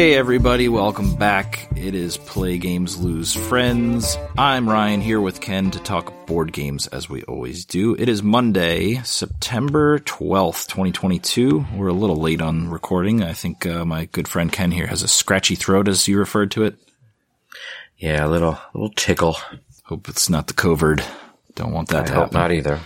[0.00, 1.68] Hey everybody, welcome back.
[1.76, 4.16] It is Play Games Lose Friends.
[4.38, 7.94] I'm Ryan here with Ken to talk board games as we always do.
[7.96, 11.66] It is Monday, September 12th, 2022.
[11.76, 13.22] We're a little late on recording.
[13.22, 16.52] I think uh, my good friend Ken here has a scratchy throat as you referred
[16.52, 16.78] to it.
[17.98, 19.36] Yeah, a little little tickle.
[19.84, 21.02] Hope it's not the covert.
[21.56, 22.38] Don't want that I to happen.
[22.38, 22.80] not either.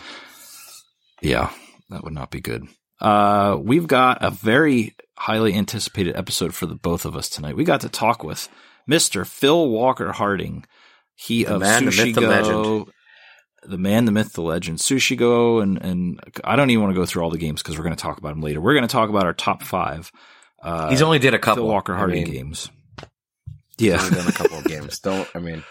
[1.23, 1.53] Yeah,
[1.91, 2.67] that would not be good.
[3.01, 7.57] Uh, we've got a very highly anticipated episode for the both of us tonight.
[7.57, 8.49] We got to talk with
[8.91, 9.27] Mr.
[9.27, 10.65] Phil Walker Harding.
[11.15, 12.93] He The of man, the Sushi myth, the Go, legend.
[13.63, 17.01] the man, the myth, the legend, Sushi Go, and and I don't even want to
[17.01, 18.61] go through all the games because we're going to talk about them later.
[18.61, 20.11] We're going to talk about our top five.
[20.63, 22.71] Uh, He's only did a couple Phil Walker I Harding mean, games.
[23.79, 24.99] He's Yeah, only done a couple of games.
[24.99, 25.63] Don't I mean?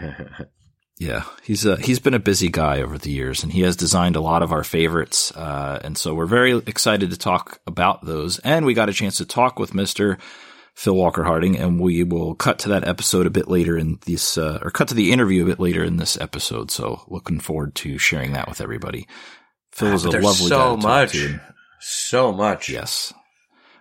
[0.96, 4.14] Yeah, he's a, he's been a busy guy over the years, and he has designed
[4.14, 5.32] a lot of our favorites.
[5.32, 8.38] Uh, and so we're very excited to talk about those.
[8.38, 10.18] And we got a chance to talk with Mister
[10.74, 14.38] Phil Walker Harding, and we will cut to that episode a bit later in this,
[14.38, 16.70] uh, or cut to the interview a bit later in this episode.
[16.70, 19.08] So looking forward to sharing that with everybody.
[19.72, 21.40] Phil is Ah, a lovely guy so to talk much, to.
[21.80, 22.68] so much.
[22.68, 23.12] Yes,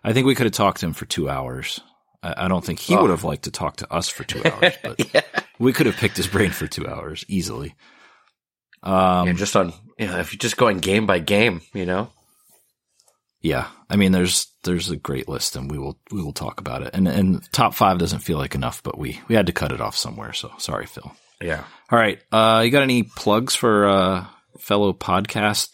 [0.03, 1.79] I think we could have talked to him for two hours.
[2.23, 3.01] I, I don't think he Oh.
[3.01, 5.21] would have liked to talk to us for two hours, but yeah.
[5.59, 7.75] we could have picked his brain for two hours easily.
[8.81, 12.09] Um, yeah, just on you know, if you're just going game by game, you know.
[13.41, 16.81] Yeah, I mean, there's there's a great list, and we will we will talk about
[16.83, 16.91] it.
[16.93, 19.81] And and top five doesn't feel like enough, but we we had to cut it
[19.81, 20.31] off somewhere.
[20.33, 21.11] So sorry, Phil.
[21.41, 21.63] Yeah.
[21.91, 24.25] All right, uh, you got any plugs for uh,
[24.59, 25.69] fellow podcast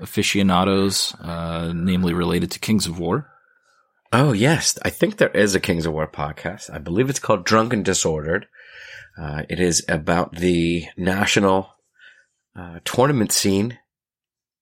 [0.00, 3.28] aficionados, uh, namely related to Kings of War?
[4.18, 6.72] Oh yes, I think there is a Kings of War podcast.
[6.72, 8.46] I believe it's called Drunk and Disordered.
[9.20, 11.68] Uh, it is about the national
[12.58, 13.78] uh, tournament scene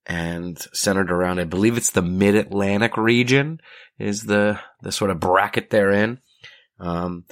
[0.07, 1.39] and centered around.
[1.39, 3.61] I believe it's the Mid Atlantic region
[3.97, 6.19] is the the sort of bracket they're in.
[6.81, 7.25] Um,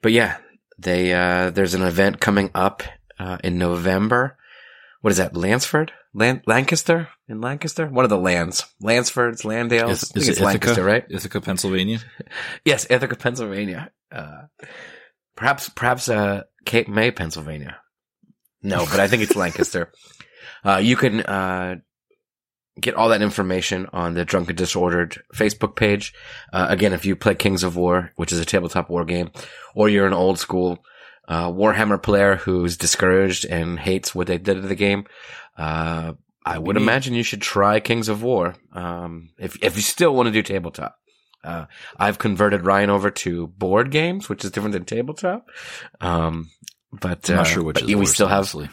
[0.00, 0.38] but yeah,
[0.78, 2.82] they uh, there's an event coming up
[3.18, 4.38] uh, in November.
[5.02, 5.36] What is that?
[5.36, 7.86] Lansford, Lan- Lancaster in Lancaster.
[7.86, 9.90] One of the lands, Lansfords, Landales.
[9.90, 11.04] Is, I think is it's it Lancaster, right?
[11.10, 12.00] Ithaca, Pennsylvania.
[12.64, 13.90] Yes, Ithaca, Pennsylvania.
[14.12, 14.42] Uh,
[15.36, 17.78] perhaps, perhaps, uh, Cape May, Pennsylvania.
[18.62, 19.92] No, but I think it's Lancaster.
[20.64, 21.76] Uh, you can, uh,
[22.80, 26.14] get all that information on the Drunken Disordered Facebook page.
[26.52, 29.30] Uh, again, if you play Kings of War, which is a tabletop war game,
[29.74, 30.84] or you're an old school,
[31.28, 35.04] uh, Warhammer player who's discouraged and hates what they did to the game,
[35.56, 36.14] uh,
[36.44, 36.82] I would neat.
[36.82, 38.54] imagine you should try Kings of War.
[38.72, 40.96] Um, if, if you still want to do tabletop.
[41.42, 45.46] Uh, I've converted Ryan over to board games, which is different than tabletop.
[46.00, 46.50] Um,
[46.92, 48.68] but I'm not uh, sure which is we worse, still have honestly.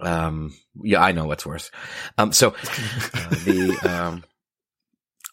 [0.00, 0.52] um,
[0.82, 1.70] yeah, I know what's worse.
[2.18, 2.48] Um, so
[3.14, 4.24] uh, the um,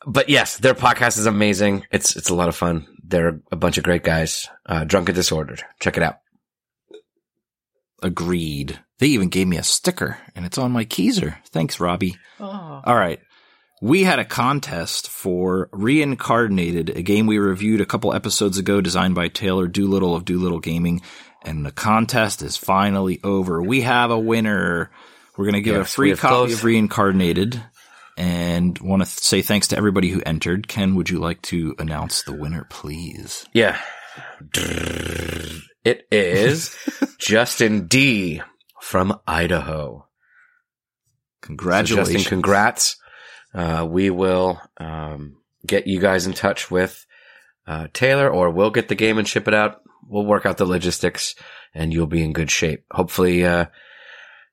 [0.05, 1.83] but yes, their podcast is amazing.
[1.91, 2.87] It's it's a lot of fun.
[3.03, 4.47] They're a bunch of great guys.
[4.65, 5.63] Uh, Drunk and Disordered.
[5.79, 6.17] Check it out.
[8.03, 8.79] Agreed.
[8.99, 11.37] They even gave me a sticker, and it's on my keezer.
[11.47, 12.17] Thanks, Robbie.
[12.85, 13.19] All right.
[13.81, 19.13] We had a contest for Reincarnated, a game we reviewed a couple episodes ago, designed
[19.13, 21.01] by Taylor Doolittle of Doolittle Gaming.
[21.45, 23.61] And the contest is finally over.
[23.61, 24.89] We have a winner.
[25.37, 26.53] We're going to give a free copy closed.
[26.53, 27.61] of Reincarnated
[28.17, 30.67] and want to th- say thanks to everybody who entered.
[30.67, 33.45] Ken, would you like to announce the winner, please?
[33.53, 33.79] Yeah.
[35.83, 36.75] It is
[37.19, 38.41] Justin D
[38.81, 40.07] from Idaho.
[41.41, 42.09] So Congratulations.
[42.09, 42.97] Justin, congrats.
[43.53, 47.05] Uh, we will um, get you guys in touch with
[47.65, 49.81] uh, Taylor, or we'll get the game and ship it out.
[50.07, 51.35] We'll work out the logistics,
[51.73, 52.85] and you'll be in good shape.
[52.91, 53.65] Hopefully, uh,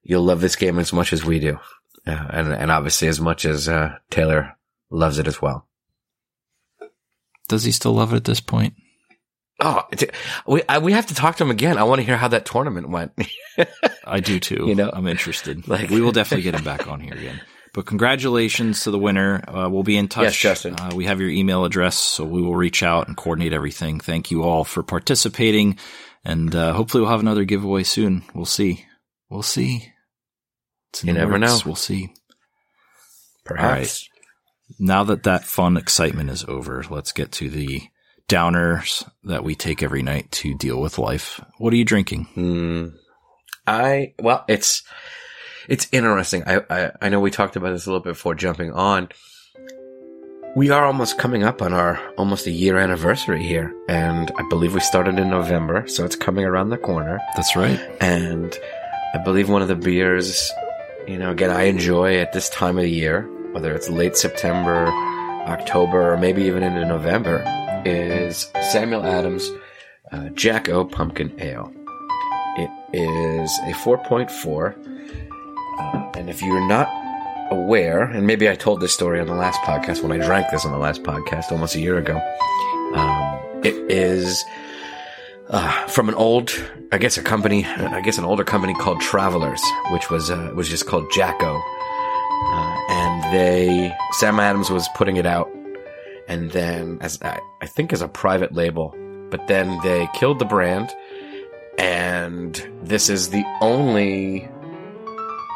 [0.02, 1.58] you'll love this game as much as we do,
[2.06, 4.56] uh, and and obviously as much as uh, Taylor
[4.90, 5.66] loves it as well.
[7.48, 8.74] Does he still love it at this point?
[9.60, 9.82] Oh,
[10.46, 11.78] we I, we have to talk to him again.
[11.78, 13.12] I want to hear how that tournament went.
[14.04, 14.64] I do too.
[14.66, 15.68] You know, I'm interested.
[15.68, 17.40] like- we will definitely get him back on here again.
[17.72, 19.42] But congratulations to the winner.
[19.48, 20.22] Uh, we'll be in touch.
[20.24, 20.74] Yes, Justin.
[20.78, 23.98] Uh, we have your email address, so we will reach out and coordinate everything.
[23.98, 25.76] Thank you all for participating,
[26.24, 28.22] and uh, hopefully we'll have another giveaway soon.
[28.32, 28.86] We'll see.
[29.28, 29.92] We'll see.
[31.02, 31.40] You never works.
[31.40, 31.58] know.
[31.66, 32.12] We'll see.
[33.44, 34.08] Perhaps.
[34.78, 37.82] Now that that fun excitement is over, let's get to the
[38.28, 41.40] downers that we take every night to deal with life.
[41.58, 42.24] What are you drinking?
[42.34, 42.88] Hmm.
[43.66, 44.82] I well, it's
[45.68, 46.44] it's interesting.
[46.46, 49.08] I, I I know we talked about this a little bit before jumping on.
[50.56, 54.74] We are almost coming up on our almost a year anniversary here, and I believe
[54.74, 57.20] we started in November, so it's coming around the corner.
[57.34, 57.80] That's right.
[58.00, 58.56] And
[59.14, 60.52] I believe one of the beers,
[61.08, 63.22] you know, again I enjoy at this time of the year,
[63.52, 64.86] whether it's late September,
[65.46, 67.42] October or maybe even into November
[67.84, 69.50] is Samuel Adams
[70.12, 71.72] uh, Jacko Pumpkin Ale.
[72.56, 74.74] It is a 4.4.
[75.78, 76.88] Uh, and if you're not
[77.50, 80.64] aware, and maybe I told this story on the last podcast when I drank this
[80.64, 82.16] on the last podcast almost a year ago,
[82.94, 84.44] um, it is
[85.50, 86.50] uh, from an old,
[86.92, 90.68] I guess a company, I guess an older company called Travelers, which was uh, was
[90.68, 95.50] just called Jacko, uh, and they Sam Adams was putting it out,
[96.28, 98.94] and then as I, think as a private label,
[99.30, 100.90] but then they killed the brand,
[101.78, 104.48] and this is the only,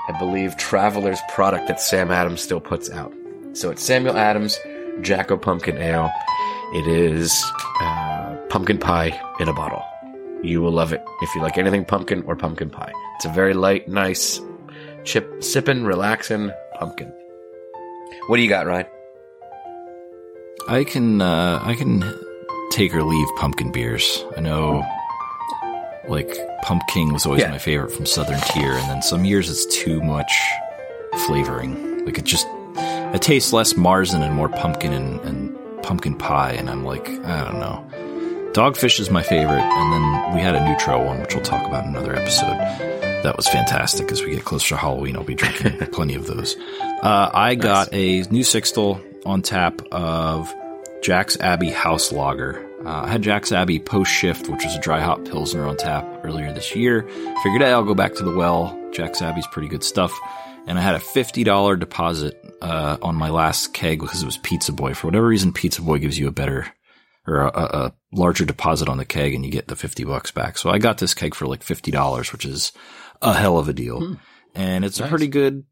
[0.09, 3.13] I believe, Travelers product that Sam Adams still puts out.
[3.53, 4.59] So it's Samuel Adams
[5.01, 6.11] Jacko Pumpkin Ale.
[6.75, 7.45] It is
[7.81, 9.83] uh, pumpkin pie in a bottle.
[10.43, 12.93] You will love it if you like anything pumpkin or pumpkin pie.
[13.17, 14.41] It's a very light, nice,
[15.05, 17.13] chip, sipping, relaxing pumpkin.
[18.27, 18.87] What do you got, Ryan?
[20.67, 22.03] I can uh, I can
[22.71, 24.25] take or leave pumpkin beers.
[24.37, 24.85] I know,
[26.09, 27.51] like pumpkin was always Yeah.
[27.51, 30.33] my favorite from Southern Tier, and then some years it's too much
[31.27, 32.05] flavoring.
[32.05, 32.47] Like it just
[32.77, 37.45] it tastes less Marzen and more pumpkin and, and pumpkin pie, and I'm like I
[37.45, 37.85] don't know.
[38.53, 41.85] Dogfish is my favorite, and then we had a Neutro one, which we'll talk about
[41.85, 42.57] in another episode.
[43.23, 44.11] That was fantastic.
[44.11, 46.57] As we get closer to Halloween, I'll be drinking plenty of those.
[47.03, 50.55] Uh, I got a new Sixtel on tap of
[51.03, 52.67] Jack's Abbey House Lager.
[52.85, 56.07] Uh, I had Jack's Abbey post shift, which was a dry hop pilsner on tap
[56.25, 57.03] earlier this year.
[57.43, 58.77] Figured hey, I'll go back to the well.
[58.93, 60.19] Jack's Abbey's pretty good stuff.
[60.67, 64.39] And I had a fifty dollar deposit uh, on my last keg because it was
[64.39, 64.95] Pizza Boy.
[64.95, 66.67] For whatever reason, Pizza Boy gives you a better
[67.27, 70.57] or a, a, larger deposit on the keg, and you get the fifty bucks back.
[70.57, 72.73] So I got this keg for like fifty dollars, which is
[73.21, 74.17] a hell of a deal.
[74.55, 75.65] And it's a pretty good,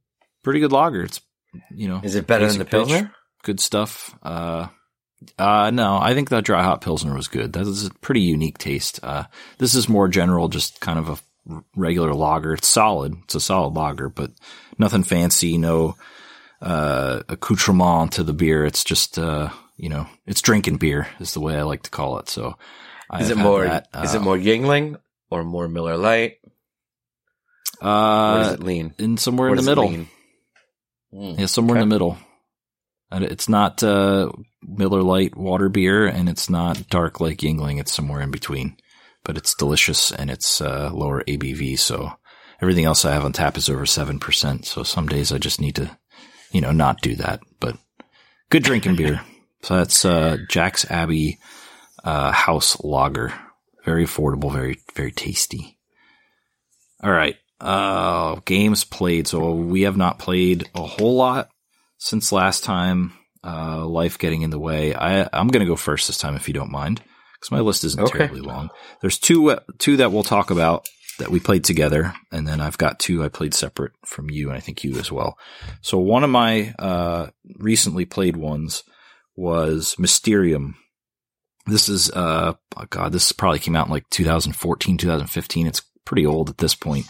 [0.43, 1.03] pretty good lager.
[1.03, 1.21] It's
[1.71, 3.13] you know, Is it better than the Pilsner?
[3.47, 4.13] Good stuff.
[4.25, 4.67] Uh,
[5.39, 7.53] uh, no, I think that dry hop pilsner was good.
[7.53, 8.99] That is a pretty unique taste.
[9.05, 9.27] Uh,
[9.59, 11.09] this is more general, just kind of
[11.49, 12.55] a regular lager.
[12.55, 13.15] It's solid.
[13.23, 14.33] It's a solid lager, but
[14.81, 15.59] nothing fancy.
[15.59, 15.95] No,
[16.61, 18.65] uh, accoutrement to the beer.
[18.65, 22.19] It's just, uh, you know, it's drinking beer is the way I like to call
[22.19, 22.29] it.
[22.29, 22.59] So
[23.09, 23.65] I Is it more?
[23.65, 24.99] is it Uh, more Yuengling
[25.31, 26.39] or more Miller Lite?
[27.79, 28.93] Where does uh, it lean?
[28.99, 30.07] in somewhere Where in the middle.
[31.15, 31.39] Mm.
[31.39, 32.19] Yeah, somewhere in the middle.
[33.11, 34.31] And it's not uh,
[34.63, 37.79] Miller Lite water beer, and it's not dark like Yuengling.
[37.79, 38.77] It's somewhere in between,
[39.25, 41.79] but it's delicious and it's uh, lower ABV.
[41.79, 42.13] So
[42.61, 44.67] everything else I have on tap is over seven percent.
[44.67, 45.97] So some days I just need to,
[46.51, 47.41] you know, not do that.
[47.61, 47.77] But
[48.51, 49.21] good drinking beer.
[49.63, 51.41] So that's uh, Jack's Abbey
[52.05, 53.33] uh, House Lager.
[53.85, 55.77] Very affordable, very very tasty.
[57.03, 57.37] All right.
[57.61, 59.27] Uh, games played.
[59.27, 61.49] So we have not played a whole lot
[61.99, 63.13] since last time.
[63.45, 64.93] Uh, life getting in the way.
[64.93, 67.01] I, I'm going to go first this time if you don't mind,
[67.35, 68.19] because my list isn't Okay.
[68.19, 68.71] terribly long.
[69.01, 70.89] There's two, uh, two that we'll talk about
[71.21, 72.13] that we played together.
[72.33, 75.13] And then I've got two I played separate from you and I think you as
[75.13, 75.39] well.
[75.81, 78.83] So one of my, uh, recently played ones
[79.37, 80.77] was Mysterium.
[81.67, 85.67] This is, uh, oh God, this probably came out in like 2014, 2015.
[85.69, 87.07] It's pretty old at this point.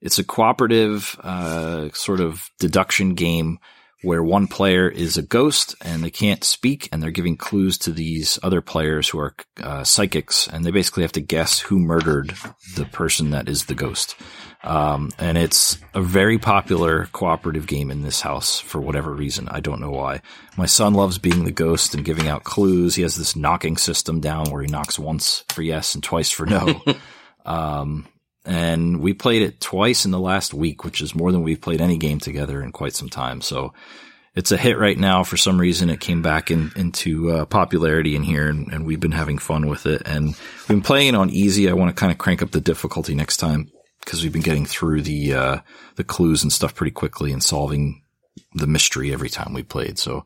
[0.00, 3.58] It's a cooperative uh, sort of deduction game
[4.04, 7.90] where one player is a ghost and they can't speak, and they're giving clues to
[7.90, 12.34] these other players who are uh, psychics, and they basically have to guess who murdered
[12.76, 14.14] the person that is the ghost.
[14.64, 19.46] Um, and it's a very popular cooperative game in this house for whatever reason.
[19.48, 20.22] I don't know why.
[20.56, 22.94] My son loves being the ghost and giving out clues.
[22.94, 26.46] He has this knocking system down where he knocks once for yes and twice for
[26.46, 26.82] no.
[27.44, 28.06] um,
[28.44, 31.80] and we played it twice in the last week, which is more than we've played
[31.80, 33.40] any game together in quite some time.
[33.40, 33.72] So
[34.34, 35.22] it's a hit right now.
[35.22, 39.00] For some reason, it came back in, into uh, popularity in here, and, and we've
[39.00, 40.02] been having fun with it.
[40.06, 41.70] And we've been playing on easy.
[41.70, 43.70] I want to kind of crank up the difficulty next time
[44.00, 45.58] because we've been getting through the uh,
[45.96, 48.02] the clues and stuff pretty quickly and solving
[48.54, 49.98] the mystery every time we played.
[49.98, 50.24] So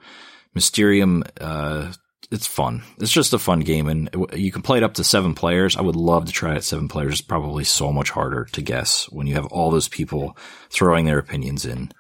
[0.55, 1.93] Mysterium, uh,
[2.31, 2.83] it's fun.
[2.99, 5.77] It's just a fun game, and you can play it up to seven players.
[5.77, 7.15] I would love to try it seven players.
[7.15, 10.37] It's probably so much harder to guess when you have all those people
[10.71, 11.91] throwing their opinions in.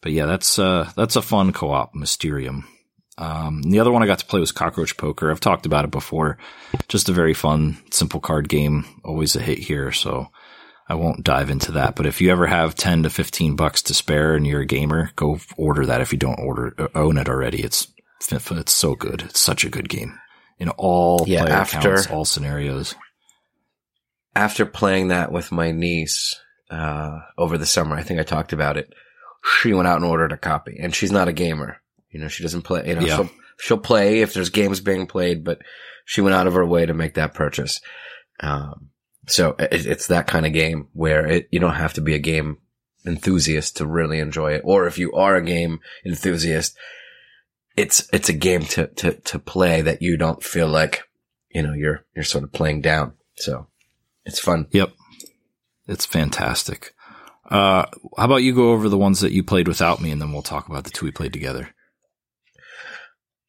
[0.00, 2.66] But yeah, that's uh, that's a fun co-op, Mysterium.
[3.16, 5.30] Um, the other one I got to play was Cockroach Poker.
[5.30, 6.38] I've talked about it before.
[6.86, 8.84] Just a very fun, simple card game.
[9.04, 10.28] Always a hit here, so
[10.88, 11.96] I won't dive into that.
[11.96, 15.10] But if you ever have ten to fifteen bucks to spare and you're a gamer,
[15.16, 16.00] go order that.
[16.00, 17.88] If you don't order own it already, it's
[18.32, 19.22] it's so good.
[19.22, 20.18] It's such a good game
[20.58, 22.94] in all Yeah, player after- counts, all scenarios.
[24.34, 26.36] After playing that with my niece
[26.70, 28.92] uh, over the summer, I think I talked about it.
[29.60, 31.78] She went out and ordered a copy, and she's not a gamer.
[32.10, 32.88] You know, she doesn't play.
[32.88, 33.16] You know, Yeah.
[33.16, 35.60] she'll she'll play if there's games being played, but
[36.04, 37.80] she went out of her way to make that purchase.
[38.40, 38.90] Um,
[39.26, 42.18] so it, it's that kind of game where it, you don't have to be a
[42.20, 42.58] game
[43.06, 44.62] enthusiast to really enjoy it.
[44.64, 46.76] Or if you are a game enthusiast,
[47.78, 51.02] it's, it's a game to, to, to play that you don't feel like,
[51.50, 53.14] you know, you're, you're sort of playing down.
[53.36, 53.68] So
[54.24, 54.66] it's fun.
[54.70, 54.92] Yep.
[55.86, 56.94] It's fantastic.
[57.48, 60.32] Uh, how about you go over the ones that you played without me and then
[60.32, 61.70] we'll talk about the two we played together.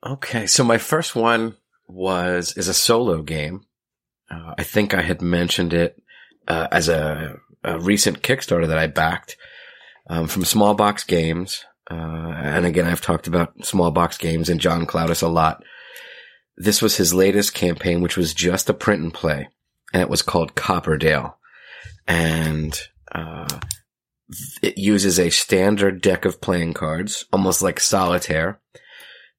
[0.05, 0.47] Okay.
[0.47, 1.57] So my first one
[1.87, 3.65] was, is a solo game.
[4.31, 6.01] Uh, I think I had mentioned it,
[6.47, 9.37] uh, as a, a, recent Kickstarter that I backed,
[10.09, 11.65] um, from Small Box Games.
[11.89, 15.63] Uh, and again, I've talked about Small Box Games and John Clowdus a lot.
[16.57, 19.47] This was his latest campaign, which was just a print and play,
[19.93, 21.35] and it was called Copperdale.
[22.07, 22.79] And,
[23.11, 23.47] uh,
[24.61, 28.59] it uses a standard deck of playing cards, almost like solitaire.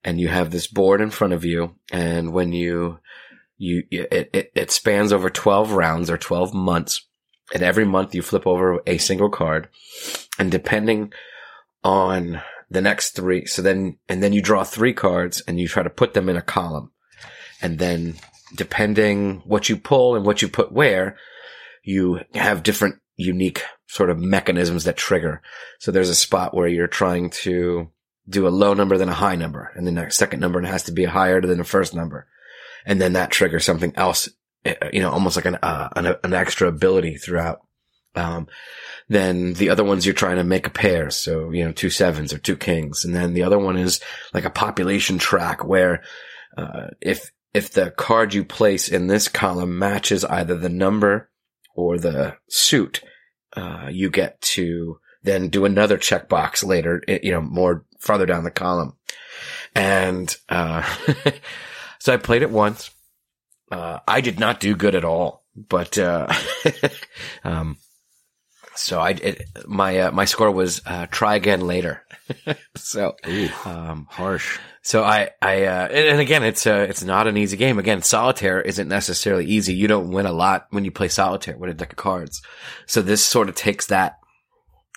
[0.03, 1.77] And you have this board in front of you.
[1.93, 2.99] And when you,
[3.59, 7.07] you, it, it, it spans over 12 rounds or 12 months.
[7.53, 9.69] And every month you flip over a single card.
[10.39, 11.13] And depending
[11.83, 15.83] on the next three, so then, and then you draw three cards and you try
[15.83, 16.93] to put them in a column.
[17.63, 18.17] And then
[18.55, 21.17] depending what you pull and what you put where,
[21.83, 25.43] you have different unique sort of mechanisms that trigger.
[25.79, 27.91] So there's a spot where you're trying to
[28.29, 31.05] do a low number, then a high number, and the second number has to be
[31.05, 32.29] higher than the first number.
[32.87, 34.29] And then that triggers something else,
[34.65, 37.61] eh, you know, almost like an, uh, an, an, extra ability throughout.
[38.15, 38.49] Um,
[39.09, 41.11] then the other ones you're trying to make a pair.
[41.11, 43.05] So, you know, two sevens or two kings.
[43.05, 44.01] And then the other one is
[44.35, 46.03] like a population track where,
[46.57, 51.31] uh, if, if the card you place in this column matches either the number
[51.75, 53.03] or the suit,
[53.57, 58.45] uh, you get to then do another checkbox later, eh, you know, more farther down
[58.45, 58.97] the column.
[59.75, 60.83] And, uh,
[61.99, 62.91] so I played it once.
[63.71, 66.33] Uh, I did not do good at all, but, uh,
[67.45, 67.77] um,
[68.75, 72.05] so I, it, my, uh, my score was, uh, try again later.
[72.77, 74.59] so, Ooh, um, harsh.
[74.83, 77.79] So I, I, uh, and, again, it's, uh, it's not an easy game.
[77.79, 79.75] Again, solitaire isn't necessarily easy.
[79.75, 82.41] You don't win a lot when you play solitaire with a deck of cards.
[82.87, 84.19] So this sort of takes that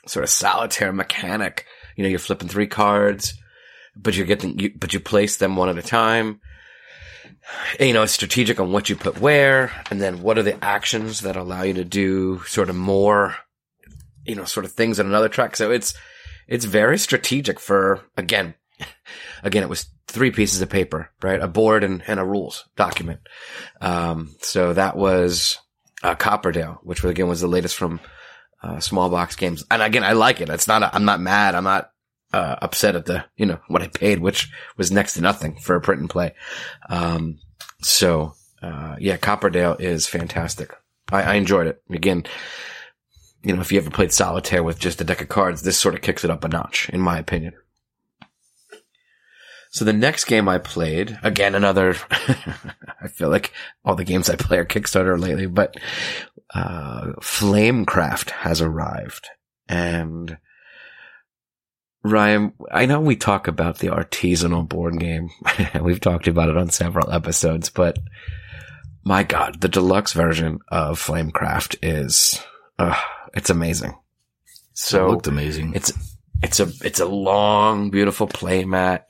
[0.07, 1.65] sort of solitaire mechanic.
[1.95, 3.33] You know, you're flipping three cards,
[3.95, 6.39] but you're getting, you, but you place them one at a time.
[7.79, 11.21] You know, it's strategic on what you put where, and then what are the actions
[11.21, 13.35] that allow you to do sort of more,
[14.25, 15.55] you know, sort of things on another track.
[15.55, 15.93] So it's,
[16.47, 18.55] it's very strategic for, again,
[19.43, 21.41] again, it was three pieces of paper, right?
[21.41, 23.21] A board and, and a rules document.
[23.81, 25.57] Um, so that was,
[26.03, 27.99] uh, Copperdale, which again was the latest from,
[28.61, 29.63] uh, small box games.
[29.69, 30.49] And again, I like it.
[30.49, 31.55] It's not, i am not mad.
[31.55, 31.89] I'm not,
[32.33, 35.75] uh, upset at the, you know, what I paid, which was next to nothing for
[35.75, 36.33] a print and play.
[36.89, 37.39] Um,
[37.81, 40.73] so, uh, yeah, Copperdale is fantastic.
[41.11, 41.81] I, I enjoyed it.
[41.89, 42.23] Again,
[43.43, 45.95] you know, if you ever played solitaire with just a deck of cards, this sort
[45.95, 47.53] of kicks it up a notch, in my opinion.
[49.69, 51.95] So the next game I played, again, another,
[53.01, 53.51] I feel like
[53.83, 55.75] all the games I play are Kickstarter lately, but,
[56.53, 59.29] uh, Flamecraft has arrived.
[59.67, 60.37] And
[62.03, 65.29] Ryan, I know we talk about the artisanal board game.
[65.81, 67.97] We've talked about it on several episodes, but
[69.03, 72.39] my God, the deluxe version of Flamecraft is,
[72.77, 72.95] uh,
[73.33, 73.95] it's amazing.
[74.73, 75.73] So it looked amazing.
[75.75, 75.93] It's,
[76.41, 79.03] it's a, it's a long, beautiful playmat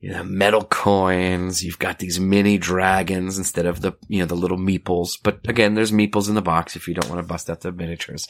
[0.00, 1.62] you know, metal coins.
[1.62, 5.18] You've got these mini dragons instead of the, you know, the little meeples.
[5.22, 7.70] But again, there's meeples in the box if you don't want to bust out the
[7.70, 8.26] miniatures.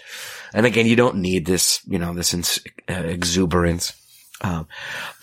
[0.53, 3.93] And again, you don't need this, you know, this ins- uh, exuberance.
[4.41, 4.67] Um,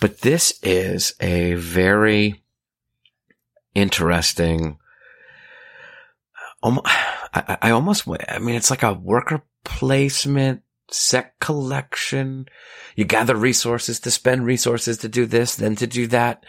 [0.00, 2.42] but this is a very
[3.74, 4.78] interesting,
[6.62, 12.46] um, I, I almost, I mean, it's like a worker placement set collection.
[12.96, 16.44] You gather resources to spend resources to do this, then to do that.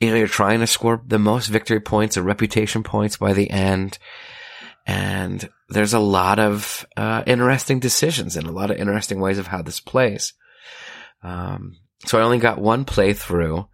[0.00, 3.50] You know, you're trying to score the most victory points or reputation points by the
[3.50, 3.98] end.
[4.86, 9.46] And there's a lot of uh, interesting decisions and a lot of interesting ways of
[9.46, 10.34] how this plays.
[11.22, 13.68] Um, so I only got one playthrough.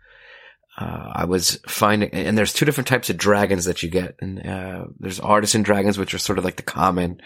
[0.78, 4.16] Uh, I was finding, and there's two different types of dragons that you get.
[4.20, 7.20] And, uh, there's artisan dragons, which are sort of like the common,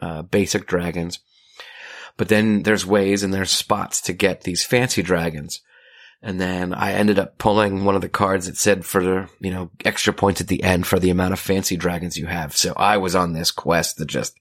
[0.00, 1.20] uh, basic dragons.
[2.16, 5.60] But then there's ways and there's spots to get these fancy dragons.
[6.22, 9.70] And then I ended up pulling one of the cards that said for you know,
[9.84, 12.54] extra points at the end for the amount of fancy dragons you have.
[12.54, 14.38] So I was on this quest to just,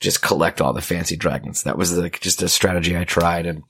[0.00, 1.64] just collect all the fancy dragons.
[1.64, 3.62] That was like just a strategy I tried and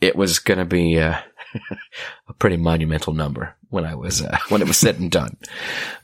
[0.00, 1.18] it was going to be, uh,
[2.28, 5.36] a pretty monumental number when I was uh, when it was said and done.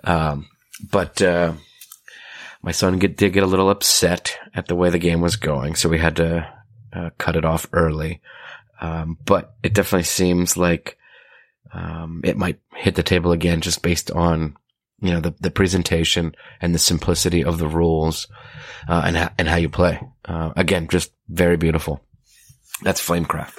[0.02, 0.48] Um,
[0.90, 1.54] but uh,
[2.64, 5.74] my son get, did get a little upset at the way the game was going,
[5.74, 6.50] so we had to
[6.94, 8.22] uh, cut it off early.
[8.80, 10.96] Um, but it definitely seems like
[11.74, 14.56] um, it might hit the table again just based on
[15.02, 18.28] you know the the presentation and the simplicity of the rules
[18.88, 20.00] uh, and ha- and how you play.
[20.24, 22.00] Uh, again, just very beautiful.
[22.82, 23.58] That's Flamecraft.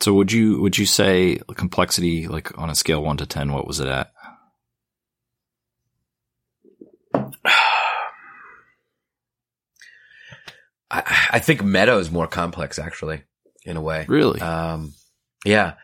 [0.00, 3.50] So would you would you say complexity like on a scale one to ten?
[3.50, 4.12] What was it at?
[10.90, 13.22] I, I think Meadow is more complex, actually,
[13.64, 14.06] in a way.
[14.08, 14.40] Really?
[14.40, 14.94] Um,
[15.44, 15.74] yeah,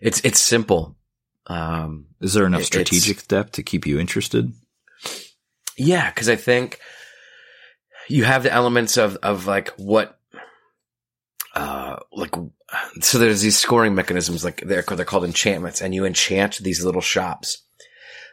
[0.00, 0.96] it's it's simple.
[1.46, 4.52] Um, Is there enough strategic depth to keep you interested?
[5.76, 6.80] yeah, because I think
[8.08, 10.18] you have the elements of of like what,
[11.54, 12.34] uh, like
[13.00, 17.00] so there's these scoring mechanisms like they're they're called enchantments, and you enchant these little
[17.00, 17.62] shops.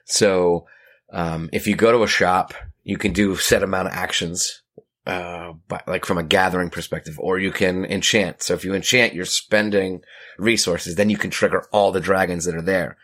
[0.05, 0.67] So,
[1.11, 4.63] um, if you go to a shop, you can do set amount of actions,
[5.05, 8.43] uh, but like from a gathering perspective, or you can enchant.
[8.43, 10.01] So if you enchant, you're spending
[10.37, 12.97] resources, then you can trigger all the dragons that are there.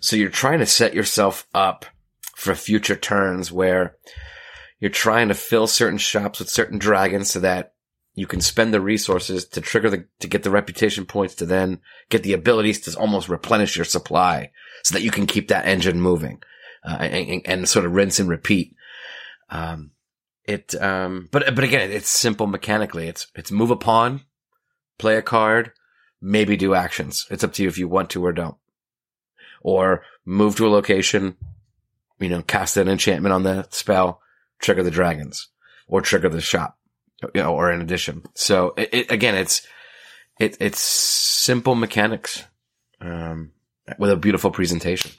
[0.00, 1.86] So you're trying to set yourself up
[2.36, 3.96] for future turns where
[4.78, 7.74] you're trying to fill certain shops with certain dragons so that
[8.14, 11.80] you can spend the resources to trigger the, to get the reputation points to then
[12.08, 14.50] get the abilities to almost replenish your supply
[14.82, 16.42] so that you can keep that engine moving,
[16.84, 18.74] uh, and, and sort of rinse and repeat.
[19.50, 19.90] Um,
[20.50, 23.08] it, um, but, but again, it's simple mechanically.
[23.08, 24.22] It's, it's move a pawn,
[24.98, 25.72] play a card,
[26.20, 27.26] maybe do actions.
[27.30, 28.56] It's up to you if you want to or don't.
[29.62, 31.36] Or move to a location,
[32.18, 34.20] you know, cast an enchantment on the spell,
[34.58, 35.48] trigger the dragons,
[35.86, 36.78] or trigger the shop,
[37.34, 38.22] you know, or in addition.
[38.34, 39.66] So it, it again, it's,
[40.38, 42.44] it, it's simple mechanics,
[43.00, 43.52] um,
[43.98, 45.12] with a beautiful presentation.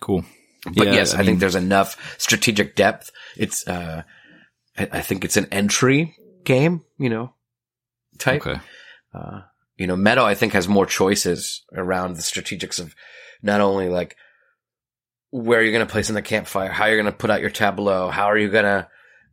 [0.00, 0.24] Cool.
[0.64, 3.10] But Yeah, yes, I, I mean- think there's enough strategic depth.
[3.36, 4.02] It's, uh,
[4.76, 7.34] I, I think it's an entry game, you know,
[8.18, 8.46] type.
[8.46, 8.60] Okay.
[9.14, 9.40] Uh,
[9.76, 12.94] you know, Meadow, I think has more choices around the strategics of
[13.42, 14.16] not only like
[15.30, 17.50] where you're going to place in the campfire, how you're going to put out your
[17.50, 18.88] tableau, how are you going to,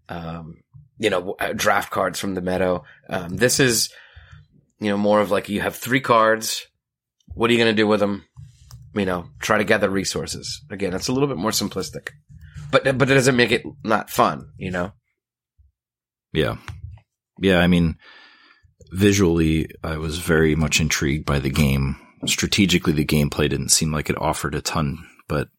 [0.09, 0.57] um,
[0.97, 2.83] you know, uh, draft cards from the Meadow.
[3.09, 3.89] Um, this is,
[4.79, 6.65] you know, more of like you have three cards.
[7.33, 8.25] What are you going to do with them?
[8.97, 10.61] You know, try to gather resources.
[10.69, 12.09] Again, it's a little bit more simplistic,
[12.71, 14.49] but but it doesn't make it not fun.
[14.57, 14.91] You know.
[16.33, 16.57] Yeah.
[17.39, 17.59] Yeah.
[17.59, 17.97] I mean,
[18.91, 21.95] visually, I was very much intrigued by the game.
[22.25, 25.49] Strategically, the gameplay didn't seem like it offered a ton, but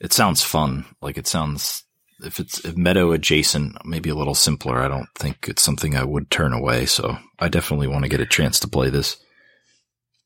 [0.00, 0.84] it sounds fun.
[1.02, 1.84] Like it sounds,
[2.20, 4.80] if it's if meadow adjacent, maybe a little simpler.
[4.80, 6.86] I don't think it's something I would turn away.
[6.86, 9.16] So I definitely want to get a chance to play this.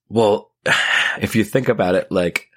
[0.08, 0.47] Well,
[1.20, 2.48] if you think about it, like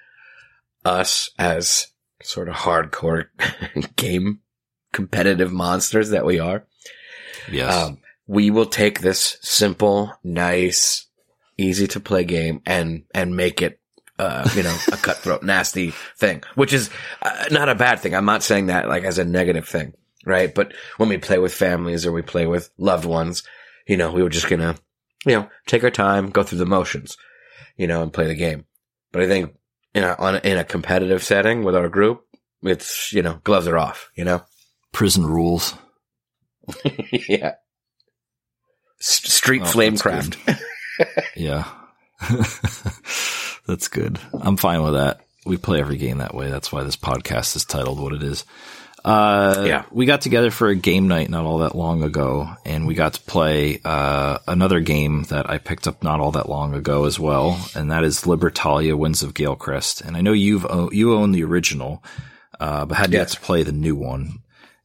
[0.84, 1.88] us as
[2.22, 3.26] sort of hardcore
[3.96, 4.40] game
[4.92, 6.64] competitive monsters that we are,
[7.50, 7.74] Yes.
[7.74, 11.06] um, we will take this simple, nice,
[11.58, 13.80] easy to play game and, and make it,
[14.18, 16.90] uh, you know, a cutthroat, nasty thing, which is
[17.22, 18.14] uh, not a bad thing.
[18.14, 20.54] I'm not saying that like as a negative thing, right?
[20.54, 23.42] But when we play with families or we play with loved ones,
[23.88, 24.76] you know, we were just gonna,
[25.26, 27.16] you know, take our time, go through the motions,
[27.76, 28.64] you know, and play the game.
[29.12, 29.54] But I think
[29.94, 32.24] in a, on in a competitive setting with our group,
[32.62, 34.42] it's, you know, gloves are off, you know?
[34.92, 35.74] Prison rules.
[37.28, 37.54] yeah.
[39.00, 40.36] S- street Oh, flamecraft.
[41.34, 41.64] Yeah.
[43.66, 44.20] That's good.
[44.34, 45.20] I'm fine with that.
[45.44, 46.50] We play every game that way.
[46.50, 48.44] That's why this podcast is titled what it is.
[49.04, 49.84] Uh, Yeah.
[49.90, 53.14] We got together for a game night not all that long ago, and we got
[53.14, 57.18] to play uh, another game that I picked up not all that long ago as
[57.18, 60.02] well, and that is Libertalia Winds of Galecrest.
[60.06, 62.02] And I know you've o- you own the original,
[62.60, 63.34] uh, but had yet Yes.
[63.34, 64.38] to play the new one.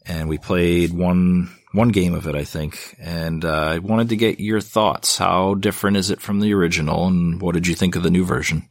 [0.06, 4.15] And we played one one game of it, I think, and uh, I wanted to
[4.15, 5.17] get your thoughts.
[5.17, 8.23] How different is it from the original, and what did you think of the new
[8.23, 8.67] version?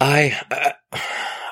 [0.00, 0.98] I, uh,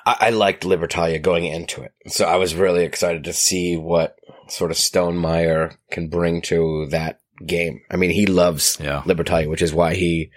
[0.07, 4.17] I I liked Libertalia going into it, so I was really excited to see what
[4.49, 7.81] sort of Stonemaier can bring to that game.
[7.90, 9.03] I mean, he loves Yeah.
[9.07, 10.31] Libertalia, which is why he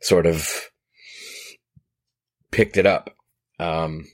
[0.00, 0.70] sort of
[2.50, 3.10] picked it up.
[3.58, 4.06] Um,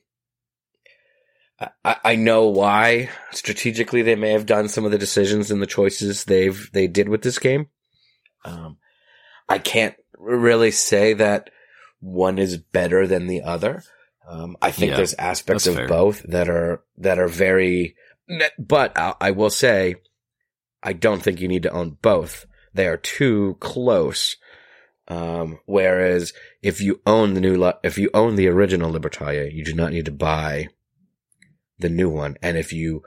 [1.85, 5.67] I, I know why strategically they may have done some of the decisions and the
[5.67, 7.69] choices they've they did with this game.
[8.45, 8.79] Um,
[9.49, 11.51] I can't really say that
[12.01, 13.83] one is better than the other.
[14.29, 15.89] Um, I think Yeah, there's aspects of fair.
[15.89, 17.97] both that are that are very.
[18.59, 19.97] But I, I will say,
[20.83, 22.47] I don't think you need to own both.
[22.73, 24.37] they are too close.
[25.09, 29.75] Um, whereas if you own the new, if you own the original Libertalia, you do
[29.75, 30.69] not need to buy
[31.81, 32.37] the new one.
[32.41, 33.03] And if you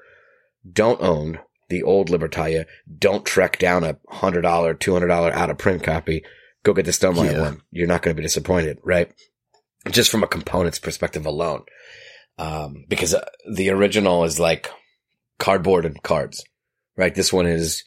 [0.70, 2.66] don't own the old Libertalia,
[3.00, 6.26] don't trek down a hundred dollar, two hundred dollar out of print copy.
[6.64, 7.42] Go get the Stonemaier yeah.
[7.42, 7.62] one.
[7.72, 9.12] You're not going to be disappointed, right?
[9.90, 11.64] Just from a components perspective alone.
[12.38, 14.70] Um, because uh, the original is like
[15.38, 16.44] cardboard and cards,
[16.96, 17.14] right?
[17.14, 17.84] This one is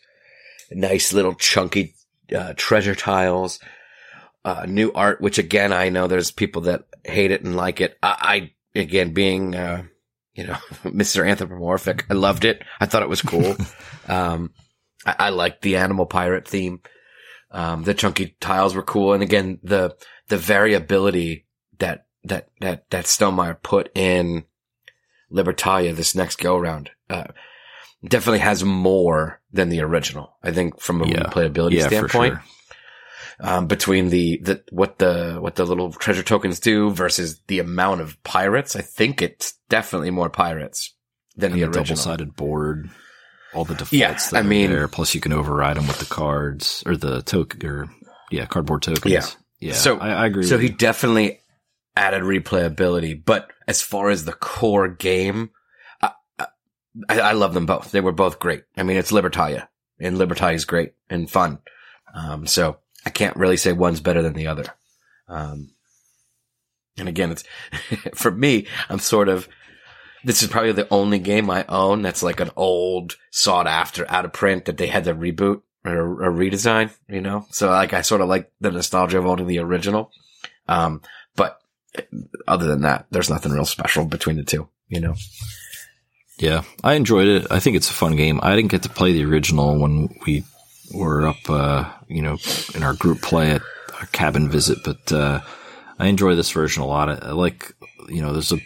[0.71, 1.95] nice little chunky,
[2.35, 3.59] uh, treasure tiles,
[4.45, 7.99] uh, new art, which again, I know there's people that hate it and like it.
[8.03, 9.85] I, I again, being, uh,
[10.35, 10.55] you know,
[10.85, 11.29] Mr.
[11.29, 12.05] Anthropomorphic.
[12.11, 12.63] I loved it.
[12.81, 13.57] I thought it was cool.
[14.09, 14.53] um,
[15.05, 16.81] I, I liked the animal pirate theme.
[17.51, 19.15] Um, the chunky tiles were cool.
[19.15, 19.97] And again, the,
[20.29, 21.46] the variability
[21.79, 24.45] that, that, that, that Stonemaier put in
[25.33, 27.25] Libertalia this next go round uh,
[28.07, 30.37] definitely has more than the original.
[30.43, 31.25] I think from a yeah.
[31.25, 32.35] replayability yeah, standpoint.
[32.35, 32.43] Sure
[33.41, 38.01] um, between the, the, what the, what the little treasure tokens do versus the amount
[38.01, 38.77] of pirates.
[38.77, 40.95] I think it's definitely more pirates
[41.37, 41.85] than and the, the original.
[41.85, 42.91] Double sided board.
[43.55, 44.89] All the defaults yeah, that I mean, there.
[44.89, 47.89] Plus you can override them with the cards or the token or
[48.31, 49.13] yeah, cardboard tokens.
[49.13, 49.27] Yeah.
[49.59, 49.73] Yeah.
[49.73, 50.45] So I, I agree.
[50.45, 50.75] So he you.
[50.75, 51.41] definitely
[51.97, 55.51] added replayability, but as far as the core game,
[56.01, 56.47] I, I,
[57.09, 57.91] I, love them both.
[57.91, 58.65] They were both great.
[58.77, 61.59] I mean, it's Libertalia and Libertalia is great and fun.
[62.15, 64.67] Um, so I can't really say one's better than the other.
[65.29, 65.71] Um,
[66.99, 67.45] and again, it's
[68.15, 69.49] for me, I'm sort of,
[70.25, 74.25] this is probably the only game I own that's like an old sought after out
[74.25, 77.47] of print that they had to reboot or, or redesign, you know?
[77.51, 80.11] So like, I sort of like the nostalgia of owning the original.
[80.69, 81.03] Um,
[82.49, 85.15] other than that, there's nothing real special between the two, you know?
[86.39, 87.47] Yeah, I enjoyed it.
[87.51, 88.41] I think it's a fun game.
[88.43, 90.45] I didn't get to play the original when we
[90.93, 92.37] were up, uh, you know,
[92.75, 93.63] in our group play at
[94.03, 95.41] a cabin visit, but, uh,
[95.99, 97.09] I enjoy this version a lot.
[97.09, 97.73] I, like,
[98.09, 98.61] you know, there's a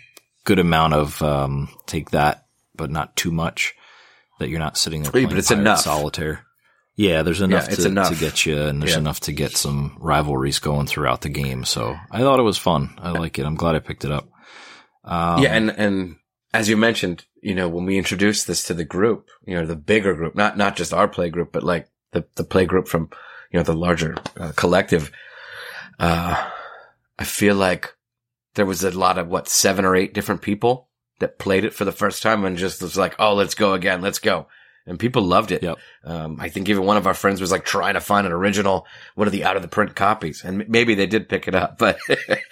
[0.45, 3.75] good amount of, um, take that, but not too much
[4.40, 5.12] that you're not sitting there.
[5.12, 5.81] but it's enough.
[5.81, 6.45] Solitaire.
[6.96, 8.09] Yeah, there's enough, yeah, to, enough.
[8.11, 8.98] to get you, and there's yeah.
[8.98, 11.64] enough to get some rivalries going throughout the game.
[11.64, 12.94] So I thought it was fun.
[12.98, 13.46] I like it.
[13.46, 14.29] I'm glad I picked it up.
[15.05, 16.16] Um, yeah, and and
[16.53, 19.76] as you mentioned, you know, when we introduced this to the group, you know, the
[19.76, 23.09] bigger group, not not just our play group, but like the, the play group from,
[23.50, 25.11] you know, the larger uh, collective,
[25.98, 26.50] uh,
[27.18, 27.94] I feel like
[28.55, 30.88] there was a lot of what, seven or eight different people
[31.20, 34.00] that played it for the first time and just was like, Oh, let's go again.
[34.00, 34.48] Let's go.
[34.90, 35.62] And people loved it.
[35.62, 35.79] Yep.
[36.03, 38.88] Um, I think even one of our friends was like trying to find an original,
[39.14, 40.42] one of the out of the print copies.
[40.44, 41.96] And maybe they did pick it up, but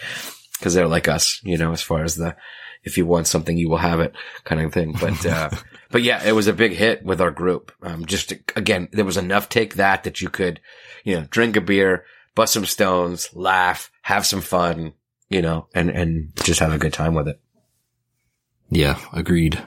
[0.61, 2.37] cause they're like us, you know, as far as the,
[2.85, 4.95] if you want something, you will have it kind of thing.
[5.01, 5.51] But, uh,
[5.91, 7.73] but yeah, it was a big hit with our group.
[7.83, 10.61] Um, just to, again, there was enough take that that you could,
[11.03, 12.05] you know, drink a beer,
[12.37, 14.93] bust some stones, laugh, have some fun,
[15.29, 17.41] you know, and, and just have a good time with it.
[18.71, 19.61] Yeah, agreed.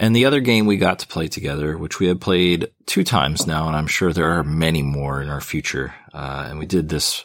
[0.00, 3.46] And the other game we got to play together, which we had played two times
[3.46, 5.94] now, and I'm sure there are many more in our future.
[6.14, 7.24] Uh, and we did this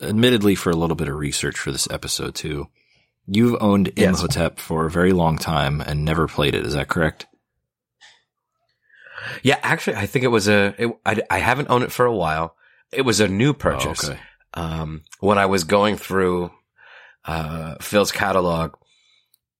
[0.00, 2.68] admittedly for a little bit of research for this episode too.
[3.26, 4.20] You've owned yes.
[4.20, 6.66] Imhotep for a very long time and never played it.
[6.66, 7.26] Is that correct?
[9.42, 10.74] Yeah, actually, I think it was a.
[10.78, 12.54] It, I, I haven't owned it for a while.
[12.92, 14.04] It was a new purchase.
[14.04, 14.20] Oh, okay.
[14.54, 16.52] Um, when I was going through
[17.24, 18.74] uh, Phil's catalog,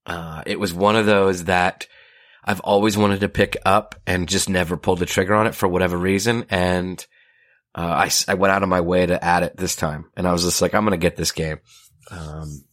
[0.06, 1.88] uh, it was one of those that
[2.46, 5.66] I've always wanted to pick up and just never pulled the trigger on it for
[5.66, 6.46] whatever reason.
[6.48, 7.04] And
[7.74, 10.32] uh, I, I went out of my way to add it this time, and I
[10.32, 11.58] was just like, I'm gonna get this game.
[12.10, 12.64] Um,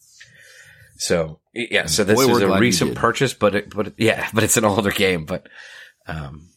[0.98, 4.44] so yeah, so this Boy, is a recent purchase, but it, but it, yeah, but
[4.44, 5.50] it's an older game, but
[6.08, 6.50] um,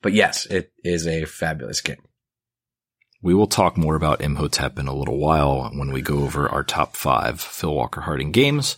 [0.00, 2.02] but yes, it is a fabulous game.
[3.20, 6.62] We will talk more about Imhotep in a little while when we go over our
[6.62, 8.76] top five Phil Walker Harding games.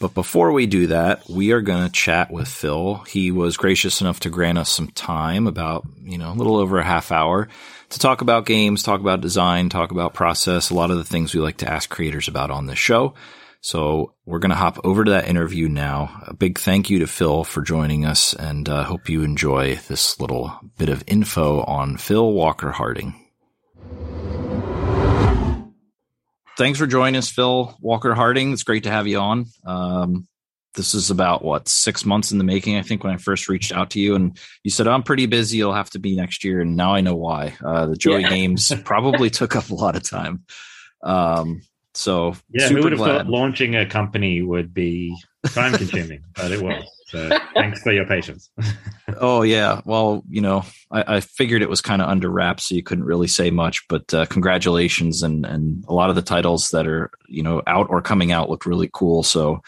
[0.00, 2.96] But before we do that, we are going to chat with Phil.
[3.08, 6.78] He was gracious enough to grant us some time, about, you know, a little over
[6.78, 7.48] a half hour
[7.90, 11.34] to talk about games, talk about design, talk about process, a lot of the things
[11.34, 13.14] we like to ask creators about on this show.
[13.60, 16.22] So we're going to hop over to that interview now.
[16.26, 20.20] A big thank you to Phil for joining us and uh, hope you enjoy this
[20.20, 23.14] little bit of info on Phil Walker Harding.
[26.58, 28.52] Thanks for joining us, Phil Walker Harding.
[28.52, 29.46] It's great to have you on.
[29.64, 30.26] Um,
[30.74, 32.76] this is about what six months in the making.
[32.76, 35.58] I think when I first reached out to you and you said, I'm pretty busy.
[35.58, 36.60] You'll have to be next year.
[36.60, 37.54] And now I know why.
[37.64, 38.30] Uh, the Joey yeah.
[38.30, 40.42] games probably took up a lot of time.
[41.04, 41.62] Um,
[41.94, 43.18] So yeah, who would have glad.
[43.18, 45.16] thought launching a company would be
[45.46, 46.84] time consuming, but it was.
[47.08, 48.50] So thanks for your patience.
[49.16, 52.74] oh yeah, well you know I, I figured it was kind of under wraps, so
[52.74, 53.82] you couldn't really say much.
[53.88, 57.88] But uh, congratulations, and and a lot of the titles that are you know out
[57.88, 59.22] or coming out look really cool.
[59.22, 59.62] So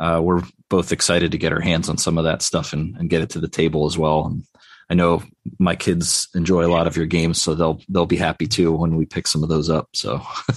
[0.00, 3.10] uh, we're both excited to get our hands on some of that stuff and, and
[3.10, 4.26] get it to the table as well.
[4.26, 4.44] And
[4.90, 5.22] I know
[5.58, 8.96] my kids enjoy a lot of your games, so they'll they'll be happy too when
[8.96, 9.88] we pick some of those up.
[9.94, 10.22] So,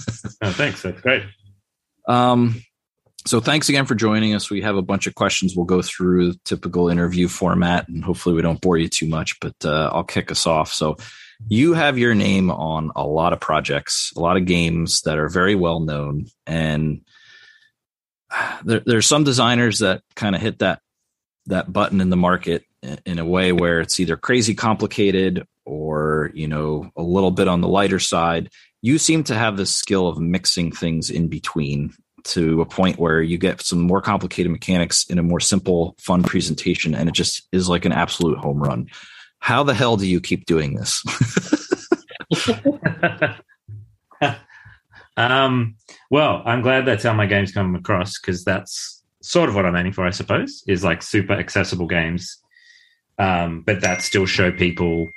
[0.41, 1.23] oh, thanks, that's great.
[2.08, 2.62] Um,
[3.25, 4.49] so thanks again for joining us.
[4.49, 8.41] We have a bunch of questions we'll go through typical interview format, and hopefully we
[8.41, 9.39] don't bore you too much.
[9.39, 10.71] But uh, I'll kick us off.
[10.71, 10.97] So
[11.47, 15.29] you have your name on a lot of projects, a lot of games that are
[15.29, 17.01] very well known, and
[18.63, 20.82] there, there's some designers that kind of hit that
[21.47, 22.63] that button in the market
[23.05, 27.62] in a way where it's either crazy complicated or you know a little bit on
[27.62, 28.49] the lighter side
[28.82, 31.93] you seem to have the skill of mixing things in between
[32.25, 36.23] to a point where you get some more complicated mechanics in a more simple fun
[36.23, 38.88] presentation and it just is like an absolute home run.
[39.39, 41.03] How the hell do you keep doing this?
[45.17, 45.75] Um,
[46.10, 49.75] well i'm glad that's how my games come across because that's sort of what i'm
[49.75, 52.39] aiming for i suppose is like super accessible games.
[53.17, 55.10] Um, but that still show people,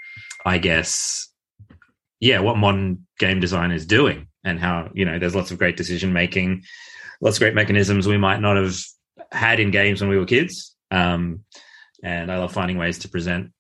[0.45, 1.29] I guess,
[2.19, 5.77] yeah, what modern game design is doing and how you know there's lots of great
[5.77, 6.65] decision making,
[7.21, 8.77] lots of great mechanisms we might not have
[9.31, 10.75] had in games when we were kids.
[10.91, 11.45] Um,
[12.03, 13.53] and I love finding ways to present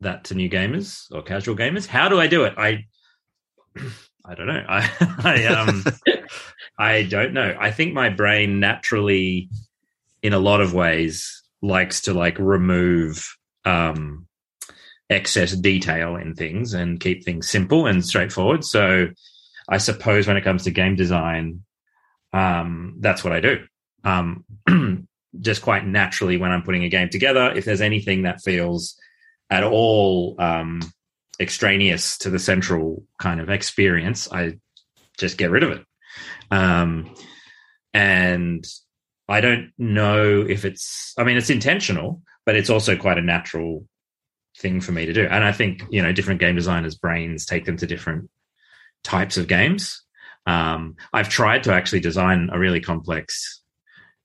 [0.00, 1.86] that to new gamers or casual gamers.
[1.86, 2.54] How do I do it?
[2.56, 2.86] I
[4.24, 4.64] I don't know.
[4.68, 4.90] I
[5.24, 5.84] I um
[6.78, 7.56] I don't know.
[7.58, 9.50] I think my brain naturally
[10.22, 14.26] in a lot of ways likes to like remove um,
[15.08, 18.64] excess detail in things and keep things simple and straightforward.
[18.64, 19.08] So
[19.70, 21.62] I suppose when it comes to game design,
[22.32, 23.64] um, that's what I do.
[24.04, 24.44] Um,
[25.40, 28.98] just quite naturally, when I'm putting a game together, if there's anything that feels
[29.48, 30.80] at all um,
[31.38, 34.58] extraneous to the central kind of experience, I
[35.18, 35.84] just get rid of it.
[36.50, 37.14] Um,
[37.94, 38.66] and
[39.28, 43.86] I don't know if it's, I mean, it's intentional, but it's also quite a natural
[44.58, 45.26] thing for me to do.
[45.26, 48.28] And I think, you know, different game designers' brains take them to different
[49.04, 50.02] types of games.
[50.46, 53.62] Um, I've tried to actually design a really complex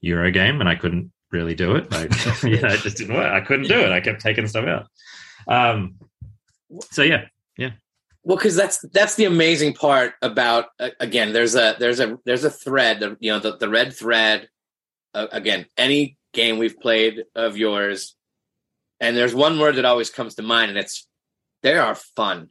[0.01, 1.91] Euro game and I couldn't really do it.
[1.91, 2.11] Like,
[2.43, 3.31] you know, it just didn't work.
[3.31, 3.91] I couldn't do it.
[3.91, 4.87] I kept taking stuff out.
[5.47, 5.95] Um,
[6.91, 7.25] so yeah,
[7.57, 7.71] yeah.
[8.23, 11.33] Well, because that's that's the amazing part about uh, again.
[11.33, 13.17] There's a there's a there's a thread.
[13.19, 14.49] You know, the, the red thread.
[15.13, 18.15] Uh, again, any game we've played of yours,
[18.99, 21.07] and there's one word that always comes to mind, and it's
[21.61, 22.49] they are fun.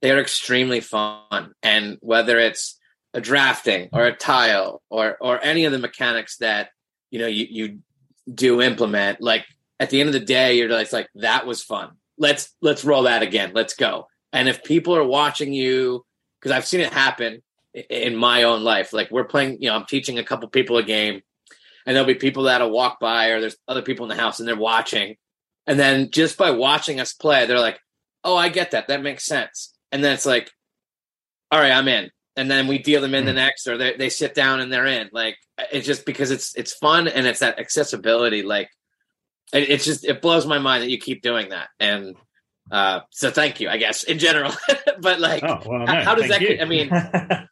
[0.00, 2.78] They are extremely fun, and whether it's
[3.14, 6.70] a drafting or a tile or or any of the mechanics that
[7.10, 7.78] you know you you
[8.32, 9.44] do implement, like
[9.80, 11.90] at the end of the day, you're like, like that was fun.
[12.16, 13.52] Let's let's roll that again.
[13.54, 14.06] Let's go.
[14.32, 16.04] And if people are watching you,
[16.40, 17.42] because I've seen it happen
[17.74, 20.82] in my own life, like we're playing, you know, I'm teaching a couple people a
[20.82, 21.22] game
[21.88, 24.46] and there'll be people that'll walk by or there's other people in the house and
[24.46, 25.16] they're watching
[25.66, 27.80] and then just by watching us play they're like
[28.22, 30.50] oh i get that that makes sense and then it's like
[31.50, 33.38] all right i'm in and then we deal them in the hmm.
[33.38, 35.36] next or they, they sit down and they're in like
[35.72, 38.70] it's just because it's it's fun and it's that accessibility like
[39.52, 42.16] it, it's just it blows my mind that you keep doing that and
[42.70, 44.52] uh so thank you i guess in general
[45.00, 46.58] but like oh, well, no, how, does that you.
[46.60, 46.90] i mean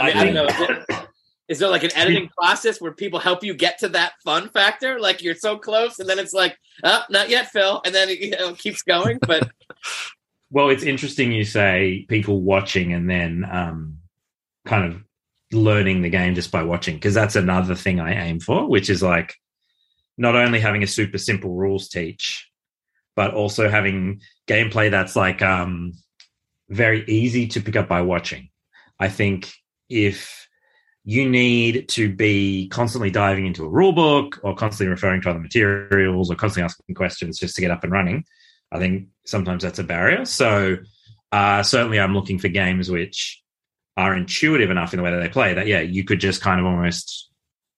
[0.00, 1.06] I mean, I, I don't know.
[1.48, 5.00] Is there like an editing process where people help you get to that fun factor?
[5.00, 8.20] Like you're so close, and then it's like, oh, not yet, Phil, and then it
[8.20, 9.18] you know, keeps going.
[9.20, 9.50] But
[10.50, 13.98] well, it's interesting you say people watching and then um,
[14.66, 15.02] kind of
[15.52, 19.02] learning the game just by watching because that's another thing I aim for, which is
[19.02, 19.34] like
[20.18, 22.48] not only having a super simple rules teach,
[23.16, 25.92] but also having gameplay that's like um,
[26.68, 28.48] very easy to pick up by watching.
[28.98, 29.52] I think
[29.88, 30.48] if
[31.04, 35.38] you need to be constantly diving into a rule book or constantly referring to other
[35.38, 38.24] materials or constantly asking questions just to get up and running.
[38.72, 40.24] I think sometimes that's a barrier.
[40.24, 40.76] So
[41.32, 43.42] uh, certainly I'm looking for games which
[43.96, 46.60] are intuitive enough in the way that they play that, yeah, you could just kind
[46.60, 47.30] of almost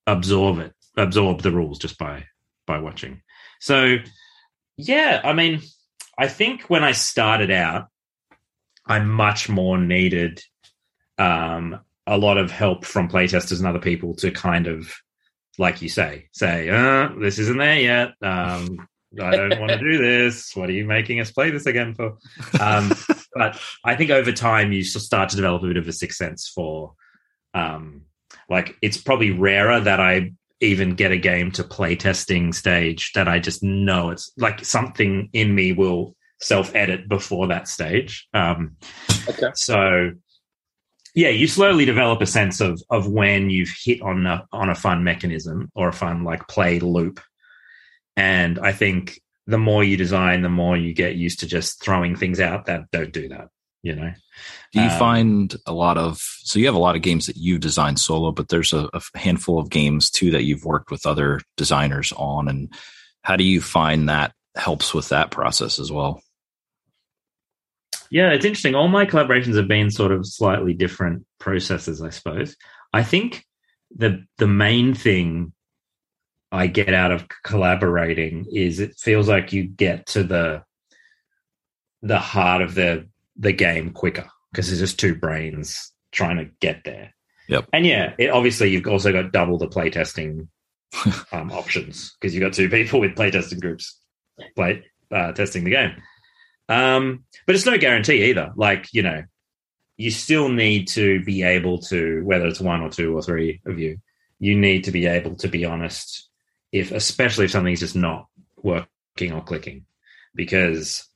[0.07, 2.24] absorb it, absorb the rules just by
[2.66, 3.22] by watching.
[3.61, 3.96] So
[4.76, 5.62] yeah, I mean,
[6.18, 7.88] I think when I started out,
[8.87, 10.42] I much more needed
[11.18, 14.92] um, a lot of help from playtesters and other people to kind of,
[15.59, 18.14] like you say, say, uh, this isn't there yet.
[18.22, 18.88] Um,
[19.20, 20.55] I don't want to do this.
[20.55, 22.18] What are you making us play this again for?
[22.61, 22.92] Um,
[23.35, 26.51] but I think over time you start to develop a bit of a sixth sense
[26.55, 26.94] for
[27.55, 28.03] um,
[28.48, 33.40] Like it's probably rarer that I even get a game to playtesting stage that I
[33.40, 38.29] just know it's like something in me will self edit before that stage.
[38.33, 38.77] Um,
[39.29, 39.51] Okay.
[39.55, 40.12] So
[41.14, 44.75] yeah, you slowly develop a sense of of when you've hit on a on a
[44.75, 47.20] fun mechanism or a fun like play loop.
[48.16, 52.16] And I think the more you design, the more you get used to just throwing
[52.16, 53.48] things out that don't do that.
[53.83, 54.12] You know.
[54.72, 57.37] Do you Um, find a lot of so you have a lot of games that
[57.37, 61.05] you've designed solo, but there's a, a handful of games too that you've worked with
[61.05, 62.72] other designers on, and
[63.22, 66.22] how do you find that helps with that process as well?
[68.11, 68.75] Yeah, it's interesting.
[68.75, 72.57] All my collaborations have been sort of slightly different processes, I suppose.
[72.92, 73.44] I think
[73.96, 75.55] the the main thing
[76.52, 80.62] I get out of collaborating is it feels like you get to the
[82.02, 86.84] the heart of the the game quicker because there's just two brains trying to get
[86.84, 87.14] there.
[87.48, 87.68] Yep.
[87.72, 90.48] And yeah, it, obviously you've also got double the playtesting
[91.32, 93.98] um, options because you've got two people with playtesting groups
[94.54, 95.92] play uh, testing the game.
[96.68, 98.52] Um, but it's no guarantee either.
[98.56, 99.24] Like, you know,
[99.96, 103.78] you still need to be able to, whether it's one or two or three of
[103.78, 103.98] you,
[104.38, 106.28] you need to be able to be honest
[106.72, 108.28] if, especially if something's just not
[108.62, 109.85] working or clicking,
[110.35, 111.06] because,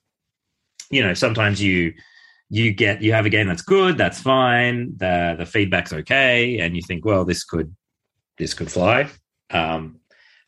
[0.90, 1.94] you know, sometimes you,
[2.48, 6.60] you get, you have a game that's good, that's fine, the, the feedback's okay.
[6.60, 7.74] And you think, well, this could,
[8.38, 9.08] this could fly.
[9.50, 10.00] Um,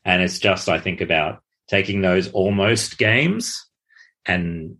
[0.05, 3.65] and it's just, I think about taking those almost games
[4.25, 4.77] and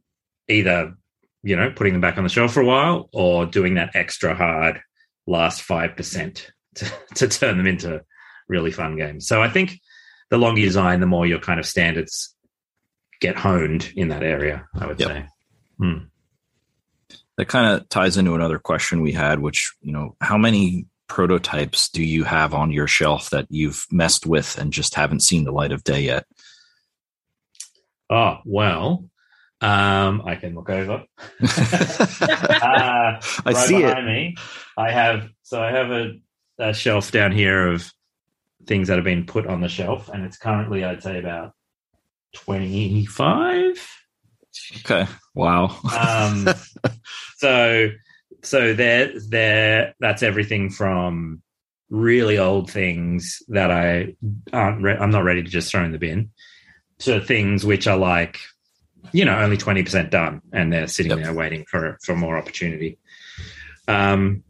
[0.48, 0.96] either
[1.44, 4.36] you know putting them back on the shelf for a while or doing that extra
[4.36, 4.82] hard
[5.28, 8.02] last 5% to, to turn them into
[8.48, 9.80] really fun games so i think
[10.30, 12.36] the longer you design the more your kind of standards
[13.22, 15.10] get honed in that area i would Yep.
[15.10, 15.26] say
[15.80, 15.98] Hmm.
[17.38, 21.88] That kind of ties into another question we had, which you know, how many prototypes
[21.90, 25.54] do you have on your shelf that you've messed with and just haven't seen the
[25.54, 26.26] light of day yet?
[28.10, 29.06] oh well
[29.62, 30.94] um i can look over
[31.42, 31.46] uh,
[32.62, 34.04] I right see it.
[34.06, 34.36] me,
[34.78, 36.12] I have so I have a,
[36.60, 37.92] a shelf down here of
[38.70, 41.54] things that have been put on the shelf, and it's currently I'd say about
[42.34, 43.86] twenty five.
[44.78, 45.06] Okay.
[45.36, 45.76] Wow.
[45.98, 46.48] Um,
[47.38, 47.90] so
[48.44, 51.42] so there there that's everything from
[51.90, 54.16] really old things that I
[54.54, 56.30] aren't re- I'm not ready to just throw in the bin
[57.00, 58.40] to things which are like
[59.12, 61.22] you know only 20% done and they're sitting Yep.
[61.24, 63.00] there waiting for for more opportunity
[63.88, 64.44] um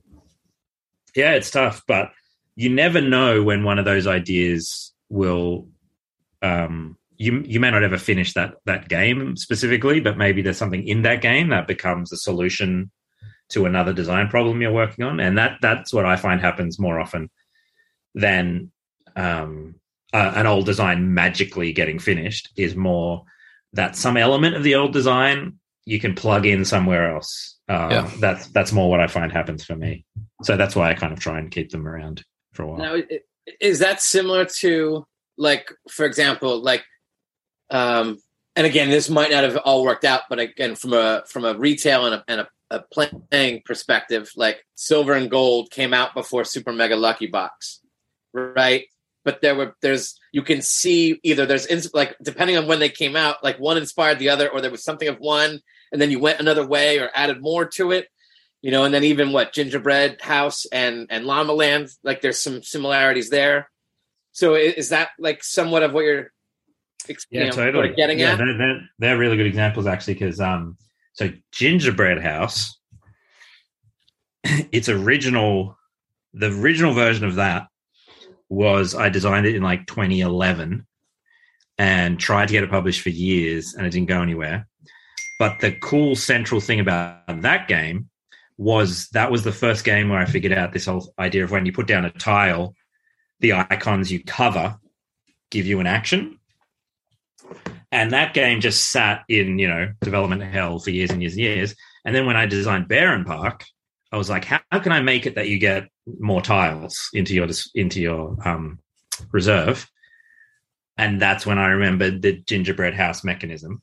[1.16, 2.12] yeah it's tough but
[2.60, 5.70] you never know when one of those ideas will
[6.42, 10.86] um you you may not ever finish that that game specifically but maybe there's something
[10.86, 12.92] in that game that becomes a solution
[13.48, 17.00] to another design problem you're working on and that that's what i find happens more
[17.00, 17.30] often
[18.14, 18.70] than
[19.16, 19.76] um
[20.12, 23.24] uh, an old design magically getting finished is more
[23.74, 27.58] that some element of the old design you can plug in somewhere else.
[27.68, 28.12] Uh, Yeah.
[28.20, 30.06] That's that's more what I find happens for me.
[30.44, 32.24] So that's why I kind of try and keep them around
[32.60, 32.78] for a while.
[32.78, 33.02] Now,
[33.62, 36.84] is that similar to like, for example, like,
[37.70, 38.18] um,
[38.56, 41.54] and again, this might not have all worked out, but again, from a from a
[41.58, 46.44] retail and a, and a, a playing perspective, like silver and gold came out before
[46.44, 47.80] Super Mega Lucky Box,
[48.34, 48.86] right?
[49.24, 52.90] But there were there's you can see either there's ins- like depending on when they
[52.90, 55.62] came out, like one inspired the other, or there was something of one,
[55.94, 58.08] and then you went another way or added more to it
[58.62, 62.62] you know, and then even what Gingerbread House and and Llama Land, like there's some
[62.64, 63.70] similarities there.
[64.32, 66.32] So is that like somewhat of what you're,
[67.30, 67.74] Yeah, know, totally.
[67.74, 68.38] sort of getting yeah, at?
[68.38, 70.78] They're, they're, they're really good examples actually because um,
[71.14, 72.78] so Gingerbread House,
[74.44, 75.78] its original,
[76.34, 77.68] the original version of that
[78.50, 80.86] was I designed it in like 2011
[81.78, 84.68] and tried to get it published for years and it didn't go anywhere.
[85.38, 88.09] But the cool central thing about that game
[88.60, 91.66] was that was the first game where I figured out this whole idea of when
[91.66, 92.76] you put down a tile,
[93.40, 94.78] the icons you cover
[95.50, 96.38] give you an action.
[97.90, 101.42] And that game just sat in, you know, development hell for years and years and
[101.42, 101.76] years.
[102.04, 103.64] And then when I designed Barenpark,
[104.12, 105.88] I was like, how, how can I make it that you get
[106.20, 108.80] more tiles into your into your um,
[109.32, 109.90] reserve?
[110.98, 113.82] And that's when I remembered the gingerbread house mechanism.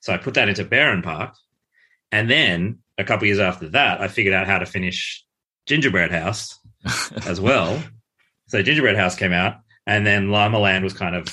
[0.00, 1.34] So I put that into Barenpark,
[2.10, 5.24] and then a couple years after that, I figured out how to finish
[5.66, 6.58] Gingerbread House
[7.26, 7.82] as well.
[8.48, 11.28] So Gingerbread House came out, and then Llama Land was kind of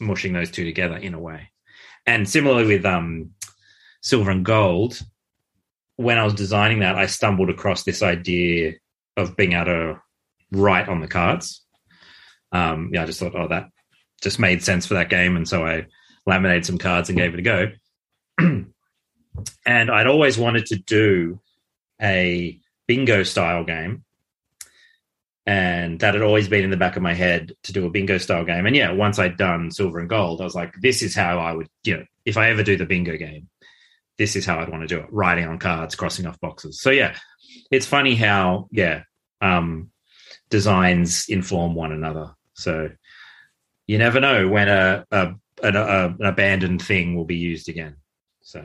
[0.00, 1.50] mushing those two together in a way.
[2.06, 3.30] And similarly with um,
[4.00, 5.00] Silver and Gold,
[5.96, 8.74] when I was designing that, I stumbled across this idea
[9.16, 10.02] of being able to
[10.50, 11.64] write on the cards.
[12.50, 13.68] Um, yeah, I just thought, oh, that
[14.22, 15.86] just made sense for that game, and so I
[16.26, 17.72] laminated some cards and gave it a go.
[19.64, 21.40] and I'd always wanted to do
[22.00, 24.04] a bingo style game.
[25.44, 28.18] And that had always been in the back of my head to do a bingo
[28.18, 28.64] style game.
[28.64, 31.52] And yeah, once I'd done silver and gold, I was like, this is how I
[31.52, 33.48] would, you know, if I ever do the bingo game,
[34.18, 36.80] this is how I'd want to do it writing on cards, crossing off boxes.
[36.80, 37.16] So yeah,
[37.72, 39.02] it's funny how, yeah,
[39.40, 39.90] um,
[40.48, 42.34] designs inform one another.
[42.54, 42.90] So
[43.88, 47.96] you never know when a, a, a, a an abandoned thing will be used again.
[48.42, 48.64] So,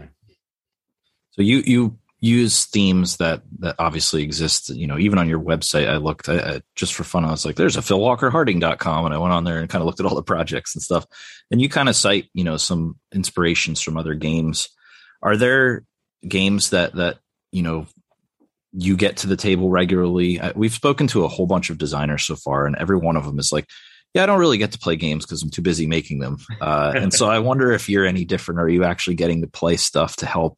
[1.38, 5.88] so you you use themes that that obviously exist you know even on your website
[5.88, 9.34] i looked I, just for fun i was like there's a philwalkerharding.com and i went
[9.34, 11.06] on there and kind of looked at all the projects and stuff
[11.52, 14.70] and you kind of cite you know some inspirations from other games
[15.22, 15.84] are there
[16.28, 17.20] games that that
[17.52, 17.86] you know
[18.74, 22.36] you get to the table regularly we've spoken to a whole bunch of designers so
[22.36, 23.68] far and every one of them is like
[24.14, 26.38] yeah, I don't really get to play games because I'm too busy making them.
[26.60, 28.60] Uh, and so I wonder if you're any different.
[28.60, 30.58] Are you actually getting to play stuff to help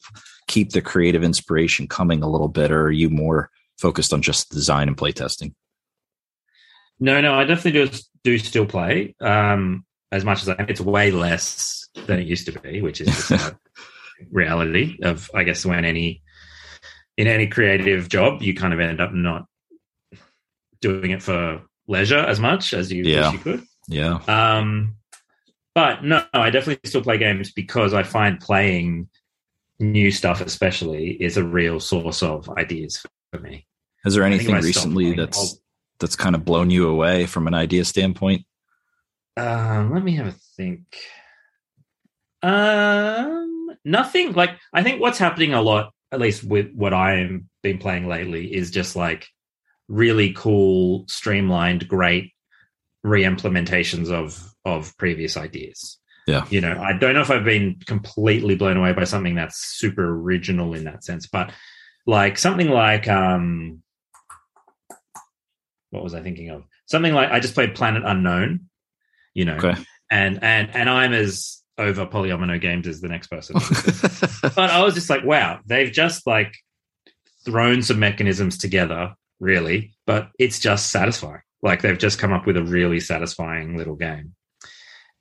[0.50, 4.50] keep the creative inspiration coming a little bit, or are you more focused on just
[4.50, 5.56] design and play testing?
[7.00, 10.66] No, no, I definitely do, do still play um, as much as I.
[10.68, 13.54] It's way less than it used to be, which is just
[14.32, 16.22] reality of, I guess, when any
[17.16, 19.46] in any creative job, you kind of end up not
[20.82, 23.30] doing it for leisure as much as you yeah.
[23.30, 23.64] wish you could.
[23.88, 24.20] Yeah.
[24.28, 24.96] Um,
[25.76, 29.10] but no, I definitely still play games because I find playing
[29.80, 33.66] new stuff, especially, is a real source of ideas for me.
[34.06, 35.60] Is there anything recently that's I'll,
[36.00, 38.46] that's kind of blown you away from an idea standpoint?
[39.36, 40.84] Um, let me have a think.
[42.42, 44.34] Um, nothing.
[44.34, 48.54] Like I think what's happening a lot, at least with what I've been playing lately,
[48.54, 49.28] is just like
[49.88, 52.34] really cool, streamlined, great
[53.04, 55.99] re-implementations of of previous ideas.
[56.30, 56.46] Yeah.
[56.52, 60.08] You know, I don't know if I've been completely blown away by something that's super
[60.08, 61.52] original in that sense, but
[62.06, 63.82] like something like um
[65.90, 66.66] what was I thinking of?
[66.86, 68.70] Something like I just played Planet Unknown,
[69.34, 69.56] you know.
[69.56, 69.76] Okay.
[70.12, 73.56] And and and I'm as over polyomino games as the next person.
[74.56, 76.54] but I was just like, wow, they've just like
[77.44, 81.42] thrown some mechanisms together really, but it's just satisfying.
[81.64, 84.36] Like they've just come up with a really satisfying little game.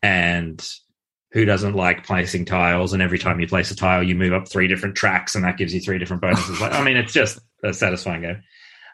[0.02, 0.62] And
[1.32, 2.92] who doesn't like placing tiles?
[2.92, 5.58] And every time you place a tile, you move up three different tracks, and that
[5.58, 6.60] gives you three different bonuses.
[6.60, 8.42] like, I mean, it's just a satisfying game.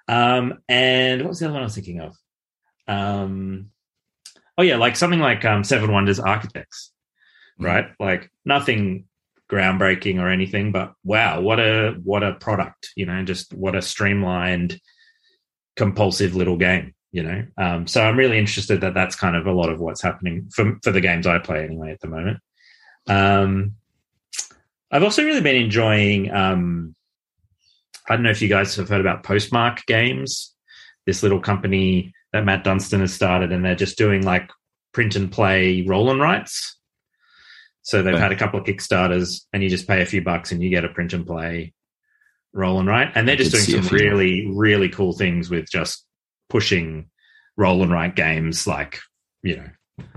[0.08, 2.16] Um, and what was the other one I was thinking of?
[2.86, 3.70] Um,
[4.58, 6.92] oh yeah, like something like um, Seven Wonders Architects,
[7.58, 7.66] mm-hmm.
[7.66, 7.84] right?
[7.86, 7.94] Mm.
[8.00, 9.06] Like nothing
[9.50, 12.90] groundbreaking or anything, but wow, what a what a product!
[12.96, 14.80] You know, just what a streamlined
[15.76, 17.44] compulsive little game you know?
[17.56, 20.78] Um, so i'm really interested that that's kind of a lot of what's happening for,
[20.82, 22.38] for the games i play anyway at the moment.
[23.06, 23.76] Um,
[24.90, 26.94] i've also really been enjoying um,
[28.08, 30.54] i don't know if you guys have heard about postmark games
[31.06, 34.50] this little company that matt dunstan has started and they're just doing like
[34.94, 36.78] print and play roll and writes.
[37.82, 38.22] So they've okay.
[38.22, 40.86] had a couple of kickstarters and you just pay a few bucks and you get
[40.86, 41.74] a print and play
[42.54, 46.06] roll and write, and they're just doing some really really cool things with just
[46.54, 47.10] pushing
[47.56, 49.00] roll and write games like
[49.42, 49.68] you know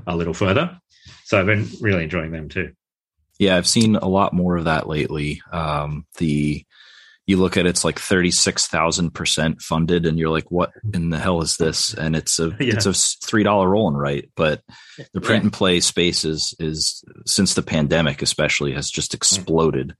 [0.05, 0.79] a little further.
[1.25, 2.73] So I've been really enjoying them too.
[3.39, 5.41] Yeah, I've seen a lot more of that lately.
[5.51, 6.63] Um, the
[7.25, 10.71] you look at it, it's like thirty six thousand percent funded, and you're like, "What
[10.93, 12.75] in the hell is this?" And it's a yeah.
[12.75, 14.61] it's a three dollar roll and write, but
[15.13, 15.47] the print yeah.
[15.47, 19.95] and play space is is since the pandemic, especially, has just exploded.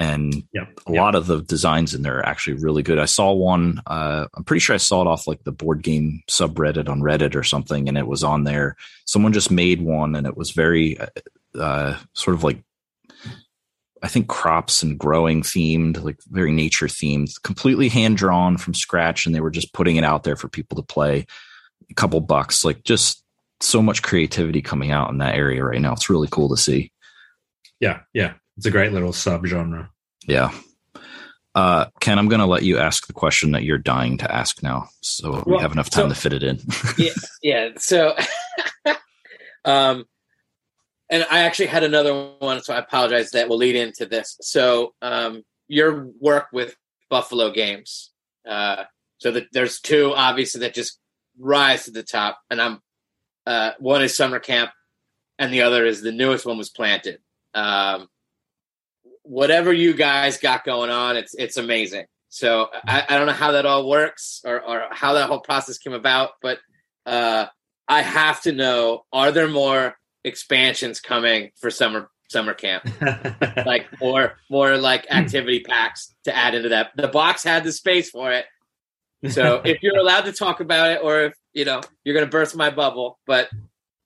[0.00, 0.80] And yep.
[0.86, 0.98] a yep.
[0.98, 2.98] lot of the designs in there are actually really good.
[2.98, 3.82] I saw one.
[3.86, 7.34] Uh, I'm pretty sure I saw it off like the board game subreddit on Reddit
[7.34, 8.76] or something, and it was on there.
[9.04, 11.06] Someone just made one, and it was very uh,
[11.54, 12.64] uh, sort of like
[14.02, 19.26] I think crops and growing themed, like very nature themed, completely hand drawn from scratch,
[19.26, 21.26] and they were just putting it out there for people to play.
[21.90, 23.22] A couple bucks, like just
[23.60, 25.92] so much creativity coming out in that area right now.
[25.92, 26.90] It's really cool to see.
[27.80, 28.34] Yeah, yeah.
[28.56, 29.88] It's a great little subgenre.
[30.26, 30.52] Yeah.
[31.54, 34.62] Uh, Ken, I'm going to let you ask the question that you're dying to ask
[34.62, 36.60] now, so well, we have enough time so, to fit it in.
[36.98, 37.68] yeah, yeah.
[37.76, 38.14] So,
[39.64, 40.04] um,
[41.10, 44.36] and I actually had another one, so I apologize that will lead into this.
[44.40, 46.76] So, um, your work with
[47.08, 48.10] Buffalo Games.
[48.48, 48.84] Uh,
[49.18, 50.98] so that there's two obviously that just
[51.38, 52.80] rise to the top, and I'm
[53.46, 54.70] uh, one is summer camp,
[55.38, 57.18] and the other is the newest one was planted.
[57.54, 58.08] Um,
[59.30, 62.06] whatever you guys got going on, it's it's amazing.
[62.28, 65.78] So I, I don't know how that all works or, or how that whole process
[65.78, 66.58] came about, but
[67.06, 67.46] uh,
[67.88, 72.88] I have to know: Are there more expansions coming for summer summer camp?
[73.66, 76.90] like more more like activity packs to add into that.
[76.96, 78.46] The box had the space for it.
[79.28, 82.30] So if you're allowed to talk about it, or if you know you're going to
[82.30, 83.48] burst my bubble, but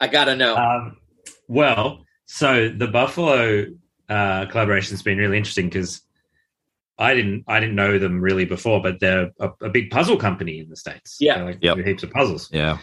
[0.00, 0.56] I gotta know.
[0.56, 0.98] Um,
[1.48, 3.66] well, so the Buffalo
[4.08, 6.02] uh, collaboration has been really interesting because
[6.98, 10.58] I didn't I didn't know them really before, but they're a, a big puzzle company
[10.60, 11.16] in the states.
[11.20, 11.76] Yeah, they like yep.
[11.76, 12.48] do heaps of puzzles.
[12.52, 12.78] Yeah,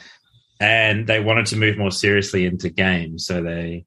[0.59, 3.85] and they wanted to move more seriously into games, so they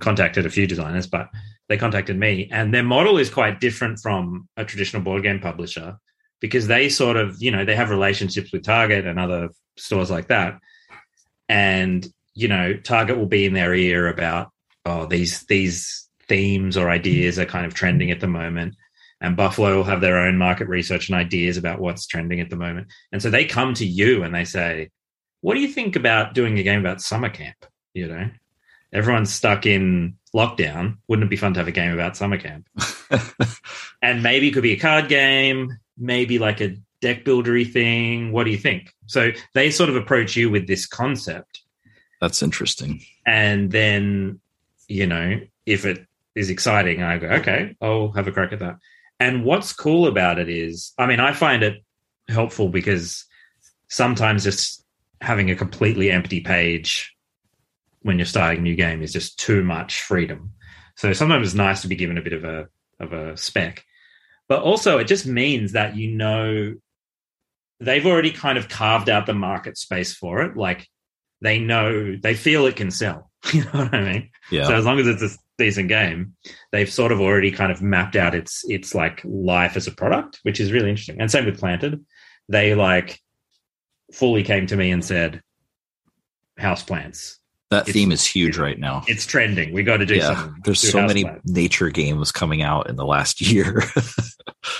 [0.00, 1.30] contacted a few designers, but
[1.68, 5.96] they contacted me, and their model is quite different from a traditional board game publisher
[6.40, 10.26] because they sort of you know they have relationships with Target and other stores like
[10.28, 10.58] that,
[11.48, 14.50] and you know Target will be in their ear about
[14.84, 16.92] oh these these themes or mm-hmm.
[16.92, 18.74] ideas are kind of trending at the moment
[19.20, 22.56] and Buffalo will have their own market research and ideas about what's trending at the
[22.56, 22.88] moment.
[23.12, 24.90] And so they come to you and they say,
[25.40, 27.64] "What do you think about doing a game about summer camp?"
[27.94, 28.30] You know,
[28.92, 30.98] everyone's stuck in lockdown.
[31.08, 32.68] Wouldn't it be fun to have a game about summer camp?
[34.02, 38.32] and maybe it could be a card game, maybe like a deck buildery thing.
[38.32, 38.92] What do you think?
[39.06, 41.62] So they sort of approach you with this concept.
[42.20, 43.02] That's interesting.
[43.26, 44.40] And then,
[44.88, 46.05] you know, if it
[46.36, 48.76] is exciting, I go, okay, I'll have a crack at that.
[49.18, 51.82] And what's cool about it is, I mean, I find it
[52.28, 53.24] helpful because
[53.88, 54.84] sometimes just
[55.20, 57.16] having a completely empty page
[58.02, 60.52] when you're starting a new game is just too much freedom.
[60.96, 62.68] So sometimes it's nice to be given a bit of a
[63.00, 63.84] of a spec.
[64.48, 66.74] But also it just means that you know
[67.80, 70.56] they've already kind of carved out the market space for it.
[70.56, 70.86] Like
[71.40, 73.30] they know they feel it can sell.
[73.52, 74.30] You know what I mean?
[74.50, 74.66] Yeah.
[74.66, 76.34] So as long as it's a decent game,
[76.72, 80.40] they've sort of already kind of mapped out its its like life as a product,
[80.42, 81.20] which is really interesting.
[81.20, 82.04] And same with Planted.
[82.48, 83.20] They like
[84.12, 85.42] fully came to me and said,
[86.58, 87.38] House plants.
[87.70, 89.02] That It's- theme is huge right now.
[89.08, 89.72] It's trending.
[89.72, 90.62] We got to do Yeah, something.
[90.64, 93.82] there's do so many plants." nature games coming out in the last year.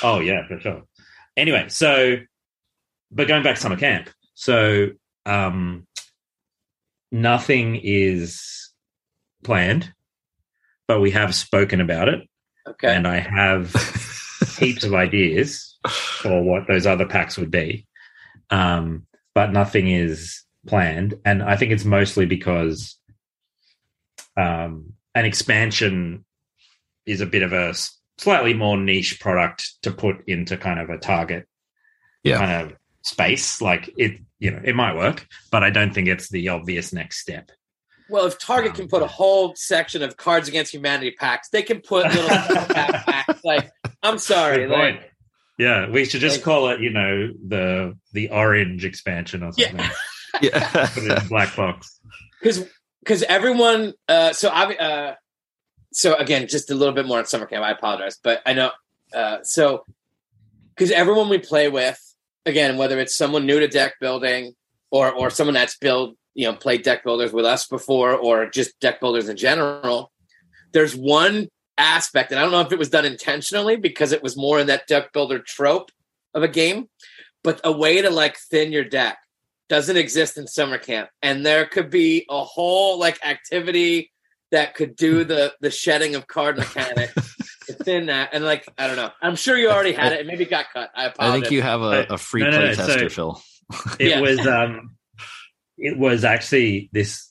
[0.03, 0.83] Oh yeah, for sure.
[1.37, 2.17] Anyway, so
[3.11, 4.89] but going back to summer camp, so
[5.25, 5.86] um
[7.13, 8.71] nothing is
[9.45, 9.93] planned,
[10.89, 12.29] but we have spoken about it,
[12.69, 12.95] Okay.
[12.95, 13.73] and I have
[14.59, 17.87] heaps of ideas for what those other packs would be.
[18.51, 21.15] Um, but nothing is planned.
[21.25, 22.97] And I think it's mostly because
[24.37, 26.25] um, an expansion
[27.07, 27.75] is a bit of a
[28.19, 31.47] slightly more niche product to put into kind of a target
[32.23, 32.39] Yeah.
[32.39, 33.61] kind of space.
[33.61, 37.19] Like it, you know, it might work, but I don't think it's the obvious next
[37.21, 37.51] step.
[38.09, 41.81] Well, if Target can put a whole section of Cards Against Humanity packs, they can
[41.81, 43.41] put little packs.
[43.45, 43.71] Like,
[44.03, 45.13] I'm sorry, Good like.
[45.59, 49.69] Yeah, we should just Like- call it, you know, the the orange expansion or Yeah.
[49.69, 49.91] something.
[50.43, 50.87] yeah.
[50.89, 51.99] Put it in black box.
[52.41, 52.65] because
[53.01, 53.95] because everyone.
[54.09, 54.75] Uh, so I.
[54.77, 55.15] Uh,
[55.93, 57.65] so again, just a little bit more on summer camp.
[57.65, 58.71] I apologize, but I know.
[59.15, 59.85] Uh, so
[60.75, 61.99] because everyone we play with,
[62.47, 64.55] again, whether it's someone new to deck building
[64.91, 68.79] or or someone that's built, you know, played deck builders with us before, or just
[68.81, 70.13] deck builders in general,
[70.73, 74.37] there's one aspect, and I don't know if it was done intentionally because it was
[74.37, 75.91] more in that deck builder trope
[76.33, 76.89] of a game,
[77.45, 79.19] but a way to like thin your deck
[79.69, 84.13] doesn't exist in summer camp, and there could be a whole like activity
[84.53, 87.36] that could do the the shedding of card mechanics
[87.79, 90.45] thin that, and like I don't know, I'm sure you already had it, and maybe
[90.45, 90.91] it got cut.
[90.95, 91.37] I apologize.
[91.37, 93.43] I think you have a, a free No, no, play no, so- tester, Phil.
[93.99, 94.21] It Yeah.
[94.21, 94.97] was um
[95.79, 97.29] it was actually this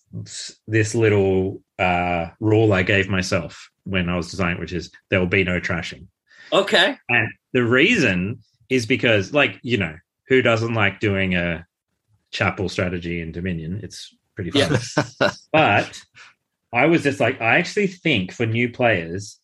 [0.68, 5.28] this little uh rule I gave myself when I was designing, which is there will
[5.28, 6.08] be no trashing.
[6.52, 8.40] okay, And the reason
[8.70, 9.96] is because like, you know,
[10.28, 11.66] who doesn't like doing a
[12.32, 13.80] chapel strategy in Dominion?
[13.84, 14.80] It's pretty fun.
[15.22, 15.32] Yeah.
[15.54, 16.02] but
[16.74, 19.40] I was just like, I actually think for new players,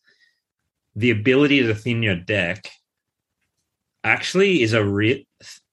[0.94, 2.68] the ability to thin your deck
[4.04, 5.26] actually is a re-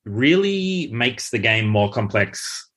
[0.05, 2.69] really makes the game more complex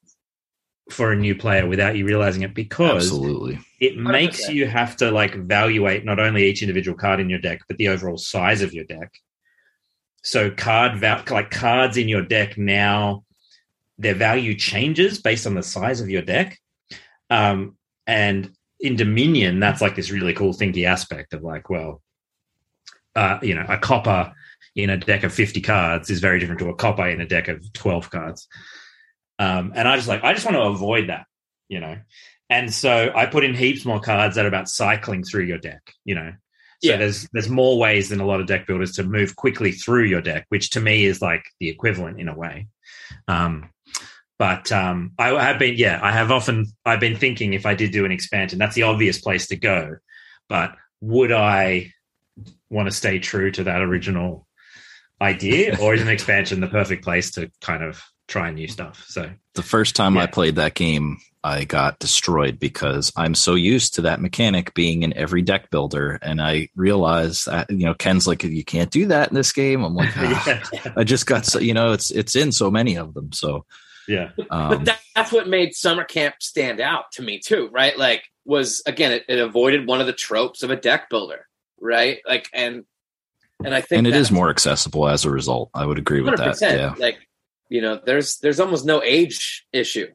[0.91, 3.59] for a new player without you realizing it because Absolutely.
[3.81, 4.55] it makes 100%.
[4.55, 7.89] you have to like evaluate not only each individual card in your deck but the
[7.89, 9.11] overall size of your deck
[10.23, 13.25] so card val- like cards in your deck now
[13.99, 16.59] their value changes based on the size of your deck
[17.31, 17.77] um,
[18.07, 22.02] and in dominion that's like this really cool thinky aspect of like well
[23.17, 24.33] uh, you know a copper
[24.75, 27.49] in a deck of 50 cards is very different to a copper in a deck
[27.49, 28.49] of 12 cards
[29.39, 31.27] um, and i just like i just want to avoid that
[31.69, 31.97] you know
[32.53, 35.81] and so I put in heaps more cards that are about cycling through your deck,
[36.05, 36.33] you know.
[36.83, 36.97] So Yeah.
[36.99, 40.21] there's there's more ways than a lot of deck builders to move quickly through your
[40.21, 42.67] deck, which to me is like the equivalent in a way.
[43.27, 43.71] Um,
[44.39, 47.91] but um, I have been, yeah, I have often I've been thinking if I did
[47.91, 49.97] do an expansion, that's the obvious place to go.
[50.51, 51.93] But would I
[52.73, 54.49] want to stay true to that original
[55.21, 59.05] idea, or is an expansion the perfect place to kind of try new stuff?
[59.09, 63.95] So The first time I played that game, I got destroyed because I'm so used
[63.95, 68.27] to that mechanic being in every deck builder, and I realized that you know Ken's
[68.27, 69.85] like you can't do that in this game.
[69.85, 72.97] I'm like, "Ah." yeah, I just got so you know it's it's in so many
[72.97, 73.33] of them.
[73.33, 73.67] So
[74.09, 77.97] yeah, um, but that, that's what made summer camp stand out to me too right
[77.97, 81.47] like was again it, it avoided one of the tropes of a deck builder
[81.83, 82.85] right like and
[83.65, 85.71] and i think and it is more accessible as a result.
[85.75, 86.61] I would agree with that.
[86.61, 87.19] Yeah, like
[87.69, 90.07] you know there's there's almost no age issue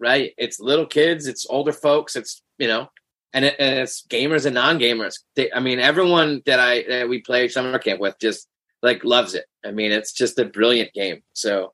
[0.00, 2.88] right it's little kids it's older folks it's you know
[3.34, 7.20] and, it, and it's gamers and non-gamers they, i mean everyone that i that we
[7.20, 8.48] play summer camp with just
[8.82, 11.72] like loves it i mean it's just a brilliant game so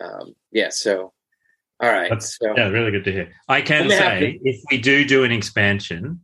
[0.00, 1.12] um yeah so
[1.80, 3.32] all right That's- so yeah, really good to hear.
[3.48, 6.22] I can We may say if we do do an expansion,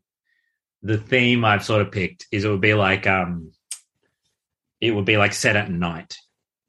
[0.86, 3.52] the theme I've sort of picked is it would be like um,
[4.80, 6.14] it would be like set at night,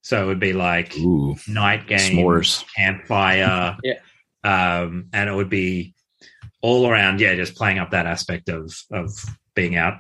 [0.02, 2.64] so it would be like ooh, night game, s'mores.
[2.76, 4.00] campfire, Yeah.
[4.44, 5.94] um, and it would be
[6.62, 9.12] all around, yeah, just playing up that aspect of of
[9.56, 10.00] being out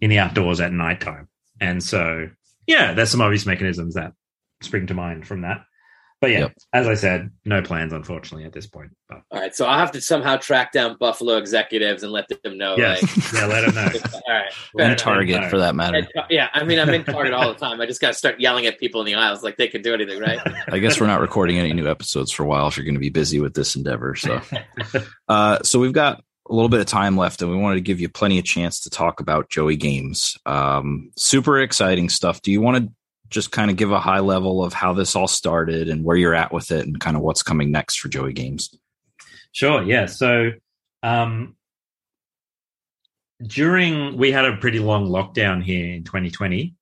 [0.00, 1.28] in the outdoors at nighttime.
[1.60, 2.28] And so,
[2.66, 4.12] yeah, there's some obvious mechanisms that
[4.62, 5.64] spring to mind from that.
[6.20, 6.52] But yeah, Yep.
[6.72, 8.90] as I said, no plans unfortunately at this point.
[9.08, 12.58] But all right so i'll have to somehow track down buffalo executives and let them
[12.58, 13.82] know yeah, like yeah, let them know.
[14.14, 14.98] all right Well, fair and.
[14.98, 15.48] Target no.
[15.48, 16.06] for that matter.
[16.30, 18.78] yeah i mean i'm in target all the time i just gotta start yelling at
[18.80, 20.40] people in the aisles like they can do anything right
[20.72, 23.00] I guess we're not recording any new episodes for a while if you're going to
[23.00, 24.14] be busy with this endeavor.
[24.16, 24.40] So,
[25.28, 28.00] uh, so we've got a little bit of time left, and we wanted to give
[28.00, 30.36] you plenty of chance to talk about Joey Games.
[30.46, 32.40] Um, super exciting stuff.
[32.42, 32.92] Do you want to
[33.30, 36.34] just kind of give a high level of how this all started and where you're
[36.34, 38.74] at with it, and kind of what's coming next for Joey Games?
[39.52, 39.82] Sure.
[39.82, 40.06] Yeah.
[40.06, 40.52] So
[41.02, 41.56] um,
[43.42, 46.74] during we had a pretty long lockdown here in 2020,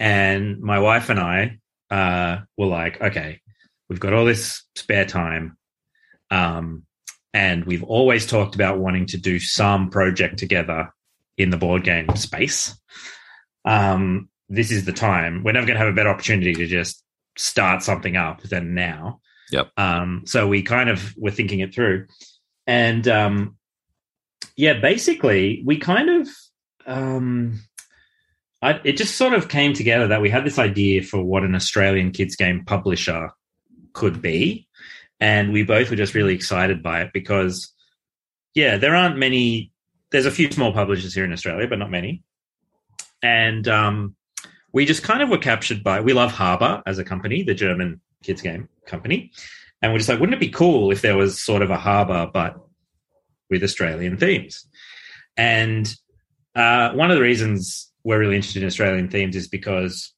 [0.00, 1.58] and my wife and I
[1.90, 3.40] uh, were like, okay,
[3.88, 5.56] we've got all this spare time,
[6.30, 6.84] um,
[7.32, 10.92] and we've always talked about wanting to do some project together
[11.36, 12.76] in the board game space.
[13.64, 15.42] Um, this is the time.
[15.44, 17.02] We're never going to have a better opportunity to just
[17.36, 19.20] start something up than now.
[19.50, 19.70] Yep.
[19.76, 22.06] Um, so we kind of were thinking it through,
[22.66, 23.56] and um,
[24.56, 26.28] yeah, basically we kind of
[26.86, 27.60] um,
[28.62, 31.54] I, it just sort of came together that we had this idea for what an
[31.54, 33.30] Australian kids game publisher
[33.92, 34.66] could be,
[35.20, 37.72] and we both were just really excited by it because
[38.54, 39.70] yeah, there aren't many.
[40.10, 42.22] There's a few small publishers here in Australia, but not many,
[43.22, 44.16] and um,
[44.74, 46.00] we just kind of were captured by.
[46.00, 49.30] We love Haba as a company, the German kids game company,
[49.80, 52.32] and we're just like, wouldn't it be cool if there was sort of a Haba
[52.32, 52.56] but
[53.48, 54.66] with Australian themes?
[55.36, 55.94] And
[56.54, 60.12] uh, one of the reasons we're really interested in Australian themes is because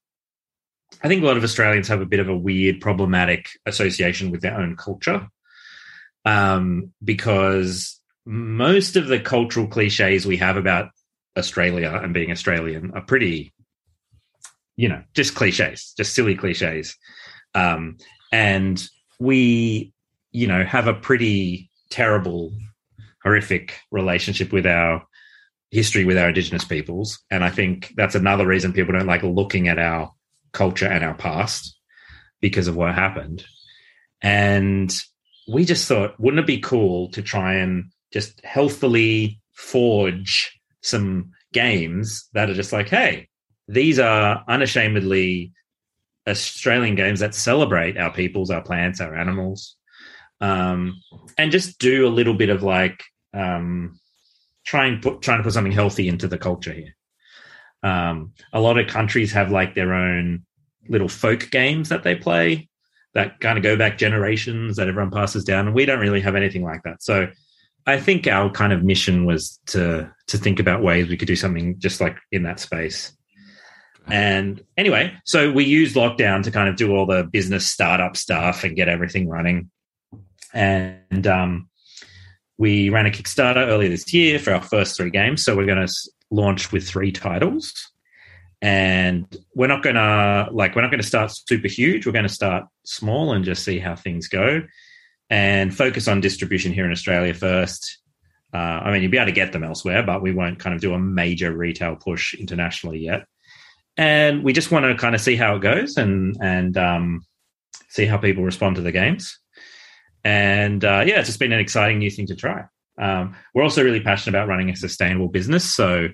[1.03, 4.41] I think a lot of Australians have a bit of a weird, problematic association with
[4.41, 5.29] their own culture.
[6.25, 10.91] Um, because most of the cultural cliches we have about
[11.37, 13.53] Australia and being Australian are pretty,
[14.77, 16.97] you know, just cliches, just silly cliches.
[17.55, 17.97] Um,
[18.33, 18.87] and
[19.19, 19.93] we,
[20.33, 22.53] you know, have a pretty terrible,
[23.23, 25.03] horrific relationship with our
[25.71, 27.19] history with our indigenous peoples.
[27.31, 30.13] And I think that's another reason people don't like looking at our
[30.53, 31.77] culture and our past
[32.41, 33.45] because of what happened.
[34.23, 34.95] And
[35.49, 42.29] we just thought, wouldn't it be cool to try and just healthily forge some games
[42.33, 43.29] that are just like, hey,
[43.69, 45.53] these are unashamedly
[46.29, 49.77] Australian games that celebrate our peoples, our plants, our animals,
[50.41, 51.01] um,
[51.39, 53.03] and just do a little bit of like
[53.33, 53.99] um,
[54.65, 56.97] trying put trying to put something healthy into the culture here.
[57.83, 60.45] Um, a lot of countries have like their own
[60.89, 62.69] little folk games that they play
[63.15, 66.35] that kind of go back generations that everyone passes down, and we don't really have
[66.35, 67.03] anything like that.
[67.03, 67.29] So
[67.87, 71.37] I think our kind of mission was to to think about ways we could do
[71.37, 73.16] something just like in that space.
[74.09, 78.63] And anyway, so we used lockdown to kind of do all the business startup stuff
[78.63, 79.71] and get everything running.
[80.55, 81.69] And um,
[82.57, 85.45] we ran a Kickstarter earlier this year for our first three games.
[85.45, 85.93] So we're going to
[86.31, 87.75] launch with three titles.
[88.63, 92.07] And we're not going to like we're not going to start super huge.
[92.07, 94.63] We're going to start small and just see how things go,
[95.29, 97.99] and focus on distribution here in Australia first.
[98.55, 100.81] Uh, I mean, you'll be able to get them elsewhere, but we won't kind of
[100.81, 103.27] do a major retail push internationally yet.
[103.97, 107.25] And we just want to kind of see how it goes and and um,
[107.89, 109.39] see how people respond to the games.
[110.25, 112.65] And uh, yeah, it's just been an exciting new thing to try.
[113.01, 116.09] Um, we're also really passionate about running a sustainable business, so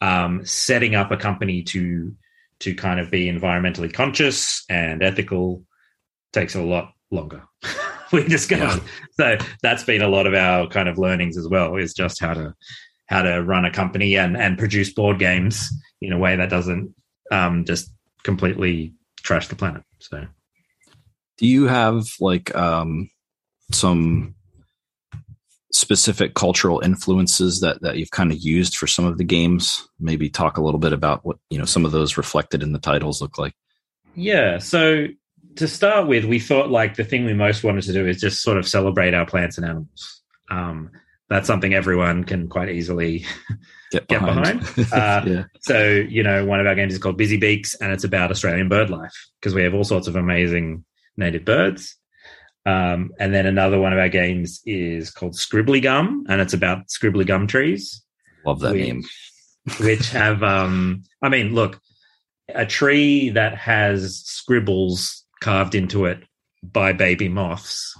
[0.00, 2.14] um, setting up a company to
[2.60, 5.62] to kind of be environmentally conscious and ethical
[6.32, 7.42] takes a lot longer.
[8.12, 8.78] we just go yeah.
[9.12, 12.34] so that's been a lot of our kind of learnings as well is just how
[12.34, 12.54] to
[13.06, 16.94] how to run a company and and produce board games in a way that doesn't
[17.34, 19.82] um, just completely trash the planet.
[19.98, 20.26] So,
[21.38, 23.10] do you have like um,
[23.72, 24.34] some
[25.72, 29.88] specific cultural influences that that you've kind of used for some of the games?
[29.98, 32.78] Maybe talk a little bit about what you know some of those reflected in the
[32.78, 33.54] titles look like.
[34.14, 34.58] Yeah.
[34.58, 35.08] So
[35.56, 38.42] to start with, we thought like the thing we most wanted to do is just
[38.42, 40.22] sort of celebrate our plants and animals.
[40.50, 40.90] Um,
[41.28, 43.24] that's something everyone can quite easily
[43.90, 44.60] get behind.
[44.60, 44.92] Get behind.
[44.92, 45.44] Uh, yeah.
[45.60, 48.68] So, you know, one of our games is called Busy Beaks, and it's about Australian
[48.68, 50.84] bird life because we have all sorts of amazing
[51.16, 51.96] native birds.
[52.66, 56.88] Um, and then another one of our games is called Scribbly Gum, and it's about
[56.88, 58.02] scribbly gum trees.
[58.46, 59.04] Love that which, name.
[59.80, 61.80] which have, um, I mean, look,
[62.48, 66.22] a tree that has scribbles carved into it
[66.62, 67.94] by baby moths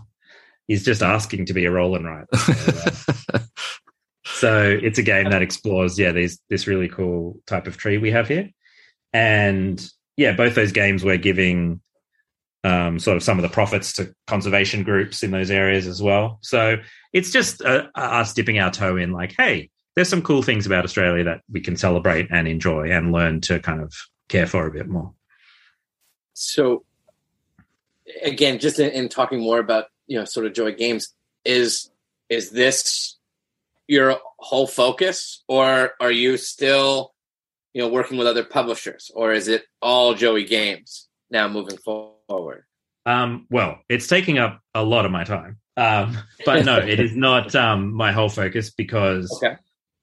[0.69, 2.27] is just asking to be a roll and write.
[2.35, 3.41] so
[4.53, 8.29] it's a game that explores, yeah, these this really cool type of tree we have
[8.29, 8.51] here,
[9.13, 9.85] and
[10.17, 11.81] yeah, both those games we're giving
[12.65, 16.39] um, sort of some of the profits to conservation groups in those areas as well.
[16.43, 16.77] So
[17.13, 20.85] it's just uh, us dipping our toe in, like, hey, there's some cool things about
[20.85, 23.93] Australia that we can celebrate and enjoy and learn to kind of
[24.29, 25.13] care for a bit more.
[26.33, 26.85] So,
[28.23, 31.15] again, just in, in talking more about you know sort of Joey Games,
[31.45, 31.91] is
[32.29, 33.17] is this
[33.87, 37.13] your whole focus, or are you still
[37.73, 42.65] you know working with other publishers, or is it all Joey Games now moving forward?
[43.07, 45.59] Um, well, it's taking up a lot of my time.
[45.77, 49.57] Um, but no, it is not um, my whole focus because okay.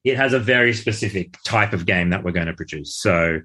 [0.03, 2.95] it has a very specific type of game that we're going to produce.
[2.95, 3.41] So,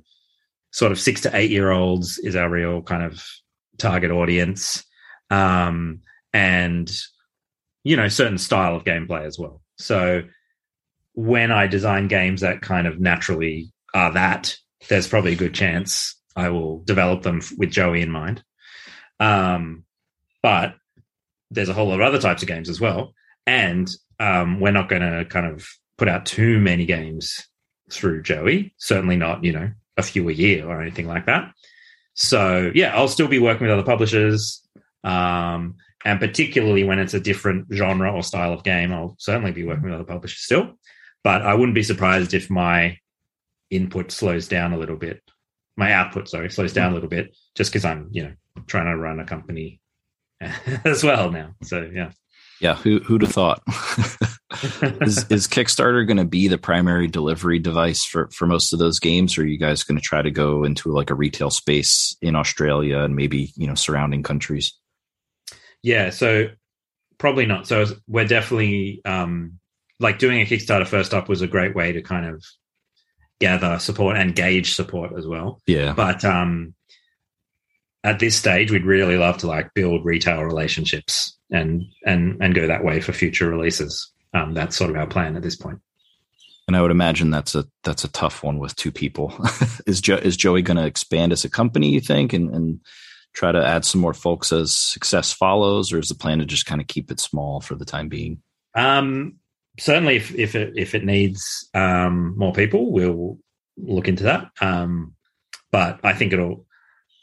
[0.72, 3.24] sort of six to eight year olds is our real kind of
[3.78, 4.84] target audience.
[5.30, 6.01] Um,
[6.32, 6.91] and,
[7.82, 9.62] you know, certain style of gameplay as well.
[9.79, 10.22] So,
[11.14, 14.57] when I design games that kind of naturally are that,
[14.89, 18.45] there's probably a good chance I will develop them with Joey in mind.
[19.18, 19.85] Um,
[20.43, 20.74] but
[21.51, 23.14] there's a whole lot of other types of games as well.
[23.47, 23.89] And
[24.20, 25.66] um, we're not going to kind of
[25.97, 27.49] put out too many games
[27.91, 28.74] through Joey.
[28.77, 31.53] Certainly not, you know, a few a year or anything like that.
[32.14, 34.62] So yeah, I'll still be working with other publishers.
[35.05, 39.65] Um, and particularly when it's a different genre or style of game, I'll certainly be
[39.65, 40.75] working with other publishers still.
[41.25, 42.99] But I wouldn't be surprised if my
[43.71, 45.23] input slows down a little bit.
[45.77, 48.33] My output, sorry, slows down a little bit just because I'm, you know,
[48.67, 49.81] trying to run a company
[50.85, 51.55] as well now.
[51.63, 52.13] So yeah.
[52.61, 53.63] Yeah, who who'd have thought?
[55.03, 58.99] is, is Kickstarter going to be the primary delivery device for for most of those
[58.99, 62.17] games, or are you guys going to try to go into like a retail space
[62.23, 64.73] in Australia and maybe you know surrounding countries?
[65.83, 66.49] Yeah, so
[67.18, 67.66] probably not.
[67.66, 69.59] So we're definitely um,
[70.01, 72.45] like doing a Kickstarter first up was a great way to kind of
[73.41, 75.61] gather support and gauge support as well.
[75.66, 76.74] Yeah, but um,
[78.05, 82.66] at this stage, we'd really love to like build retail relationships and and and go
[82.66, 84.12] that way for future releases.
[84.35, 85.81] Um, that's sort of our plan at this point.
[86.68, 89.33] And I would imagine that's a that's a tough one with two people.
[89.87, 91.91] is jo- is Joey going to expand as a company?
[91.91, 92.81] You think, and and
[93.37, 96.66] try to add some more folks as success follows, or is the plan to just
[96.66, 98.41] kind of keep it small for the time being?
[98.74, 99.37] Um,
[99.78, 103.39] certainly, if if it if it needs um, more people, we'll
[103.76, 104.51] look into that.
[104.61, 105.14] Um,
[105.70, 106.66] but I think it'll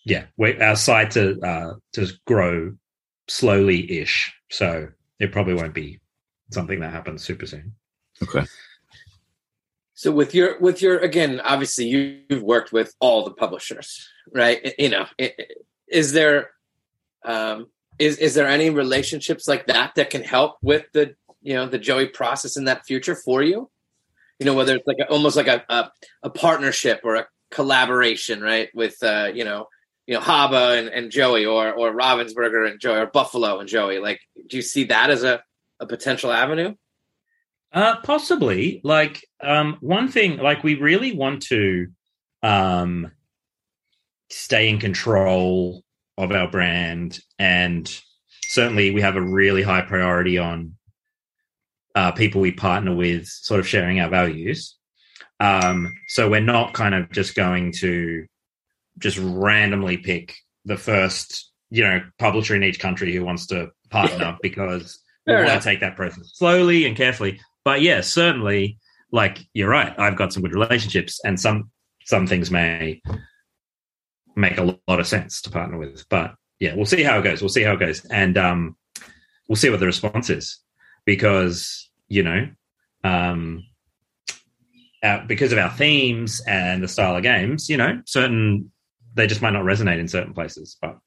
[0.06, 2.76] yeah, we, our site to uh, to grow
[3.28, 4.32] slowly ish.
[4.52, 4.90] So
[5.20, 6.00] it probably won't be
[6.52, 7.74] something that happens super soon.
[8.22, 8.46] Okay.
[9.96, 14.74] So with your with your again, obviously you've worked with all the publishers, right?
[14.78, 15.06] You know,
[15.94, 16.50] is there
[17.24, 17.68] um,
[18.00, 21.78] is is there any relationships like that that can help with the you know the
[21.78, 23.70] Joey process in that future for you?
[24.40, 25.92] You know, whether it's like a, almost like a, a,
[26.24, 28.70] a partnership or a collaboration, right?
[28.74, 29.68] With uh, you know
[30.08, 34.00] you know Haba and, and Joey or or Ravensburger and Joey or Buffalo and Joey?
[34.00, 35.44] Like, do you see that as a,
[35.80, 36.76] a potential avenue?
[37.72, 38.82] Uh, possibly.
[38.84, 41.88] Like um, one thing, like we really want to
[42.44, 43.12] um,
[44.30, 45.83] stay in control
[46.18, 48.02] of our brand, and
[48.48, 50.76] certainly we have a really high priority on
[51.96, 54.76] uh, people we partner with, sort of sharing our values.
[55.40, 58.26] Um, so we're not kind of just going to
[59.00, 60.36] just randomly pick
[60.66, 65.50] the first, you know, publisher in each country who wants to partner because we want
[65.50, 67.40] to take that process slowly and carefully.
[67.66, 68.78] But yeah, certainly,
[69.12, 69.98] like you're right.
[69.98, 71.72] I've got some good relationships, and some
[72.06, 73.02] some things may
[74.36, 76.08] make a lot of sense to partner with.
[76.10, 77.42] But yeah, we'll see how it goes.
[77.42, 78.76] We'll see how it goes, and um,
[79.48, 80.60] we'll see what the response is
[81.06, 82.48] because you know,
[83.04, 83.66] um,
[85.04, 88.72] our, because of our themes and the style of games, you know, certain
[89.16, 90.98] they just might not resonate in certain places, but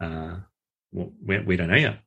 [0.00, 0.36] uh,
[0.92, 2.00] well, we, we don't know yet.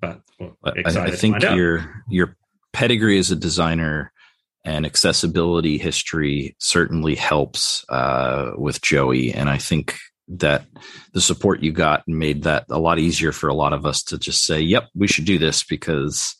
[0.00, 0.20] But
[0.64, 2.36] I, I think your your
[2.72, 4.12] pedigree as a designer
[4.66, 9.96] and accessibility history certainly helps uh, with Joey, and I think
[10.28, 10.64] that
[11.12, 14.18] the support you got made that a lot easier for a lot of us to
[14.18, 16.34] just say, "Yep, we should do this," because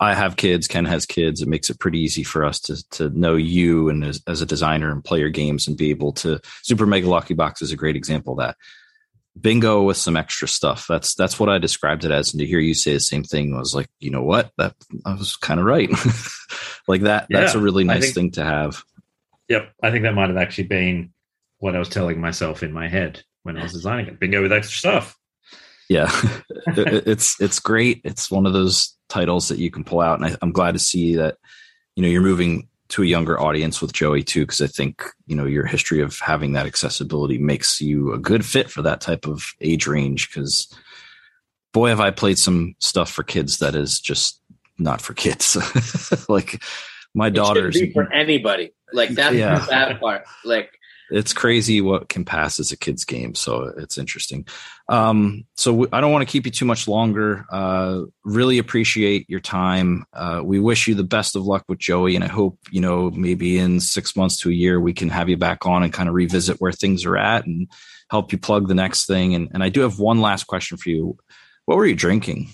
[0.00, 1.42] I have kids, Ken has kids.
[1.42, 4.46] It makes it pretty easy for us to to know you and as, as a
[4.46, 6.40] designer and play your games and be able to.
[6.62, 8.56] Super Mega Lucky Box is a great example of that
[9.40, 10.86] bingo with some extra stuff.
[10.88, 12.32] That's that's what I described it as.
[12.32, 14.50] And to hear you say the same thing I was like, you know what?
[14.58, 14.74] That
[15.04, 15.90] I was kind of right.
[16.88, 17.26] like that.
[17.30, 18.82] That's a really nice think- thing to have.
[19.48, 21.12] Yep, I think that might have actually been
[21.58, 24.18] what I was telling myself in my head when I was designing it.
[24.18, 25.16] Bingo with extra stuff.
[25.88, 26.10] Yeah,
[26.66, 28.00] It- it's it's great.
[28.04, 30.80] It's one of those titles that you can pull out, and I, I'm glad to
[30.80, 31.36] see that
[31.94, 35.34] you know you're moving to a younger audience with Joey too, because I think you
[35.36, 39.26] know your history of having that accessibility makes you a good fit for that type
[39.26, 40.28] of age range.
[40.28, 40.72] Because
[41.72, 44.40] boy, have I played some stuff for kids that is just
[44.78, 45.56] not for kids.
[46.28, 46.62] like
[47.14, 48.72] my It daughters, be for anybody.
[48.92, 49.58] Like that's Yeah.
[49.58, 50.24] the bad part.
[50.44, 50.70] Like
[51.10, 53.34] it's crazy what can pass as a kid's game.
[53.34, 54.46] So it's interesting.
[54.88, 57.44] Um, so I don't want to keep you too much longer.
[57.50, 60.04] Uh, really appreciate your time.
[60.12, 63.10] Uh, we wish you the best of luck with Joey, and I hope you know
[63.10, 66.08] maybe in six months to a year we can have you back on and kind
[66.08, 67.68] of revisit where things are at and
[68.10, 69.34] help you plug the next thing.
[69.34, 71.16] And, and I do have one last question for you.
[71.64, 72.50] What were you drinking?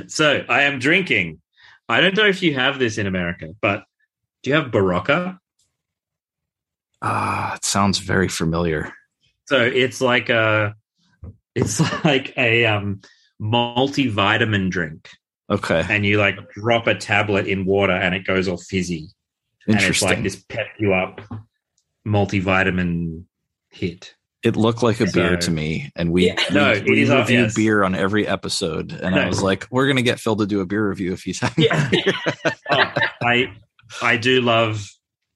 [0.07, 1.39] so I am drinking.
[1.87, 3.83] I don't know if you have this in America, but
[4.43, 5.39] do you have Berocca?
[7.01, 8.93] Ah, it sounds very familiar.
[9.47, 10.75] So it's like a
[11.55, 13.01] it's like a um
[13.41, 15.09] multivitamin drink.
[15.51, 19.07] Okay, And you like drop a tablet in water and it goes all fizzy.
[19.67, 21.21] And it's like this pep you up
[22.05, 23.23] multivitamin
[23.69, 24.13] hit.
[24.43, 26.35] It looked like a beer to me, and we Yeah.
[26.49, 30.01] we, No, we uh, review beer on every episode, and I was like, "We're gonna
[30.01, 31.91] get Phil to do a beer review if he's having." Yeah.
[32.71, 32.83] oh,
[33.21, 33.53] I
[34.01, 34.87] I do love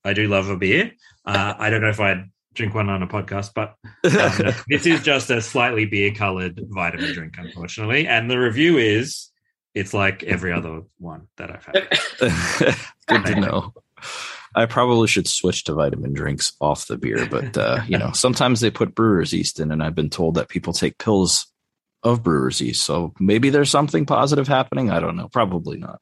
[0.04, 0.92] I do love a beer.
[1.26, 5.02] Uh, I don't know if I'd drink one on a podcast, but um, this is
[5.02, 8.08] just a slightly beer colored vitamin drink, unfortunately.
[8.08, 9.30] And the review is
[9.74, 12.76] it's like every other one that I've had.
[13.08, 13.74] Good to know.
[14.56, 18.60] I probably should switch to vitamin drinks off the beer, but uh, you know, sometimes
[18.60, 21.48] they put brewer's yeast in, and I've been told that people take pills
[22.04, 22.84] of brewer's yeast.
[22.84, 24.92] So maybe there's something positive happening.
[24.92, 25.30] I don't know.
[25.30, 26.02] Probably not.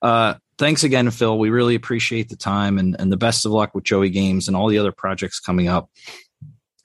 [0.00, 1.38] Uh, thanks again, Phil.
[1.38, 4.56] We really appreciate the time and, and the best of luck with Joey Games and
[4.56, 5.90] all the other projects coming up.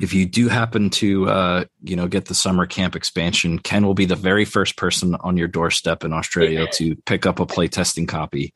[0.01, 3.93] If you do happen to, uh, you know, get the summer camp expansion, Ken will
[3.93, 8.07] be the very first person on your doorstep in Australia to pick up a playtesting
[8.07, 8.51] copy.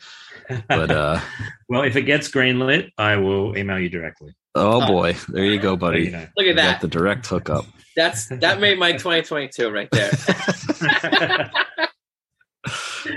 [0.68, 1.20] But uh,
[1.70, 4.34] well, if it gets greenlit, I will email you directly.
[4.56, 4.88] oh Oh.
[4.88, 6.06] boy, there you go, buddy.
[6.06, 6.26] you know.
[6.36, 6.82] look You at got that.
[6.82, 7.66] the direct hookup.
[7.96, 10.12] That's that made my 2022 right there.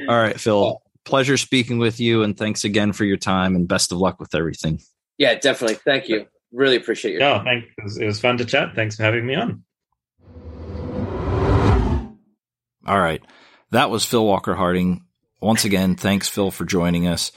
[0.09, 0.81] All right, Phil.
[1.09, 4.35] Pleasure speaking with you, and thanks again for your time, and best of luck with
[4.35, 4.81] everything.
[5.17, 5.77] Yeah, definitely.
[5.77, 6.27] Thank you.
[6.53, 8.75] Really appreciate your yeah, thank, it, was, it was fun to chat.
[8.75, 9.65] Thanks for having me on.
[12.87, 13.23] All right.
[13.71, 15.05] That was Phil Walker Harding.
[15.41, 17.33] Once again, thanks, Phil, for joining us.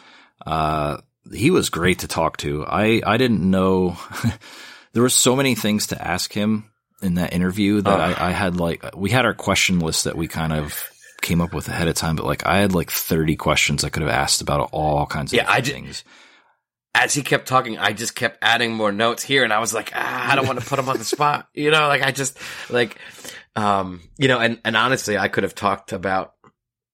[0.45, 0.97] Uh,
[1.32, 2.65] he was great to talk to.
[2.65, 3.97] I, I didn't know
[4.93, 8.03] there were so many things to ask him in that interview that Oh.
[8.03, 10.91] I, I had like, we had our question list that we kind of
[11.22, 14.01] came up with ahead of time, but like I had like 30 questions I could
[14.01, 16.03] have asked about all kinds of Yeah, I things.
[16.93, 19.91] As he kept talking, I just kept adding more notes here, and I was like,
[19.95, 21.88] ah, I don't want to put him on the spot, you know.
[21.88, 22.38] Like I just
[22.69, 22.97] like,
[23.55, 26.34] um, you know, and and honestly, I could have talked about.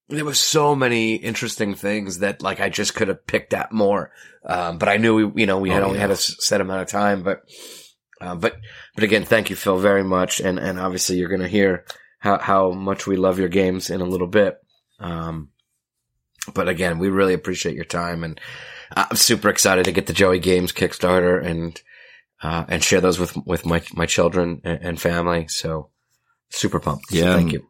[0.09, 4.11] There was so many interesting things that like I just could have picked at more,
[4.45, 6.03] um, but I knew we, you know, we had Oh, only yeah.
[6.03, 7.23] had a set amount of time.
[7.23, 7.41] But,
[8.21, 8.55] uh, but,
[8.95, 11.85] but again, thank you, Phil, very much, and and obviously you're gonna hear
[12.19, 14.57] how how much we love your games in a little bit.
[14.99, 15.49] Um,
[16.53, 18.39] but again, we really appreciate your time, and
[18.95, 21.79] I'm super excited to get the Joey Games Kickstarter and
[22.41, 25.47] uh, and share those with with my my children and, and family.
[25.49, 25.89] So
[26.49, 27.09] super pumped.
[27.09, 27.67] So Yeah, thank you.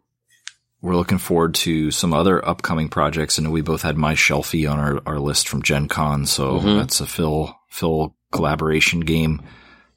[0.82, 3.38] we're looking forward to some other upcoming projects.
[3.40, 6.28] And we both had my shelfie on our, our list from Gen Con.
[6.28, 6.78] So Mhm.
[6.78, 9.42] that's a Phil, Phil collaboration game.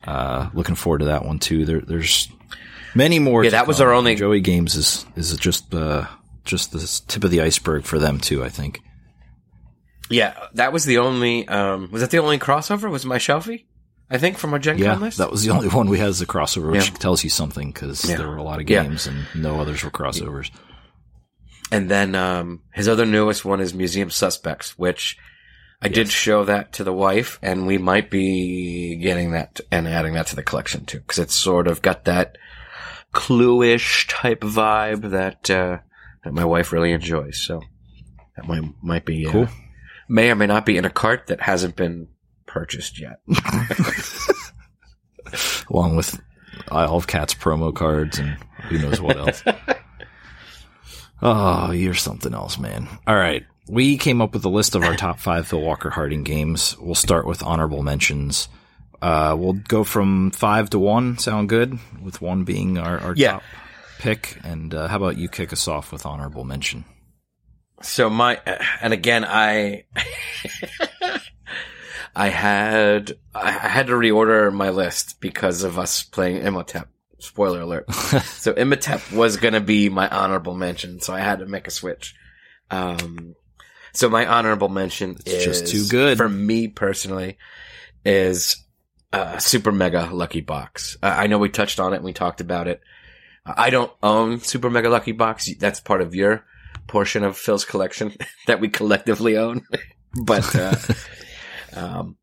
[0.02, 1.66] Uh, looking forward to that one too.
[1.66, 2.28] There, there's
[2.94, 3.44] many more.
[3.44, 6.06] Yeah, that was our only- Joey Games is, is just, uh,
[6.44, 8.80] just the tip of the iceberg for them too, I think.
[10.08, 11.46] Yeah, that was the only.
[11.46, 12.90] Um, was that the only crossover?
[12.90, 13.66] Was my shelfie?
[14.10, 15.18] I think from our Gen Yeah, Con list.
[15.18, 16.94] that was the only one we had as a crossover, which Yeah.
[16.96, 18.16] tells you something because Yeah.
[18.16, 20.50] there were a lot of games and no others were crossovers.
[21.70, 25.16] And then um, his other newest one is Museum Suspects, which
[25.80, 30.14] I did show that to the wife, and we might be getting that and adding
[30.14, 32.36] that to the collection too, because it's sort of got that
[33.12, 35.78] clue-ish type vibe that uh,
[36.24, 37.40] that my wife really enjoys.
[37.40, 37.62] So
[38.36, 39.48] that might might be uh, Cool.
[40.08, 42.08] may or may not be in a cart that hasn't been
[42.46, 43.20] purchased yet.
[45.70, 46.20] along with
[46.70, 48.36] Isle of Cats promo cards and
[48.68, 49.42] who knows what else.
[51.22, 52.88] oh, you're something else, man.
[53.06, 53.44] All right.
[53.68, 56.76] We came up with a list of our top five Phil Walker Harding games.
[56.80, 58.48] We'll start with honorable mentions.
[59.02, 61.18] Uh, we'll go from five to one.
[61.18, 61.78] Sound good?
[62.02, 63.32] With one being our, our Yeah.
[63.32, 63.42] top
[63.98, 64.38] pick.
[64.44, 66.84] And uh, how about you kick us off with honorable mention?
[67.82, 68.38] So my,
[68.82, 69.84] and again, I,
[72.14, 76.88] I had, I had to reorder my list because of us playing Imhotep.
[77.18, 77.92] Spoiler alert.
[77.94, 81.70] so Imhotep was going to be my honorable mention, so I had to make a
[81.70, 82.14] switch.
[82.70, 83.34] Um,
[83.92, 86.16] so my honorable mention It's is just too good.
[86.18, 87.36] for me personally.
[88.04, 88.56] Is
[89.12, 90.96] uh, Super Mega Lucky Box.
[91.02, 92.80] Uh, I know we touched on it and we talked about it.
[93.44, 95.48] I don't own Super Mega Lucky Box.
[95.58, 96.44] That's part of your
[96.86, 98.14] portion of Phil's collection
[98.46, 99.64] that we collectively own.
[100.24, 100.76] but, uh,
[101.74, 102.16] um,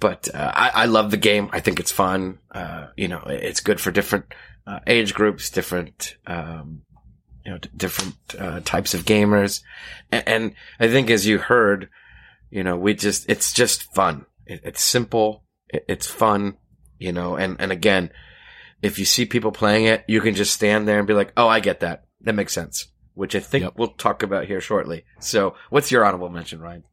[0.00, 1.50] but uh, I, I love the game.
[1.52, 2.38] I think it's fun.
[2.50, 4.26] Uh, you know, it's good for different
[4.66, 6.82] uh, age groups, different, um,
[7.44, 9.62] you know, d- different uh, types of gamers,
[10.10, 11.90] and, and I think as you heard,
[12.50, 14.24] you know, we just it's just fun.
[14.46, 15.43] It, it's simple.
[15.74, 16.56] It, it's fun.
[16.98, 18.10] You know, and and again,
[18.80, 21.48] if you see people playing it, you can just stand there and be like, "Oh,
[21.48, 22.04] I get that.
[22.22, 23.74] That makes sense." Which I think Yep.
[23.76, 25.04] we'll talk about here shortly.
[25.20, 26.84] So, what's your honorable mention, Ryan?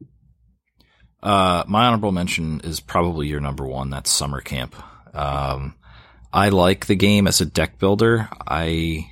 [1.24, 3.90] Uh, my honorable mention is probably your number one.
[3.90, 4.76] That's Summer Camp.
[5.16, 5.76] Um,
[6.34, 8.30] I like the game as a deck builder.
[8.48, 9.08] I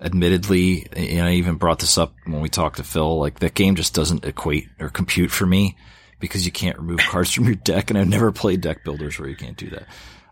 [0.00, 3.74] admittedly, and I even brought this up when we talked to Phil, like that game
[3.76, 5.76] just doesn't equate or compute for me
[6.22, 7.90] because you can't remove cards from your deck.
[7.90, 9.86] And I've never played deck builders where you can't do that.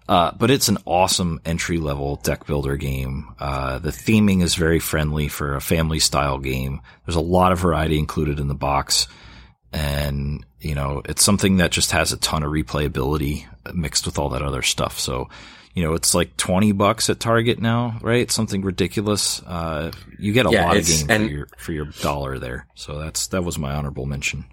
[0.09, 3.28] Uh, but it's an awesome entry level deck builder game.
[3.38, 6.80] Uh, the theming is very friendly for a family style game.
[7.05, 9.07] There's a lot of variety included in the box
[9.72, 14.30] and you know it's something that just has a ton of replayability mixed with all
[14.30, 15.28] that other stuff so
[15.74, 20.45] you know it's like 20 bucks at target now right something ridiculous uh you get
[20.47, 23.28] a Yeah, lot of it's- game and- for your for your dollar there so that's
[23.28, 24.45] that was my honorable mention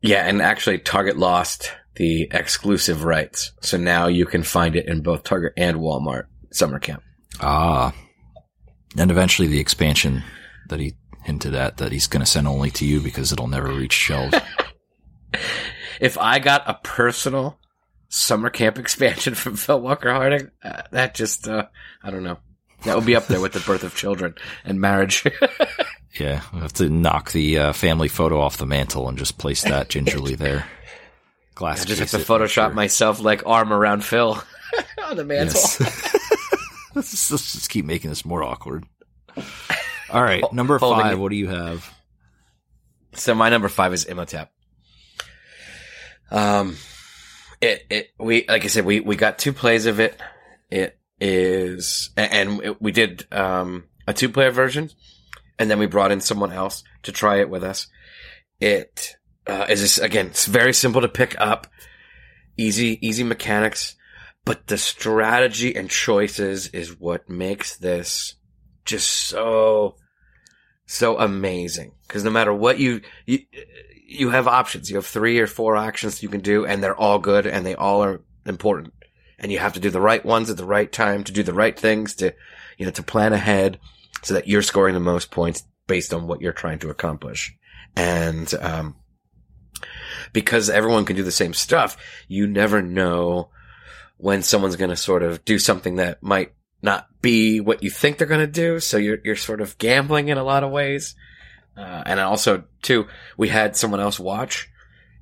[0.00, 5.02] Yeah, and actually, Target lost the exclusive rights, so now you can find it in
[5.02, 7.02] both Target and Walmart Summer Camp.
[7.40, 7.92] ah
[8.96, 10.22] and eventually the expansion
[10.68, 10.94] that he
[11.24, 14.34] hinted at that he's going to send only to you because it'll never reach shelves
[16.00, 17.58] If I got a personal
[18.08, 21.66] Summer Camp expansion from Phil Walker Harding, uh, that just, uh,
[22.02, 22.38] I don't know.
[22.84, 24.34] That would be up there with the birth of children
[24.64, 25.24] and marriage.
[26.20, 29.62] yeah I have to knock the uh, family photo off the mantle and just place
[29.62, 30.66] that gingerly there
[31.54, 32.70] glass I just have to Photoshop sure.
[32.70, 34.40] myself like arm around Phil
[35.04, 35.60] on the mantle.
[35.60, 35.80] Yes.
[36.94, 38.84] let's, just, let's just keep making this more awkward.
[40.10, 41.12] All right, number Holding five.
[41.14, 41.16] it.
[41.18, 41.92] What do you have?
[43.14, 44.50] So my number five is Imhotep.
[46.30, 46.76] Um,
[47.60, 50.18] it, it, we, like I said, we, we got two plays of it.
[50.70, 54.90] It is, a- and it, we did, um, a two player version
[55.58, 57.88] and then we brought in someone else to try it with us.
[58.60, 61.66] It, uh, is again, it's very simple to pick up.
[62.56, 63.96] Easy, easy mechanics,
[64.44, 68.34] but the strategy and choices is what makes this
[68.84, 69.96] just so,
[70.86, 71.92] so amazing.
[72.08, 73.40] Cause no matter what you, you,
[73.92, 74.90] you have options.
[74.90, 77.74] You have three or four actions you can do and they're all good and they
[77.74, 78.94] all are important.
[79.38, 81.54] And you have to do the right ones at the right time to do the
[81.54, 82.34] right things to,
[82.76, 83.78] you know, to plan ahead
[84.22, 87.54] so that you're scoring the most points based on what you're trying to accomplish.
[87.96, 88.96] And, um,
[90.32, 91.96] because everyone can do the same stuff,
[92.28, 93.50] you never know
[94.16, 96.52] when someone's going to sort of do something that might
[96.82, 98.80] not be what you think they're going to do.
[98.80, 101.14] So you're, you're sort of gambling in a lot of ways.
[101.76, 103.06] Uh, and also too,
[103.36, 104.68] we had someone else watch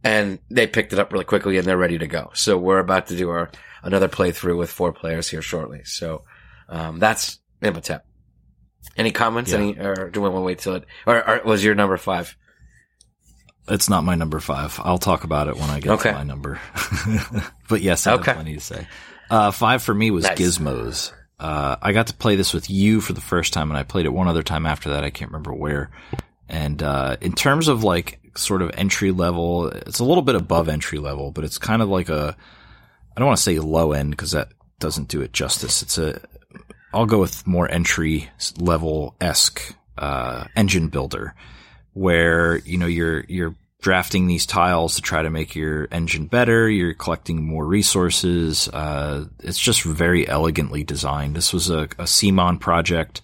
[0.02, 2.30] and they picked it up really quickly and they're ready to go.
[2.34, 3.50] So we're about to do our,
[3.82, 5.82] another playthrough with four players here shortly.
[5.84, 6.24] So,
[6.68, 8.05] um, that's Imhotep.
[8.96, 9.50] Any comments?
[9.52, 9.58] Yeah.
[9.58, 10.84] Any, or do we want to wait till it?
[11.06, 12.36] Or, or was your number five?
[13.68, 14.78] It's not my number five.
[14.82, 16.10] I'll talk about it when I get Okay.
[16.10, 16.60] to my number.
[17.68, 18.24] but yes, I Okay.
[18.26, 18.86] have plenty to say.
[19.28, 20.38] Uh, five for me was Nice.
[20.38, 21.12] Gizmos.
[21.38, 24.06] Uh, I got to play this with you for the first time, and I played
[24.06, 25.04] it one other time after that.
[25.04, 25.90] I can't remember where.
[26.48, 30.68] And uh, in terms of like sort of entry level, it's a little bit above
[30.68, 32.36] entry level, but it's kind of like a
[33.16, 35.82] I don't want to say low end because that doesn't do it justice.
[35.82, 36.20] It's a
[36.96, 41.34] I'll go with more entry level esque uh, engine builder
[41.92, 46.70] where you know you're you're drafting these tiles to try to make your engine better.
[46.70, 48.68] You're collecting more resources.
[48.68, 51.36] Uh, it's just very elegantly designed.
[51.36, 53.20] This was a, a CMON project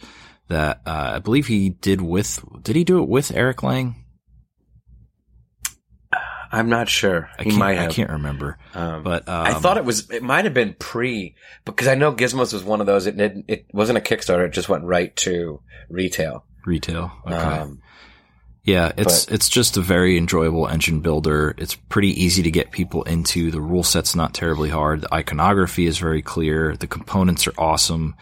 [0.48, 2.44] that uh, I believe he did with.
[2.62, 4.01] Did he do it with Eric Lang?
[6.52, 7.30] I'm not sure.
[7.38, 8.58] I he can't, might I can't remember.
[8.74, 10.10] Um, But um, I thought it was.
[10.10, 11.34] It might have been pre
[11.64, 13.06] because I know Gizmos was one of those.
[13.06, 13.46] It didn't.
[13.48, 14.46] It wasn't a Kickstarter.
[14.46, 16.44] It just went right to retail.
[16.66, 17.10] retail.
[17.26, 17.34] Okay.
[17.34, 17.80] Um,
[18.64, 21.54] Yeah, it's it's just a very enjoyable engine builder.
[21.58, 23.50] It's pretty easy to get people into.
[23.50, 25.00] The rule set's not terribly hard.
[25.00, 26.76] The iconography is very clear.
[26.76, 28.14] The components are awesome.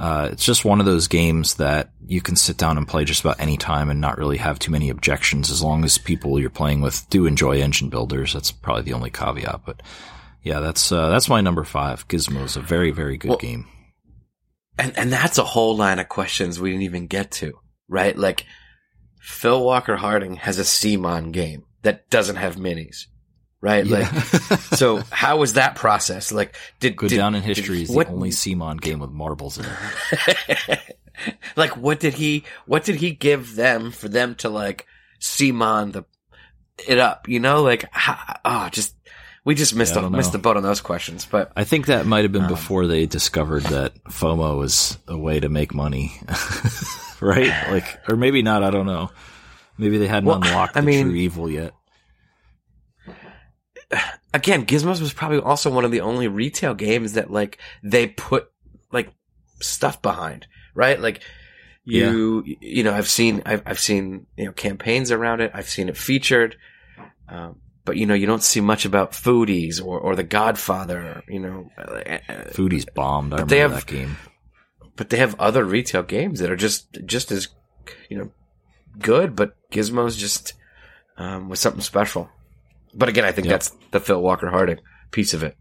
[0.00, 3.20] Uh, it's just one of those games that you can sit down and play just
[3.20, 6.48] about any time and not really have too many objections as long as people you're
[6.48, 8.32] playing with do enjoy engine builders.
[8.32, 9.60] That's probably the only caveat.
[9.66, 9.82] But
[10.42, 12.08] yeah, that's uh, that's my number five.
[12.08, 13.66] Gizmo's a very very good Well, game.
[14.78, 17.52] and and that's a whole line of questions we didn't even get to.
[17.86, 18.46] Right, like
[19.20, 23.04] Phil Walker Harding has a CMON game that doesn't have minis.
[23.62, 23.98] Right, Yeah.
[24.10, 25.02] like so.
[25.10, 26.32] How was that process?
[26.32, 29.10] Like, did Go did- down in did- history as what- the only CMON game with
[29.10, 29.66] marbles in
[30.12, 30.96] it.
[31.56, 34.86] like what did he what did he give them for them to like
[35.20, 36.04] CMON the
[36.88, 38.94] it up you know like ah just
[39.44, 42.06] we just missed Yeah, the missed the boat on those questions but I think that
[42.06, 46.12] might have been Um, before they discovered that FOMO was a way to make money,
[47.20, 47.52] right?
[47.70, 48.62] Like, or maybe not.
[48.62, 49.10] I don't know.
[49.76, 51.74] Maybe they hadn't Well, unlocked I the mean- true evil yet.
[54.34, 58.50] again Gizmos was probably also one of the only retail games that like they put
[58.92, 59.12] like
[59.60, 61.00] stuff behind right?
[61.00, 61.22] Like
[61.84, 65.50] you you know I've seen I've, I've seen you know campaigns around it.
[65.54, 66.56] I've seen it featured.
[67.28, 71.40] Um, but you know you don't see much about foodies or or the Godfather you
[71.40, 72.18] know uh,
[72.52, 73.32] Foodie's bombed.
[73.34, 74.16] I But remember they have- that game.
[74.96, 77.48] but they have other retail games that are just just as
[78.08, 78.30] you know
[78.98, 80.52] good but gizmos just
[81.16, 82.28] um, was something special
[82.94, 83.52] but again i think Yep.
[83.52, 84.78] that's the phil walker harding
[85.10, 85.56] piece of it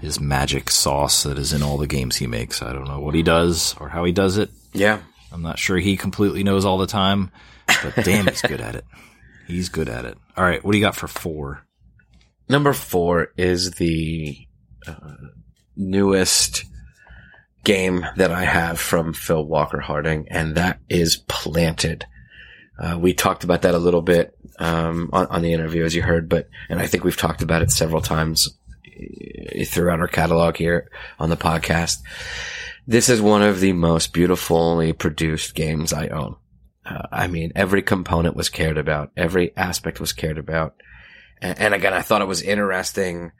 [0.00, 2.62] His magic sauce that is in all the games he makes.
[2.62, 4.50] I don't know what he does or how he does it.
[4.72, 5.00] yeah
[5.32, 7.30] I'm not sure he completely knows all the time,
[7.66, 8.84] but damn, he's good at it.
[9.46, 10.16] He's good at it.
[10.36, 11.64] All right, what do you got for four?
[12.48, 14.36] number four is the
[14.88, 15.14] uh,
[15.76, 16.64] newest
[17.64, 22.04] game that i have from phil walker harding and that is planted
[22.80, 26.02] uh, we talked about that a little bit um, on, on the interview, as you
[26.02, 28.48] heard, but and I think we've talked about it several times
[28.86, 31.98] uh, throughout our catalog here on the podcast.
[32.86, 36.36] This is one of the most beautifully produced games I own.
[36.84, 40.74] Uh, I mean, every component was cared about, every aspect was cared about,
[41.42, 43.32] and, and again, I thought it was interesting,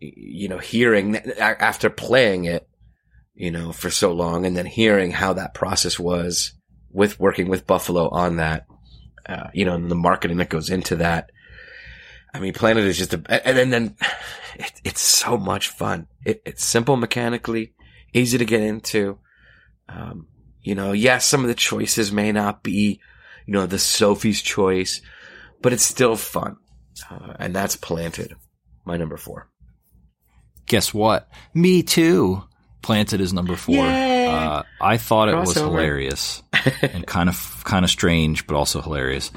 [0.00, 2.68] you know, hearing after playing it,
[3.34, 6.52] you know, for so long, and then hearing how that process was
[6.90, 8.66] with working with Buffalo on that
[9.26, 11.30] uh, you know, and the marketing that goes into that.
[12.34, 13.96] I mean, Planted is just a, and then, then
[14.58, 16.06] it, it's so much fun.
[16.24, 17.74] It, it's simple mechanically,
[18.12, 19.18] easy to get into.
[19.88, 20.28] Um,
[20.62, 23.00] you know, yes, some of the choices may not be,
[23.46, 25.02] you know, the Sophie's choice,
[25.60, 26.56] but it's still fun.
[27.10, 28.34] Uh, and that's Planted,
[28.84, 29.48] my number four.
[30.66, 31.28] Guess what?
[31.52, 32.44] Me too.
[32.82, 33.74] Planted is number four.
[33.76, 34.26] Yay!
[34.28, 35.66] Uh, I thought it was Crossover.
[35.66, 36.41] hilarious
[36.82, 39.30] and kind of kind of strange, but also hilarious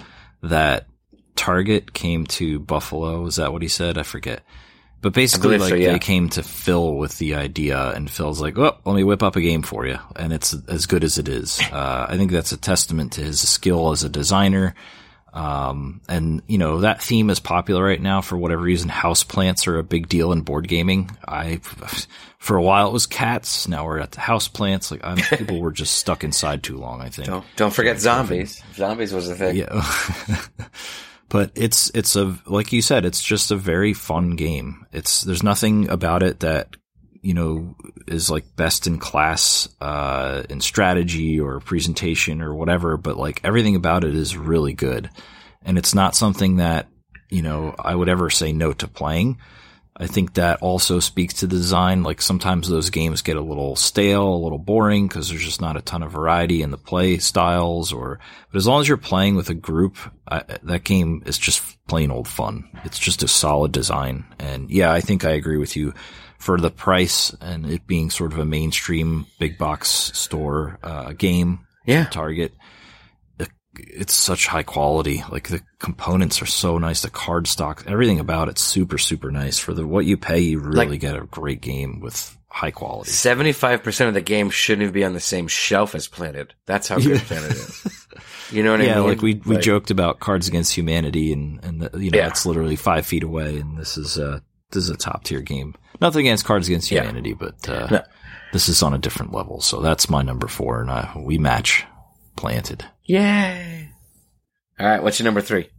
[0.43, 0.87] that
[1.35, 3.25] Target came to Buffalo.
[3.25, 3.97] Is that what he said?
[3.97, 4.43] I forget.
[5.01, 5.91] But basically, like so, yeah.
[5.91, 9.35] they came to Phil with the idea, and Phil's like, "Oh, let me whip up
[9.35, 11.61] a game for you," and it's as good as it is.
[11.71, 14.73] Uh, I think that's a testament to his skill as a designer.
[15.35, 18.87] Um, and you know, that theme is popular right now for whatever reason.
[18.87, 21.11] House plants are a big deal in board gaming.
[21.27, 21.57] I,
[22.39, 23.67] for a while it was cats.
[23.67, 24.91] Now we're at the house plants.
[24.91, 27.27] Like I'm, people were just stuck inside too long, I think.
[27.27, 28.63] Don't, don't forget zombies.
[28.75, 29.57] Zombies was a thing.
[29.57, 29.85] Yeah.
[31.29, 34.85] but it's, it's a, like you said, it's just a very fun game.
[34.93, 36.77] It's, there's nothing about it that,
[37.25, 37.75] you know,
[38.07, 43.75] is like best in class, uh, in strategy or presentation or whatever, but like everything
[43.75, 45.09] about it is really good.
[45.63, 46.87] And it's not something that,
[47.31, 49.39] you know, I would ever say no to playing.
[49.97, 52.03] I think that also speaks to the design.
[52.03, 55.77] Like sometimes those games get a little stale, a little boring because there's just not
[55.77, 58.19] a ton of variety in the play styles or,
[58.51, 59.97] but as long as you're playing with a group,
[60.27, 62.69] I, that game is just plain old fun.
[62.83, 64.25] It's just a solid design.
[64.37, 65.95] And yeah, I think I agree with you
[66.45, 71.59] for the price and it being sort of a mainstream big box store, uh, game.
[71.85, 72.05] Yeah.
[72.05, 72.53] Target
[73.77, 75.23] it's such high quality.
[75.29, 77.01] Like the components are so nice.
[77.01, 79.59] The card stock, everything about it's super, super nice.
[79.59, 83.11] For the what you pay, you really like, get a great game with high quality.
[83.11, 86.53] Seventy five percent of the game shouldn't even be on the same shelf as Planted.
[86.65, 87.19] That's how good yeah.
[87.27, 88.07] Planted is.
[88.51, 89.07] You know what yeah, I mean?
[89.07, 92.27] like we we like, joked about Cards Against Humanity, and and the, you know yeah.
[92.27, 94.41] it's literally five feet away, and this is a
[94.71, 95.75] this is a top tier game.
[96.01, 97.35] Nothing against Cards Against Humanity, yeah.
[97.39, 98.03] but uh, no.
[98.53, 99.61] this is on a different level.
[99.61, 101.85] So that's my number four, and I, we match
[102.35, 102.85] planted.
[103.03, 103.89] Yay!
[104.79, 105.69] All right, what's your number three?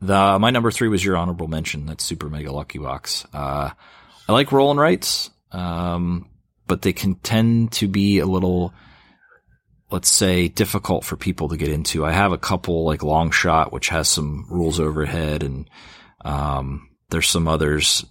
[0.00, 1.86] The my number three was your honorable mention.
[1.86, 3.26] That's Super Mega Lucky Box.
[3.32, 3.70] Uh,
[4.28, 6.28] I like roll and rights, um,
[6.66, 8.74] but they can tend to be a little,
[9.90, 12.04] let's say, difficult for people to get into.
[12.04, 15.68] I have a couple like Long Shot, which has some rules overhead, and
[16.24, 18.04] um, there's some others.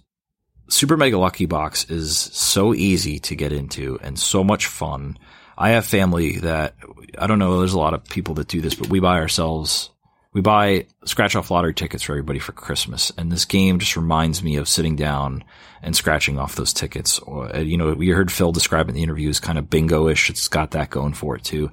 [0.68, 5.18] Super Mega Lucky Box is so easy to get into and so much fun.
[5.56, 6.74] I have family that
[7.18, 7.58] I don't know.
[7.58, 9.90] There's a lot of people that do this, but we buy ourselves.
[10.32, 14.42] We buy scratch off lottery tickets for everybody for Christmas, and this game just reminds
[14.42, 15.44] me of sitting down
[15.82, 17.18] and scratching off those tickets.
[17.20, 20.28] Or, uh, you know, we heard Phil describe in the interview is kind of bingo-ish.
[20.28, 21.70] It's got that going for it too.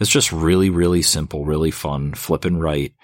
[0.00, 2.94] It's just really, really simple, really fun, flipping right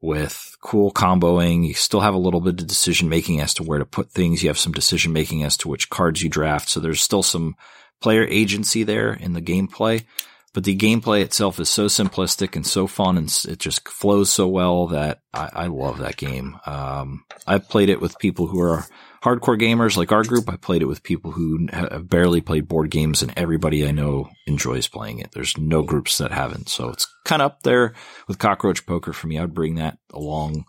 [0.00, 1.66] with cool comboing.
[1.66, 4.42] You still have a little bit of decision making as to where to put things.
[4.42, 6.68] You have some decision making as to which cards you draft.
[6.68, 7.56] So there's still some
[8.00, 10.04] player agency there in the gameplay.
[10.52, 14.48] But the gameplay itself is so simplistic and so fun, and it just flows so
[14.48, 16.58] well that I, I love that game.
[16.66, 18.84] Um, I've played it with people who are
[19.22, 20.48] hardcore gamers like our group.
[20.48, 24.30] I played it with people who have barely played board games, and everybody I know
[24.46, 25.32] enjoys playing it.
[25.32, 27.94] There's no groups that haven't, so it's kind of up there
[28.28, 29.38] with Cockroach Poker for me.
[29.38, 30.64] I'd bring that along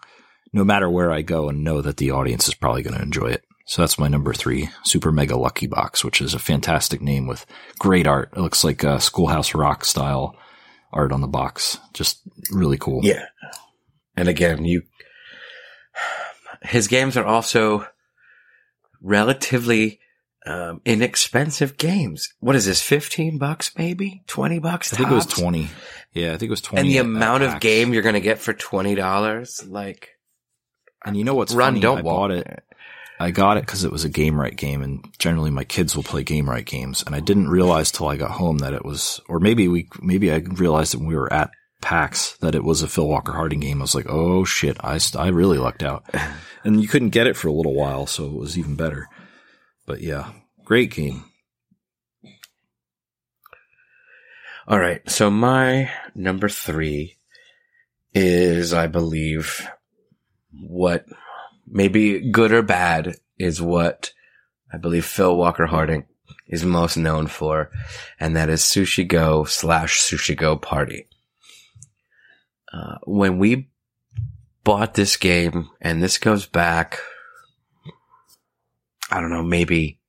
[0.53, 3.27] no matter where I go, and know that the audience is probably going to enjoy
[3.27, 3.45] it.
[3.65, 7.45] So that's my number three, Super Mega Lucky Box, which is a fantastic name with
[7.79, 8.33] great art.
[8.35, 10.35] It looks like a Schoolhouse Rock style
[10.91, 11.79] art on the box.
[11.93, 12.19] Just
[12.51, 12.99] really cool.
[13.03, 13.27] Yeah.
[14.17, 14.83] And again, you,
[16.63, 17.87] his games are also
[19.01, 19.99] relatively
[20.45, 22.33] um, inexpensive games.
[22.39, 22.81] What is this?
[22.81, 24.23] 15 bucks maybe?
[24.27, 24.93] 20 bucks?
[24.93, 25.69] I think it was 20.
[26.13, 26.81] Yeah, I think it was 20.
[26.81, 30.09] And the amount of game you're going to get for $20, like.
[31.05, 31.79] And you know what's run, funny?
[31.81, 32.63] Don't I bought it.
[33.19, 36.23] I got it because it was a Gamewright game, and generally my kids will play
[36.23, 37.03] Gamewright games.
[37.05, 40.31] And I didn't realize till I got home that it was, or maybe we, maybe
[40.31, 41.51] I realized when we were at
[41.81, 43.81] PAX that it was a Phil Walker Harding game.
[43.81, 46.05] I was like, oh shit, I, I really lucked out.
[46.63, 49.07] and you couldn't get it for a little while, so it was even better.
[49.85, 50.31] But yeah,
[50.63, 51.25] great game.
[54.67, 57.17] All right, so my number three
[58.13, 59.67] is, I believe,
[60.51, 61.05] what
[61.67, 64.13] maybe good or bad is what
[64.71, 66.05] I believe Phil Walker Harding
[66.47, 67.71] is most known for,
[68.19, 71.07] and that is Sushi Go slash Sushi Go Party.
[72.73, 73.69] Uh, when we
[74.63, 76.99] bought this game, and this goes back,
[79.09, 79.99] I don't know, maybe.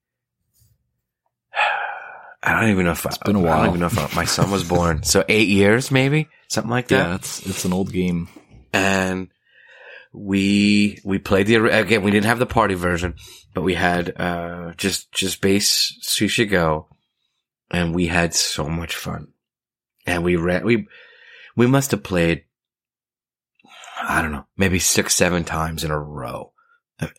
[2.43, 3.52] I don't even know if it's been a while.
[3.52, 5.02] I don't even know if my son was born.
[5.05, 7.09] So eight years, maybe something like that.
[7.09, 8.28] Yeah, it's it's an old game.
[8.72, 9.28] And
[10.12, 12.02] we we played the again.
[12.02, 13.14] We didn't have the party version,
[13.55, 16.89] but we had uh, just just base Sushi Go,
[17.70, 19.28] and we had so much fun.
[20.06, 20.86] And we ran we
[21.56, 22.44] we must have played
[24.09, 26.53] I don't know maybe six seven times in a row.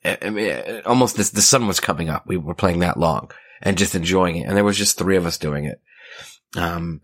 [0.05, 2.25] I, mean, almost this, the sun was coming up.
[2.25, 3.31] We were playing that long
[3.61, 5.81] and just enjoying it, and there was just three of us doing it.
[6.55, 7.01] Um,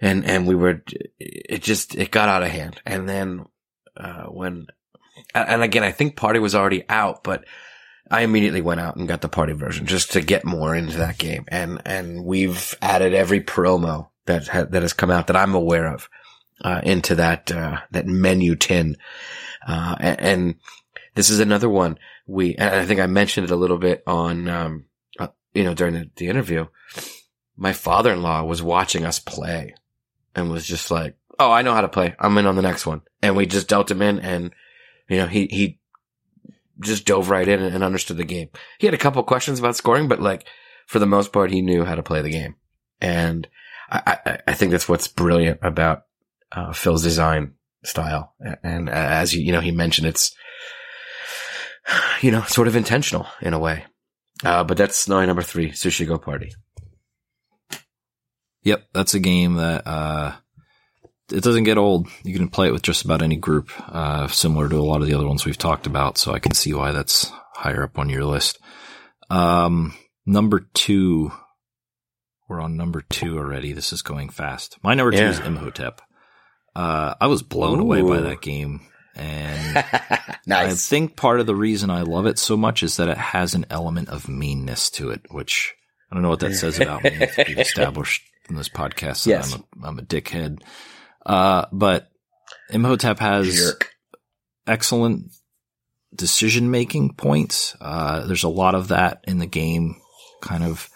[0.00, 0.82] and and we were
[1.18, 3.44] it just it got out of hand, and then
[3.96, 4.66] uh, when
[5.34, 7.44] and again, I think party was already out, but
[8.10, 11.18] I immediately went out and got the party version just to get more into that
[11.18, 11.44] game.
[11.48, 15.92] And, and we've added every promo that ha- that has come out that I'm aware
[15.92, 16.08] of,
[16.62, 18.96] uh, into that, uh, that menu tin.
[19.66, 20.54] Uh, and, and,
[21.14, 24.48] this is another one we, and I think I mentioned it a little bit on,
[24.48, 24.84] um,
[25.18, 26.66] uh, you know, during the, the interview.
[27.56, 29.74] My father-in-law was watching us play
[30.34, 32.14] and was just like, Oh, I know how to play.
[32.18, 33.00] I'm in on the next one.
[33.22, 34.52] And we just dealt him in and
[35.08, 35.78] you know, he, he
[36.80, 38.48] just dove right in and understood the game.
[38.78, 40.46] He had a couple questions about scoring, but like
[40.86, 42.56] for the most part, he knew how to play the game.
[43.00, 43.48] And
[43.90, 46.04] I, I, I think that's what's brilliant about
[46.52, 47.54] uh, Phil's design
[47.84, 48.34] style.
[48.62, 50.34] And uh, as you, you know, he mentioned, it's
[52.20, 53.84] you know, sort of intentional in a way.
[54.44, 56.52] Uh, but that's my number three, Sushi Go Party.
[58.64, 60.34] Yep, that's a game that uh,
[61.32, 62.08] it doesn't get old.
[62.24, 65.06] You can play it with just about any group, uh, similar to a lot of
[65.06, 66.18] the other ones we've talked about.
[66.18, 68.58] So I can see why that's higher up on your list.
[69.30, 69.94] Um,
[70.26, 71.32] number two,
[72.48, 73.72] we're on number two already.
[73.72, 74.78] This is going fast.
[74.82, 76.02] My number two is Imhotep.
[76.76, 78.82] Uh, I was blown away by that game,
[79.14, 79.78] and
[80.52, 83.54] I think part of the reason I love it so much is that it has
[83.54, 85.74] an element of meanness to it, which
[86.10, 87.18] I don't know what that says about me.
[87.48, 89.54] We've established in this podcast that Yes.
[89.54, 90.60] I'm a, I'm a dickhead.
[91.24, 92.08] Uh, but
[92.70, 93.90] Imhotep has Jerk.
[94.66, 95.30] excellent
[96.14, 97.74] decision making points.
[97.80, 99.96] Uh, there's a lot of that in the game,
[100.42, 100.88] kind of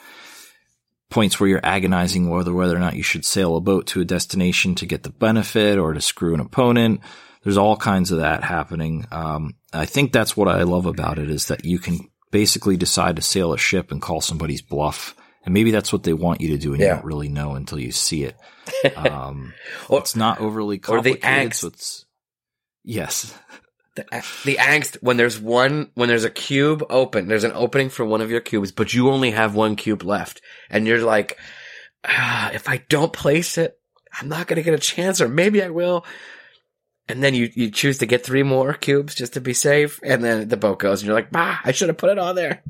[1.11, 4.05] points where you're agonizing whether whether or not you should sail a boat to a
[4.05, 7.01] destination to get the benefit or to screw an opponent.
[7.43, 9.07] There's all kinds of that happening.
[9.11, 11.99] Um, I think that's what I love about it is that you can
[12.31, 15.17] basically decide to sail a ship and call somebody's bluff.
[15.45, 17.79] And maybe that's what they want you to do and you don't really know until
[17.81, 18.37] you see it.
[18.97, 19.53] Um,
[19.89, 21.51] Or- it's not overly or the complicated.
[21.53, 21.55] angst.
[21.55, 22.05] so it's,
[22.85, 23.35] yes.
[23.97, 24.05] the,
[24.45, 28.21] the angst when there's one when there's a cube open there's an opening for one
[28.21, 30.41] of your cubes but you only have one cube left
[30.71, 31.39] and you're like
[32.05, 33.79] ah, if i don't place it
[34.21, 36.05] i'm not going to get a chance or maybe i will
[37.09, 40.23] and then you, you choose to get three more cubes just to be safe and
[40.23, 42.63] then the boat goes and you're like bah i should have put it on there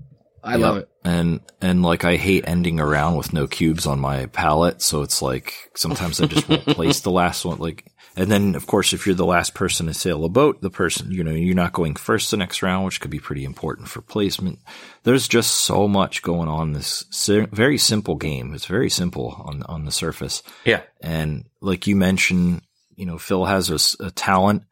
[0.42, 0.60] i Yep.
[0.62, 4.80] love it And and like I hate ending around with no cubes on my palette,
[4.82, 7.58] so it's like sometimes I just won't place the last one.
[7.58, 7.84] Like,
[8.16, 11.10] and then of course if you're the last person to sail a boat, the person
[11.10, 14.00] you know you're not going first the next round, which could be pretty important for
[14.00, 14.58] placement.
[15.02, 18.54] There's just so much going on this si- very simple game.
[18.54, 20.42] It's very simple on on the surface.
[20.64, 22.62] yeah And like you mentioned,
[22.96, 24.64] you know, Phil has a talent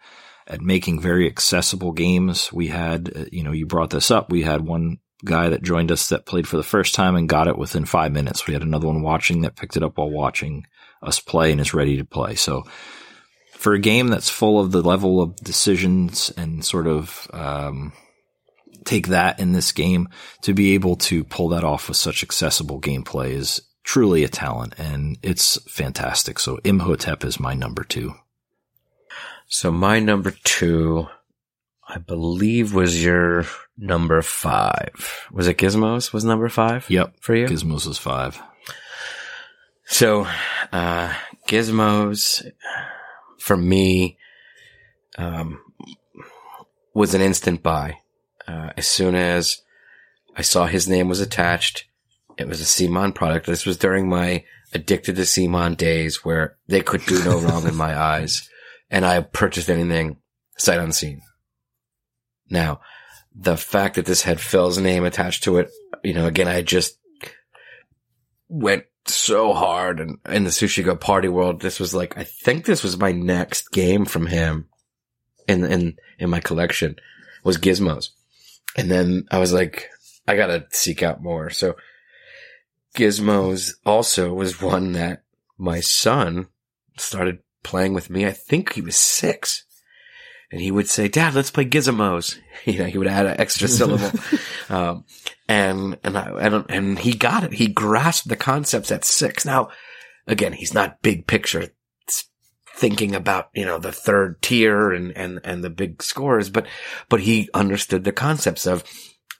[0.49, 2.53] at making very accessible games.
[2.53, 4.31] We had, uh, you know, you brought this up.
[4.31, 7.49] We had one guy that joined us that played for the first time and got
[7.49, 8.47] it within five minutes.
[8.47, 10.67] We had another one watching that picked it up while watching
[11.03, 12.35] us play and is ready to play.
[12.35, 12.65] So
[13.59, 17.93] for a game that's full of the level of decisions and sort of, um,
[18.85, 20.09] take that in this game
[20.43, 24.75] to be able to pull that off with such accessible gameplay is truly a talent
[24.79, 26.39] and it's fantastic.
[26.39, 28.15] So Imhotep is my number two.
[29.49, 31.07] so my number two
[31.89, 33.47] i believe was your
[33.79, 37.15] number five was it gizmos was number five Yep.
[37.21, 38.39] for you Gizmos is five.
[39.87, 40.27] So,
[40.71, 41.15] uh,
[41.49, 42.45] Gizmos
[43.39, 44.19] for me,
[45.17, 45.61] um,
[46.95, 47.99] was an instant buy.
[48.47, 49.63] Uh, as soon as
[50.37, 51.85] I saw his name was attached,
[52.37, 53.47] it was a CMON product.
[53.47, 57.75] This was during my addicted to CMON days where they could do no wrong in
[57.75, 58.49] my eyes.
[58.91, 60.17] And I purchased anything
[60.57, 61.21] sight unseen.
[62.51, 62.81] Now,
[63.35, 65.71] the fact that this had Phil's name attached to it,
[66.03, 66.99] you know, again, I just
[68.49, 72.65] went so hard and in the sushi go party world this was like i think
[72.65, 74.69] this was my next game from him
[75.49, 76.97] in in in my collection
[77.43, 78.11] was gizmos.
[78.77, 79.89] And then i was like
[80.29, 81.51] i gotta seek out more.
[81.51, 81.75] So
[82.95, 85.23] gizmos also was one that
[85.57, 86.49] my son
[86.97, 88.27] started playing with me.
[88.27, 89.65] I think he was six
[90.51, 93.69] and he would say dad let's play gizmos you know he would add an extra
[93.69, 94.11] syllable
[94.71, 95.05] um,
[95.49, 97.55] and and I, and and he got it.
[97.55, 99.45] He grasped the concepts at six.
[99.45, 99.71] Now,
[100.27, 101.69] again, he's not big picture
[102.75, 106.67] thinking about you know the third tier and and and the big scores, but
[107.09, 108.85] but he understood the concepts of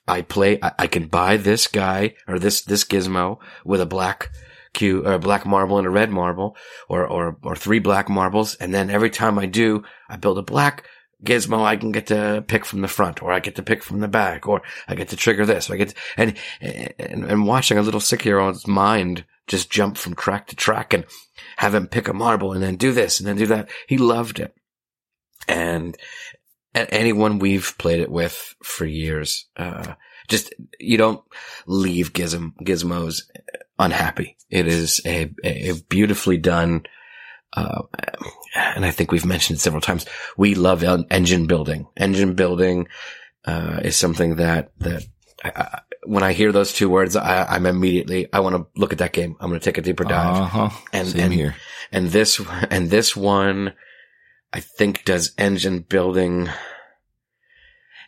[0.07, 0.57] I play.
[0.61, 4.31] I, I can buy this guy or this this gizmo with a black
[4.73, 6.57] cue or a black marble and a red marble,
[6.89, 10.43] or or or three black marbles, and then every time I do, I build a
[10.43, 10.85] black
[11.23, 13.99] gizmo I can get to pick from the front or I get to pick from
[13.99, 17.47] the back or I get to trigger this or I get to, and, and, and
[17.47, 21.05] watching a little six year old's mind just jump from track to track and
[21.57, 23.69] have him pick a marble and then do this and then do that.
[23.87, 24.53] He loved it.
[25.47, 25.97] And,
[26.73, 29.95] and anyone we've played it with for years, uh,
[30.27, 31.23] just, you don't
[31.65, 33.23] leave gizm, gizmos
[33.79, 34.37] unhappy.
[34.49, 36.83] It is a, a beautifully done,
[37.53, 37.81] uh,
[38.55, 40.05] and I think we've mentioned it several times.
[40.37, 41.87] We love en- engine building.
[41.97, 42.87] Engine building
[43.45, 45.03] uh, is something that that
[45.43, 48.91] I, I, when I hear those two words, I, I'm immediately I want to look
[48.93, 49.35] at that game.
[49.39, 50.35] I'm going to take a deeper dive.
[50.41, 50.69] Uh huh.
[50.93, 51.55] And- Same and- here.
[51.91, 52.39] And this
[52.69, 53.73] and this one,
[54.53, 56.49] I think does engine building.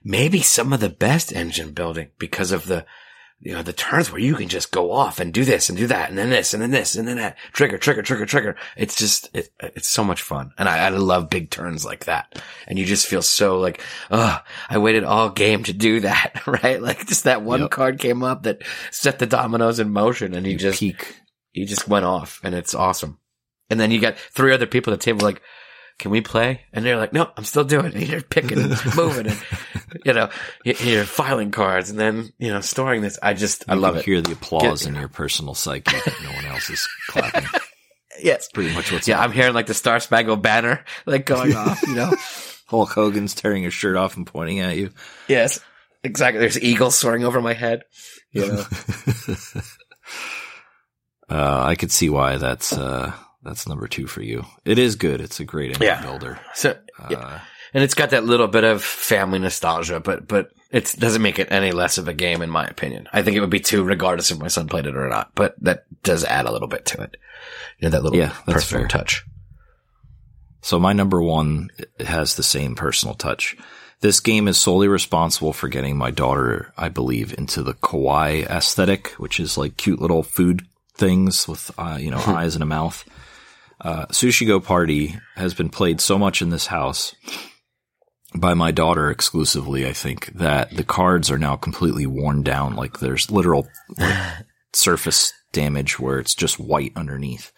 [0.04, 2.86] Maybe some of the best engine building because of the
[3.44, 5.88] you know, the turns where you can just go off and do this and do
[5.88, 8.56] that and then this and then this and then that trigger, trigger, trigger, trigger.
[8.78, 10.52] It's just, it, it's so much fun.
[10.60, 12.40] And I, I love big turns like that.
[12.68, 13.82] And you just feel so like,
[14.12, 14.40] oh,
[14.70, 16.80] I waited all game to do that, right?
[16.82, 17.72] Like just that one Yep.
[17.72, 18.62] card came up that
[18.92, 21.20] set the dominoes in motion and you, You just, peak.
[21.54, 23.18] you just went off and it's awesome.
[23.72, 25.42] And then you got three other people at the table like,
[26.02, 26.62] can we play?
[26.74, 27.94] And they're like, no, I'm still doing it.
[27.96, 29.42] And you're picking and moving and,
[30.06, 30.30] you know,
[30.66, 33.18] you- you're filing cards and then, you know, storing this.
[33.24, 34.06] I just, I love can it.
[34.06, 37.48] Hear the applause Get- in your personal psyche that no one else is clapping.
[38.22, 38.50] Yes.
[38.54, 41.96] Pretty much what's Yeah, I'm hearing like the Star Spangled Banner like going off, you
[41.96, 42.14] know?
[42.68, 44.90] Hulk Hogan's tearing his shirt off and pointing at you.
[45.28, 45.60] yes.
[46.04, 46.40] Exactly.
[46.40, 47.84] There's eagles soaring over my head.
[48.32, 48.64] You know?
[51.30, 54.46] Uh, I could see why that's uh, that's number two for you.
[54.66, 55.22] It is good.
[55.22, 56.02] It's a great engine Yeah.
[56.02, 56.40] builder.
[56.54, 57.40] So, Uh, yeah.
[57.74, 61.52] and it's got that little bit of family nostalgia, but, but it doesn't make it
[61.52, 63.08] any less of a game in my opinion.
[63.12, 65.56] I think it would be two regardless if my son played it or not, but
[65.64, 67.18] that does add a little bit to it.
[67.80, 68.88] You know, that little Yeah, that's personal fair.
[68.90, 69.26] touch.
[70.62, 71.70] So my number one
[72.00, 73.58] has the same personal touch.
[74.02, 79.10] This game is solely responsible for getting my daughter, I believe, into the kawaii aesthetic,
[79.18, 80.64] which is like cute little food
[80.96, 83.04] things with, uh, you know, eyes and a mouth.
[83.84, 87.16] Uh, Sushi Go Party has been played so much in this house
[88.36, 92.76] by my daughter exclusively, I think, that the cards are now completely worn down.
[92.76, 93.68] Like there's literal
[93.98, 94.16] like,
[94.74, 97.52] surface damage where it's just white underneath.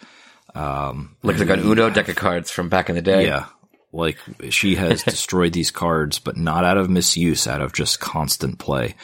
[0.55, 3.25] Um, Looks like an Uno deck of cards from back in the day.
[3.25, 3.47] yeah.
[3.91, 4.17] Like
[4.49, 8.95] she has destroyed these cards, but not out of misuse, out of just constant play.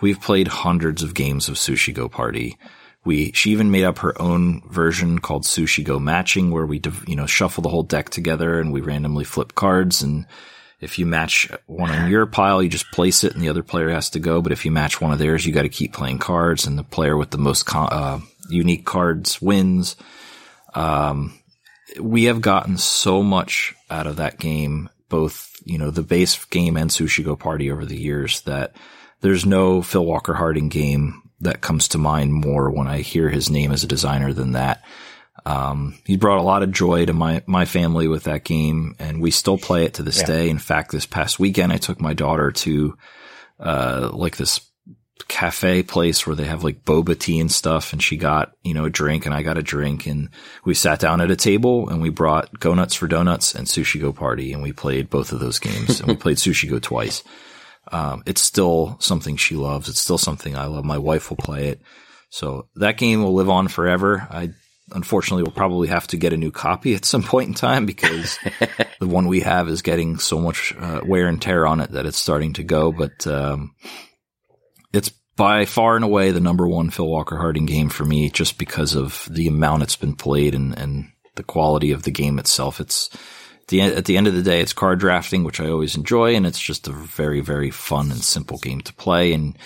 [0.00, 2.56] We've played hundreds of games of Sushi Go Party.
[3.04, 7.16] We, she even made up her own version called Sushi Go Matching where we, you
[7.16, 10.02] know, shuffle the whole deck together and we randomly flip cards.
[10.02, 10.26] And
[10.80, 13.90] if you match one on your pile, you just place it and the other player
[13.90, 14.40] has to go.
[14.40, 16.84] But if you match one of theirs, you got to keep playing cards and the
[16.84, 19.96] player with the most, con- uh, unique cards wins
[20.74, 21.38] Um,
[22.00, 26.76] we have gotten so much out of that game, both, you know, the base game
[26.76, 28.74] and Sushi Go Party over the years that
[29.20, 33.50] there's no Phil Walker Harding game that comes to mind more when I hear his
[33.50, 34.82] name as a designer than that.
[35.44, 39.20] Um, he brought a lot of joy to my, my family with that game and
[39.20, 40.26] we still play it to this Yeah.
[40.26, 40.50] day.
[40.50, 42.96] In fact, this past weekend, I took my daughter to,
[43.58, 44.60] uh, like this
[45.28, 48.84] cafe place where they have like boba tea and stuff and she got, you know,
[48.84, 50.28] a drink and I got a drink and
[50.64, 54.00] we sat down at a table and we brought Go Nuts for Donuts and Sushi
[54.00, 57.22] Go Party and we played both of those games and we played Sushi Go twice.
[57.90, 59.88] Um, it's still something she loves.
[59.88, 60.84] It's still something I love.
[60.84, 61.80] My wife will play it.
[62.30, 64.26] So that game will live on forever.
[64.30, 64.50] I
[64.92, 68.38] unfortunately will probably have to get a new copy at some point in time because
[69.00, 72.06] the one we have is getting so much uh, wear and tear on it that
[72.06, 72.92] it's starting to go.
[72.92, 73.74] But um,
[74.92, 78.58] it's by far and away the number one Phil Walker Harding game for me, just
[78.58, 82.80] because of the amount it's been played and, and the quality of the game itself.
[82.80, 83.10] It's
[83.68, 86.46] the at the end of the day, it's card drafting, which I always enjoy, and
[86.46, 89.58] it's just a very very fun and simple game to play, and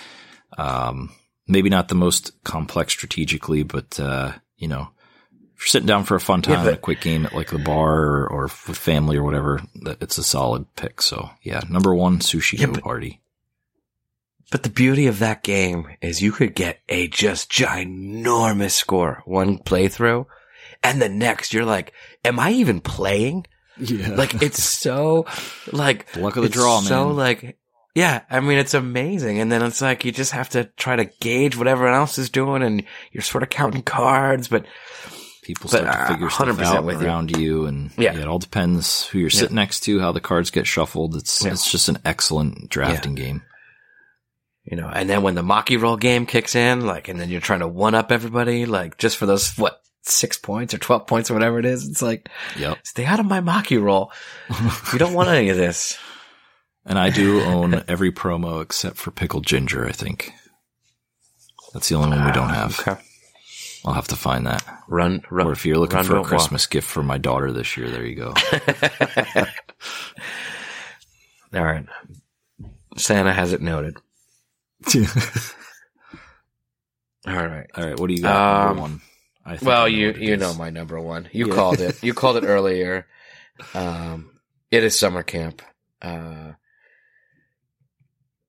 [0.57, 1.11] um,
[1.47, 4.89] maybe not the most complex strategically, but uh, you know.
[5.55, 7.57] If you're sitting down for a fun time, but- a quick game at like the
[7.57, 9.59] bar or, or with family or whatever,
[9.99, 11.01] it's a solid pick.
[11.01, 13.21] So yeah, number one, Sushi Yeah, but- Party.
[14.51, 19.57] But the beauty of that game is you could get a just ginormous score one
[19.57, 20.25] playthrough
[20.83, 21.91] and the next you're like,
[22.23, 23.45] am I even playing?
[23.79, 24.15] Yeah.
[24.15, 25.25] Like it's so
[25.71, 27.57] like The luck of the draw, So like,
[27.95, 31.05] yeah, I mean it's amazing, and then it's like you just have to try to
[31.19, 34.65] gauge what everyone else is doing, and you're sort of counting cards, but
[35.43, 37.07] people But, start to uh, figure stuff out with you.
[37.07, 38.13] around you, and Yeah.
[38.13, 38.21] yeah.
[38.21, 41.15] it all depends who you're sitting next to, how the cards get shuffled.
[41.15, 41.51] It's Yeah.
[41.53, 43.43] it's just an excellent drafting game.
[44.69, 47.39] you know, and then when the Maki roll game kicks in, like, and then you're
[47.39, 51.29] trying to one up everybody, like, just for those what six points or twelve points
[51.29, 52.77] or whatever it is, it's like Yep.
[52.83, 54.11] stay out of my Maki roll.
[54.93, 55.97] you don't want any of this.
[56.85, 59.85] And I do own every promo except for pickled ginger.
[59.85, 60.31] I think
[61.73, 62.79] that's the only one we don't have.
[62.79, 62.95] Okay.
[63.85, 64.63] I'll have to find that.
[64.87, 65.47] Run, run.
[65.47, 66.29] Or if you're looking run, for a don't walk.
[66.29, 68.33] Christmas gift for my daughter this year, there you go.
[71.53, 71.85] All right.
[72.97, 73.97] Santa has it noted.
[77.27, 77.67] All right.
[77.75, 78.69] All right, what do you got?
[78.71, 79.01] Um, one.
[79.47, 80.37] I Well, I you you is.
[80.37, 81.29] know my number one.
[81.33, 81.47] You Yeah.
[81.47, 81.99] called it.
[82.03, 83.07] You called it earlier.
[83.73, 84.39] Um,
[84.71, 85.61] it is summer camp.
[86.01, 86.53] Uh,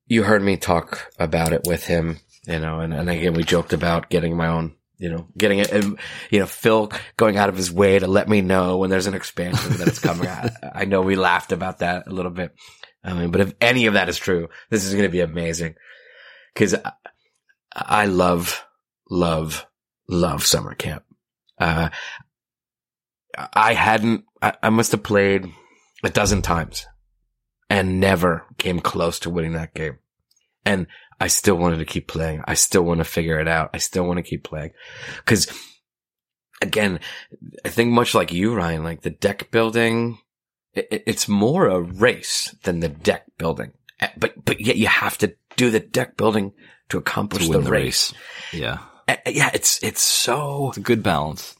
[0.06, 3.72] you heard me talk about it with him, you know, and, and again we joked
[3.72, 5.98] about getting my own, you know, getting it, and,
[6.30, 9.14] you know, Phil going out of his way to let me know when there's an
[9.14, 10.28] expansion that it's coming.
[10.28, 12.54] I, I know we laughed about that a little bit,
[13.04, 15.74] I mean, but if any of that is true, this is going to be amazing
[16.54, 16.74] because
[17.74, 18.64] I love,
[19.10, 19.66] love,
[20.08, 21.04] love summer camp.
[21.58, 21.90] Uh,
[23.52, 25.46] I hadn't, I, I must have played
[26.02, 26.86] a dozen times
[27.70, 29.98] and never came close to winning that game.
[30.64, 30.86] And
[31.20, 32.42] I still wanted to keep playing.
[32.46, 33.70] I still want to figure it out.
[33.74, 34.70] I still want to keep playing.
[35.24, 35.46] Cause
[36.62, 37.00] again,
[37.64, 40.18] I think much like you, Ryan, like the deck building,
[40.74, 43.72] it, it's more a race than the deck building.
[44.00, 46.52] Eh, But, but yet you have to do the deck building
[46.90, 48.12] to accomplish To the, the race.
[48.12, 48.60] race.
[48.60, 48.78] Yeah.
[49.26, 49.50] Yeah.
[49.54, 51.56] It's, it's so, It's a good balance.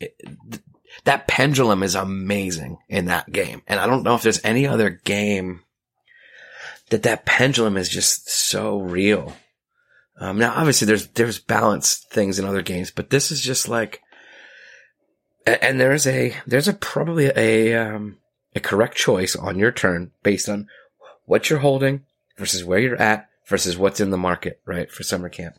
[1.04, 3.62] that pendulum is amazing in that game.
[3.66, 5.62] And I don't know if there's any other game
[6.90, 9.34] that that pendulum is just so real.
[10.20, 14.02] Um, now obviously there's, there's balanced things in other games, but this is just like,
[15.46, 18.18] and there's a, there's a probably a, um,
[18.54, 20.68] a correct choice on your turn based on
[21.24, 22.04] what you're holding
[22.36, 24.90] versus where you're at versus what's in the market, right?
[24.90, 25.56] For summer camp.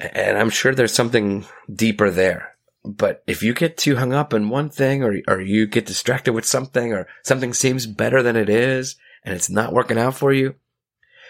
[0.00, 2.56] And I'm sure there's something deeper there.
[2.84, 6.32] But if you get too hung up in one thing or, or you get distracted
[6.32, 10.32] with something or something seems better than it is and it's not working out for
[10.32, 10.54] you,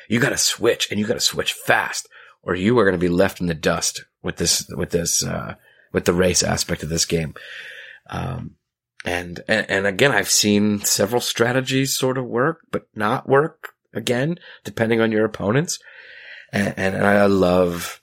[0.09, 2.09] you gotta switch and you gotta switch fast
[2.43, 5.55] or you are going to be left in the dust with this, with this, uh,
[5.93, 7.35] with the race aspect of this game.
[8.09, 8.57] Um,
[9.05, 14.39] and, and, and again, I've seen several strategies sort of work, but not work again,
[14.65, 15.79] depending on your opponents.
[16.53, 18.00] And, and I love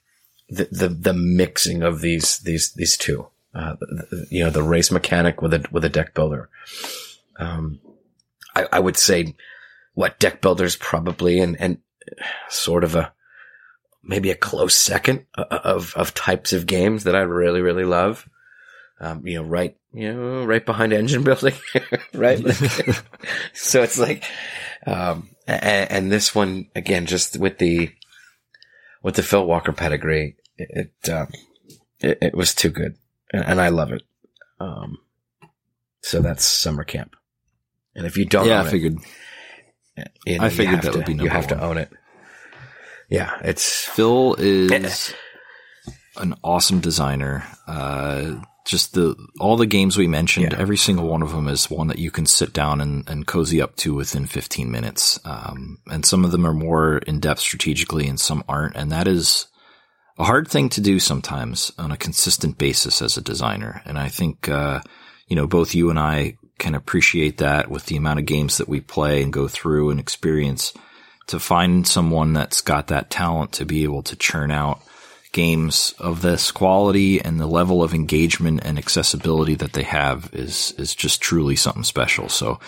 [0.49, 3.27] the, the, the mixing of these, these, these two.
[3.53, 6.49] Uh, the- the- you know, the race mechanic with a, with a deck builder.
[7.39, 7.79] Um,
[8.55, 9.35] I, I would say
[9.93, 11.77] what deck builders probably and, and
[12.49, 13.11] sort of a,
[14.03, 18.27] maybe a close second of, of types of games that I really, really love.
[18.99, 21.53] Um, you know, right, you know, right behind engine building,
[22.13, 22.39] right?
[23.53, 24.23] So it's like,
[24.85, 27.91] um, and, and this one again, just with the,
[29.03, 31.27] with the Phil Walker pedigree, it, it, um,
[31.99, 32.95] it, it was too good
[33.31, 34.03] and, and I love it.
[34.59, 34.97] Um,
[36.01, 37.15] so that's summer camp.
[37.95, 38.97] And if you don't, yeah, I it, figured
[40.25, 41.91] you know, I figured that to- would be You have to own it.
[43.09, 45.13] Yeah, it's Phil is
[46.17, 47.43] an awesome designer.
[47.65, 50.59] Uh, just the all the games we mentioned, Yeah.
[50.59, 53.61] every single one of them is one that you can sit down and, and cozy
[53.61, 55.19] up to within 15 minutes.
[55.25, 58.75] Um, and some of them are more in depth strategically, and some aren't.
[58.75, 59.47] And that is
[60.19, 63.81] a hard thing to do sometimes on a consistent basis as a designer.
[63.85, 64.81] And I think uh,
[65.27, 68.67] you know both you and I can appreciate that with the amount of games that
[68.67, 70.73] we play and go through and experience
[71.27, 74.81] to find someone that's got that talent to be able to churn out
[75.31, 80.73] games of this quality and the level of engagement and accessibility that they have is
[80.77, 82.29] is just truly something special.
[82.29, 82.59] So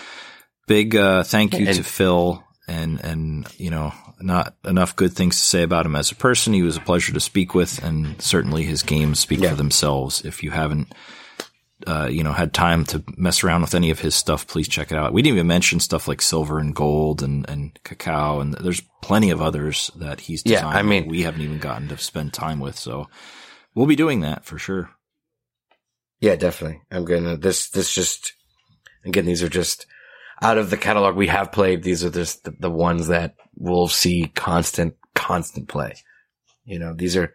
[0.66, 5.42] big uh, thank you to Phil and and you know not enough good things to
[5.42, 6.52] say about him as a person.
[6.52, 9.50] He was a pleasure to speak with, and certainly his games speak Yeah.
[9.50, 10.24] for themselves.
[10.24, 10.92] If you haven't
[11.86, 14.92] uh, you know, had time to mess around with any of his stuff, please check
[14.92, 15.12] it out.
[15.12, 19.30] We didn't even mention stuff like silver and gold and, and cacao, and there's plenty
[19.30, 20.66] of others that he's Yeah.
[20.66, 22.78] I mean- that we haven't even gotten to spend time with.
[22.78, 23.08] So
[23.74, 24.90] we'll be doing that for sure.
[26.20, 26.82] Yeah, definitely.
[26.90, 28.34] I'm gonna this this just
[29.04, 29.86] again these are just
[30.42, 31.82] out of the catalog we have played.
[31.82, 35.94] These are just the, the ones that we'll see constant constant play.
[36.64, 37.32] You know, these are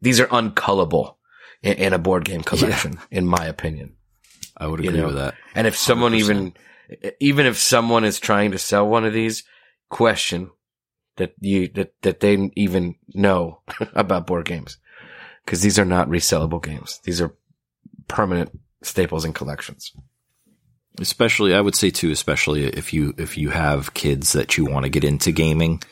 [0.00, 1.16] these are uncullable
[1.64, 3.96] in, in a board game collection, in my opinion.
[4.56, 5.34] I would You agree know, with that.
[5.54, 6.16] And if someone 100%.
[6.16, 6.54] even
[7.18, 9.42] even if someone is trying to sell one of these,
[9.88, 10.50] question
[11.16, 13.60] that you that that they even know
[13.94, 14.78] about board games
[15.44, 17.00] because these are not resellable games.
[17.04, 17.34] These are
[18.08, 18.50] permanent
[18.82, 19.92] staples in collections.
[21.00, 24.84] especially I would say too, especially if you if you have kids that you want
[24.84, 25.82] to get into gaming.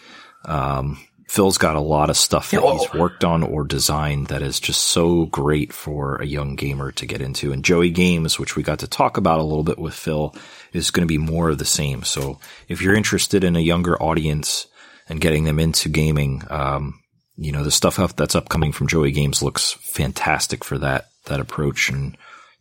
[0.45, 0.99] Um,
[1.33, 4.61] Phil's got a lot of stuff that Yeah, he's worked on or designed that is
[4.61, 7.53] just so great for a young gamer to get into.
[7.53, 10.37] And Joey Games, which we got to talk about a little bit with Phil,
[10.75, 12.03] is going to be more of the same.
[12.03, 12.39] So
[12.69, 14.67] if you're interested in a younger audience
[15.09, 17.01] and getting them into gaming, um,
[17.39, 21.89] you know, the stuff that's upcoming from Joey Games looks fantastic for that that approach,
[21.89, 22.15] and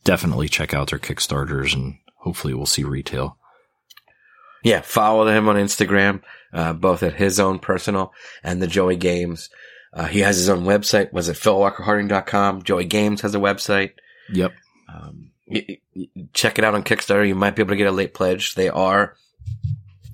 [0.06, 3.38] definitely check out their Kickstarters, and hopefully we'll see retail.
[4.64, 6.22] Yeah, follow him on Instagram,
[6.54, 8.14] uh, both at his own personal
[8.44, 9.50] and the Joey Games.
[9.94, 11.12] Uh, he has his own website.
[11.12, 12.64] Was it philwalkerharding.com?
[12.64, 13.92] Joey Games has a website.
[14.32, 14.54] Yep.
[14.88, 17.28] Um, y- y- check it out on Kickstarter.
[17.28, 18.56] You might be able to get a late pledge.
[18.56, 19.16] They are,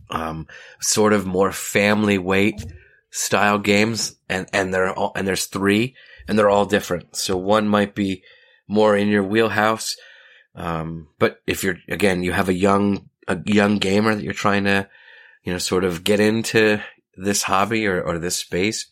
[0.09, 0.47] um,
[0.79, 2.63] sort of more family weight
[3.11, 5.95] style games and, and they're all, and there's three
[6.27, 7.15] and they're all different.
[7.15, 8.23] So one might be
[8.67, 9.95] more in your wheelhouse.
[10.55, 14.63] Um, but if you're, again, you have a young, a young gamer that you're trying
[14.65, 14.87] to,
[15.43, 16.81] you know, sort of get into
[17.15, 18.87] this hobby or, or this space,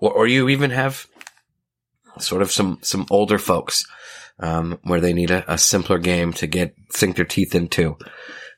[0.00, 1.06] or, or you even have
[2.18, 3.86] sort of some, some older folks,
[4.38, 7.96] um, where they need a, a, simpler game to get, sink their teeth into.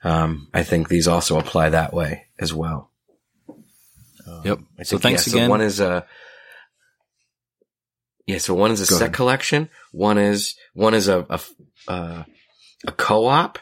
[0.02, 2.90] Um, I think these also apply that way as well.
[4.26, 4.59] Um, yep.
[4.76, 5.47] Think, so thanks yeah, again.
[5.47, 6.06] So one is a,
[8.26, 9.14] yeah, so one is a Go set ahead.
[9.14, 9.70] collection.
[9.93, 11.40] One is, one is a, a,
[11.90, 12.24] uh,
[12.86, 13.59] a co-op.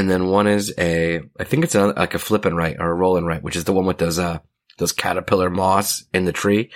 [0.00, 2.90] And then one is a, I think it's a, like a flip and right or
[2.90, 4.38] a roll and right, which is the one with those, uh,
[4.78, 6.70] those caterpillar moths in the tree.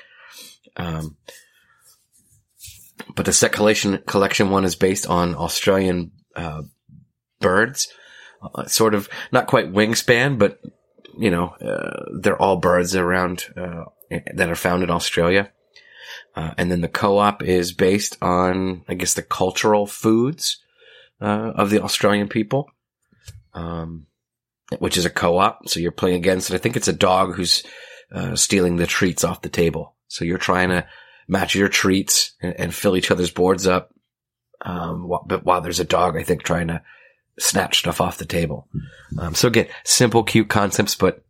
[0.76, 1.16] Um,
[3.14, 6.64] but the set collection collection one is based on Australian uh,
[7.40, 7.88] birds,
[8.42, 10.60] uh, sort of not quite wingspan, but
[11.18, 13.84] you know uh, they're all birds around uh,
[14.34, 15.50] that are found in Australia.
[16.36, 20.58] Uh, and then the co-op is based on, I guess, the cultural foods
[21.22, 22.68] uh, of the Australian people,
[23.54, 24.06] um,
[24.78, 25.68] which is a co-op.
[25.68, 27.62] So you're playing against, and I think it's a dog who's
[28.34, 29.94] stealing the treats off the table.
[30.08, 30.86] So you're trying to
[31.26, 33.92] match your treats and, and fill each other's boards up.
[34.60, 36.82] Um, but while there's a dog, I think trying to
[37.38, 38.68] snatch stuff off the table.
[39.18, 41.24] Um, so again, simple, cute concepts, but,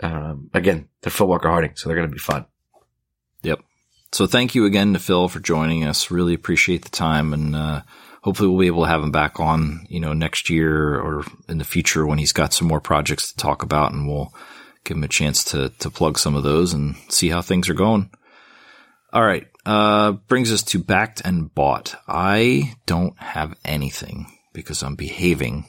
[0.00, 2.46] um, again, they're Phil Walker Harding, so they're going to be fun.
[3.42, 3.60] Yep.
[4.12, 6.10] So thank you again to Phil for joining us.
[6.10, 7.82] Really appreciate the time and, uh,
[8.28, 11.56] hopefully we'll be able to have him back on, you know, next year or in
[11.56, 14.34] the future when he's got some more projects to talk about and we'll
[14.84, 17.74] give him a chance to, to plug some of those and see how things are
[17.74, 18.10] going.
[19.14, 19.46] All right.
[19.64, 21.94] Uh, brings us to backed and bought.
[22.06, 25.64] I don't have anything because I'm behaving,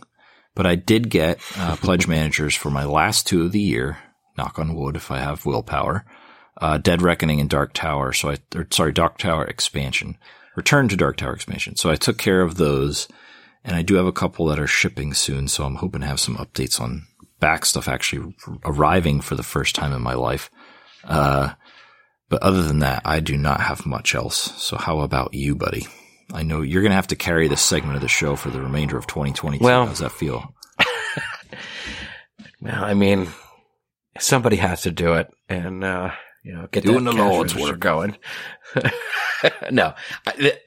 [0.53, 3.99] but I did get uh, pledge managers for my last two of the year.
[4.38, 6.03] Knock on wood if I have willpower.
[6.60, 8.11] Uh, Dead Reckoning and Dark Tower.
[8.11, 10.18] So I, or, sorry, Dark Tower expansion.
[10.60, 11.77] Return to Dark Tower expansion.
[11.77, 13.07] So I took care of those,
[13.64, 15.48] and I do have a couple that are shipping soon.
[15.48, 17.07] So I'm hoping to have some updates on
[17.40, 20.52] back stuff actually arriving for the first time in my life.
[21.06, 21.53] Uh,
[22.27, 24.36] but other than that, I do not have much else.
[24.61, 25.88] So how about you, buddy?
[26.34, 28.60] I know you're going to have to carry this segment of the show for the
[28.60, 29.64] remainder of 2022.
[29.64, 30.53] Well, how does that feel?
[32.61, 33.30] well, I mean,
[34.19, 36.11] somebody has to do it, and uh,
[36.44, 38.18] you know, get doing the Lord's work going.
[39.72, 39.94] no,
[40.26, 40.60] I, th-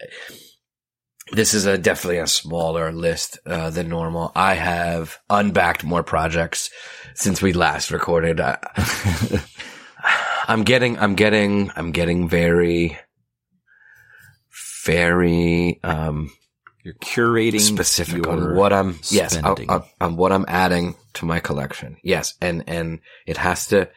[1.32, 4.32] this is a definitely a smaller list uh, than normal.
[4.34, 6.70] I have unbacked more projects
[7.14, 8.40] since we last recorded.
[10.46, 12.98] I'm getting, I'm getting, I'm getting very,
[14.84, 16.30] very, um,
[16.84, 21.40] you're curating specific on what I'm, yes, I, I, on what I'm adding to my
[21.40, 21.96] collection.
[22.02, 22.34] Yes.
[22.40, 23.88] And, and it has to,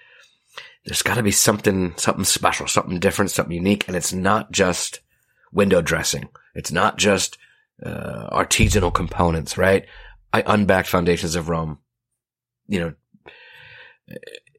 [0.86, 3.88] there's got to be something, something special, something different, something unique.
[3.88, 5.02] And it's not just
[5.52, 6.30] window dressing.
[6.54, 7.38] It's not just,
[7.84, 9.86] uh, artisanal components, right?
[10.32, 11.80] I unbacked Foundations of Rome,
[12.68, 12.94] you know,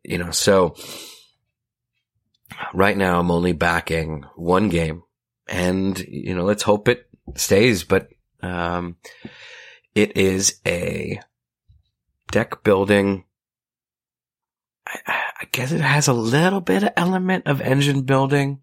[0.04, 0.74] you know, so
[2.74, 5.02] right now I'm only backing one game
[5.48, 8.08] and, you know, let's hope it stays, but,
[8.42, 8.96] um,
[9.94, 11.20] it is a
[12.30, 13.24] deck building.
[14.86, 18.60] I, I guess it has a little bit of element of engine building,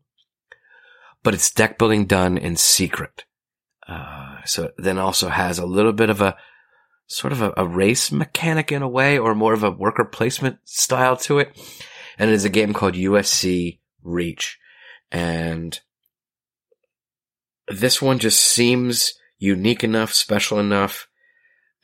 [1.22, 3.26] but it's deck building done in secret.
[3.88, 6.36] Uh, so then also has a little bit of a
[7.08, 10.58] sort of a, a race mechanic in a way, or more of a worker placement
[10.64, 11.56] style to it
[12.18, 14.60] and it is a game called USC Reach.
[15.12, 15.80] And
[17.68, 21.08] this one just seems unique enough, special enough,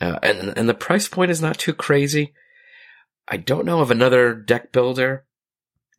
[0.02, 2.34] uh, and and the price point is not too crazy.
[3.30, 5.26] I don't know of another deck builder,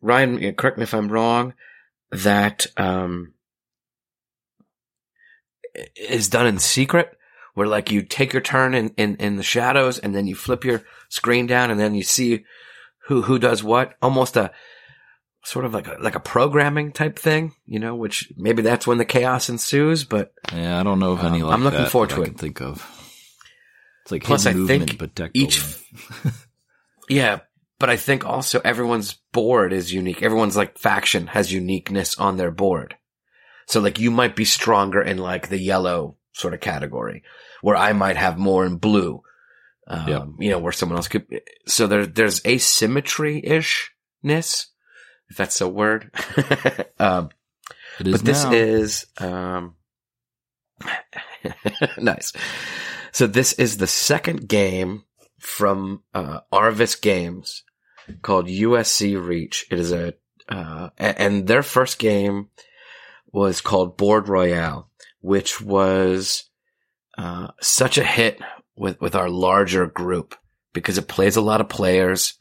[0.01, 0.53] Ryan.
[0.55, 1.53] Correct me if I'm wrong.
[2.11, 3.33] That um,
[5.95, 7.17] is done in secret,
[7.53, 10.65] where like you take your turn in, in in the shadows, and then you flip
[10.65, 12.43] your screen down, and then you see
[13.07, 13.95] who who does what.
[14.01, 14.51] Almost a
[15.45, 18.97] sort of like a, like a programming type thing, you know, which maybe that's when
[18.97, 20.03] the chaos ensues.
[20.03, 21.41] But yeah, I don't know of any.
[21.41, 22.37] Um, like I'm looking forward to I it.
[22.37, 22.85] think of.
[24.03, 25.63] It's like plus I movement, think but deck each.
[27.11, 27.39] yeah,
[27.77, 30.23] but I think also everyone's board is unique.
[30.23, 32.95] Everyone's like faction has uniqueness on their board.
[33.67, 37.23] So like you might be stronger in like the yellow sort of category,
[37.61, 39.21] where I might have more in blue.
[39.87, 40.23] Um, yep.
[40.39, 41.25] you know, where someone else could.
[41.67, 44.67] So there, there's asymmetry ishness
[45.29, 46.11] if that's a word.
[46.99, 47.29] um,
[47.99, 48.51] it is but this now.
[48.53, 49.75] is um,
[51.97, 52.31] nice.
[53.11, 55.03] So this is the second game
[55.41, 57.63] from uh, Arvis Games
[58.21, 59.65] called USC Reach.
[59.71, 60.13] It is a
[60.47, 62.49] uh, and their first game
[63.31, 64.89] was called Board Royale,
[65.21, 66.45] which was
[67.17, 68.39] uh, such a hit
[68.75, 70.35] with with our larger group
[70.73, 72.37] because it plays a lot of players.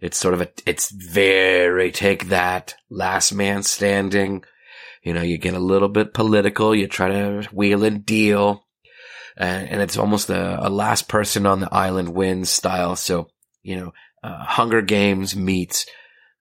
[0.00, 4.44] It's sort of a, it's very take that last man standing.
[5.02, 6.74] You know, you get a little bit political.
[6.74, 8.66] You try to wheel and deal.
[9.38, 12.96] And, and it's almost a, a, last person on the island wins style.
[12.96, 13.28] So,
[13.62, 13.92] you know,
[14.22, 15.86] uh, Hunger Games meets,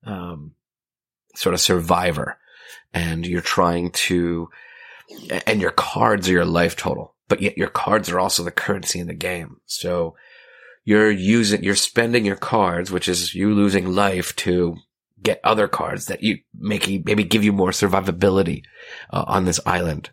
[0.04, 0.56] um,
[1.36, 2.38] sort of survivor
[2.94, 4.50] and you're trying to,
[5.46, 9.00] and your cards are your life total, but yet your cards are also the currency
[9.00, 9.58] in the game.
[9.68, 10.16] So
[10.84, 14.78] you're using, you're spending your cards, which is you losing life to
[15.22, 18.64] get other cards that you make maybe give you more survivability
[19.12, 20.10] uh, on this island.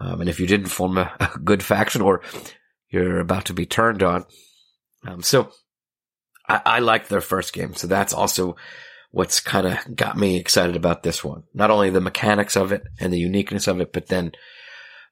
[0.00, 2.22] Um, and if you didn't form a, a, good faction or
[2.88, 4.24] you're about to be turned on,
[5.06, 5.52] um, so
[6.48, 7.74] I, I like their first game.
[7.74, 8.56] So that's also
[9.10, 11.44] what's kind of got me excited about this one.
[11.52, 14.32] Not only the mechanics of it and the uniqueness of it, but then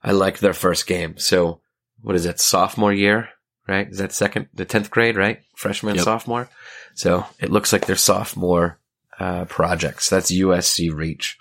[0.03, 1.19] I like their first game.
[1.19, 1.61] So
[2.01, 2.41] what is that?
[2.41, 3.29] Sophomore year,
[3.67, 3.89] right?
[3.89, 5.41] Is that second, the 10th grade, right?
[5.57, 6.05] Freshman, yep.
[6.05, 6.49] sophomore.
[6.95, 8.79] So it looks like their sophomore,
[9.19, 10.09] uh, projects.
[10.09, 11.37] That's USC Reach.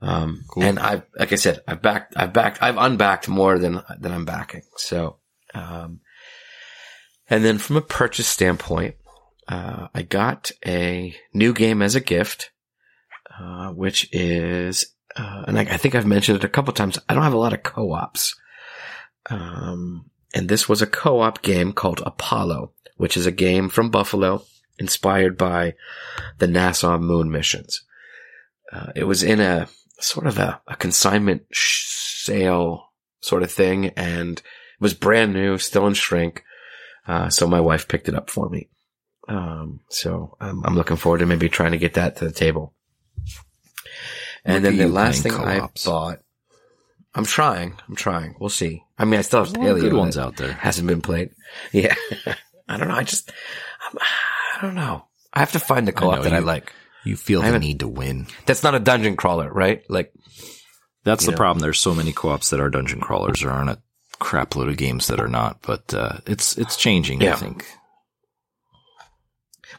[0.00, 0.62] Um, cool.
[0.62, 4.24] and I, like I said, I've backed, I've backed, I've unbacked more than, than I'm
[4.24, 4.62] backing.
[4.76, 5.16] So,
[5.54, 6.00] um,
[7.28, 8.96] and then from a purchase standpoint,
[9.48, 12.50] uh, I got a new game as a gift,
[13.38, 16.98] uh, which is, uh, and I, I, think I've mentioned it a couple times.
[17.08, 18.36] I don't have a lot of co-ops.
[19.30, 24.44] Um, and this was a co-op game called Apollo, which is a game from Buffalo
[24.78, 25.74] inspired by
[26.38, 27.82] the NASA moon missions.
[28.72, 29.68] Uh, it was in a
[30.00, 35.86] sort of a, a consignment sale sort of thing and it was brand new, still
[35.86, 36.44] in shrink.
[37.06, 38.68] Uh, so my wife picked it up for me.
[39.28, 42.74] Um, so I'm, I'm, looking forward to maybe trying to get that to the table.
[44.44, 45.86] And then the last thing co-ops?
[45.86, 46.18] I bought,
[47.14, 48.36] I'm trying, I'm trying.
[48.40, 48.84] We'll see.
[48.98, 49.80] I mean, I still have Paleo.
[49.80, 50.52] Good ones out there.
[50.52, 51.30] Hasn't been played.
[51.72, 51.94] Yeah.
[52.68, 52.94] I don't know.
[52.94, 53.30] I just,
[53.90, 53.98] I'm,
[54.56, 55.04] I do not know.
[55.32, 56.72] I have to find the co-op that you, I like.
[57.08, 58.26] You feel the need to win.
[58.46, 59.82] That's not a dungeon crawler, right?
[59.88, 60.12] Like,
[61.04, 61.36] that's the know.
[61.36, 61.60] problem.
[61.60, 63.40] There's so many co-ops that are dungeon crawlers.
[63.40, 63.82] There aren't a
[64.18, 67.32] crap load of games that are not, but, uh, it's, it's changing, yeah.
[67.32, 67.66] I think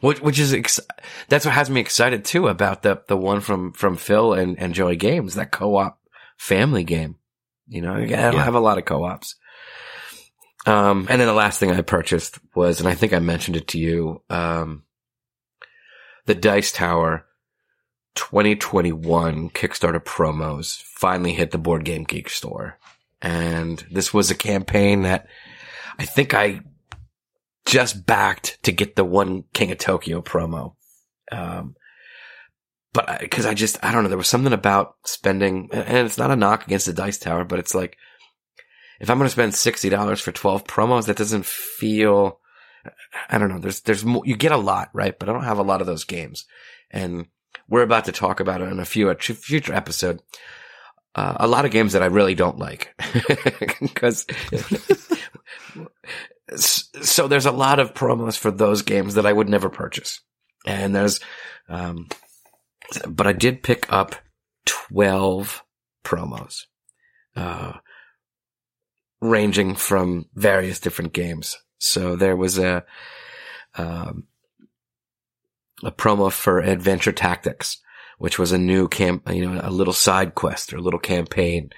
[0.00, 0.80] which which is ex-
[1.28, 4.74] that's what has me excited too about the the one from from Phil and and
[4.74, 5.98] Joey Games that co-op
[6.38, 7.16] family game.
[7.68, 8.44] You know, I don't yeah.
[8.44, 9.36] have a lot of co-ops.
[10.66, 13.68] Um, and then the last thing I purchased was, and I think I mentioned it
[13.68, 14.82] to you, um,
[16.30, 17.26] the Dice Tower
[18.14, 22.78] 2021 Kickstarter promos finally hit the Board Game Geek store.
[23.20, 25.26] And this was a campaign that
[25.98, 26.60] I think I
[27.66, 30.76] just backed to get the one King of Tokyo promo.
[31.32, 31.74] Um,
[32.92, 36.16] but because I, I, just, I don't know, there was something about spending, and it's
[36.16, 37.96] not a knock against the Dice Tower, but it's like,
[39.00, 42.38] if I'm going to spend $60 for 12 promos, that doesn't feel,
[43.28, 45.18] I don't know, there's, there's more, you get a lot, right?
[45.18, 46.46] But I don't have a lot of those games.
[46.90, 47.26] And
[47.68, 50.20] we're about to talk about it in a few, a future episode.
[51.14, 52.94] Uh, a lot of games that I really don't like
[53.80, 54.26] because
[56.56, 60.20] so there's a lot of promos for those games that I would never purchase.
[60.66, 61.20] And there's,
[61.68, 62.08] um,
[63.08, 64.14] but I did pick up
[64.66, 65.62] 12
[66.04, 66.66] promos,
[67.36, 67.72] uh,
[69.20, 71.56] ranging from various different games.
[71.80, 72.84] So there was a,
[73.76, 74.28] um,
[75.82, 77.78] a promo for Adventure Tactics,
[78.18, 81.70] which was a new camp, you know, a little side quest or a little campaign.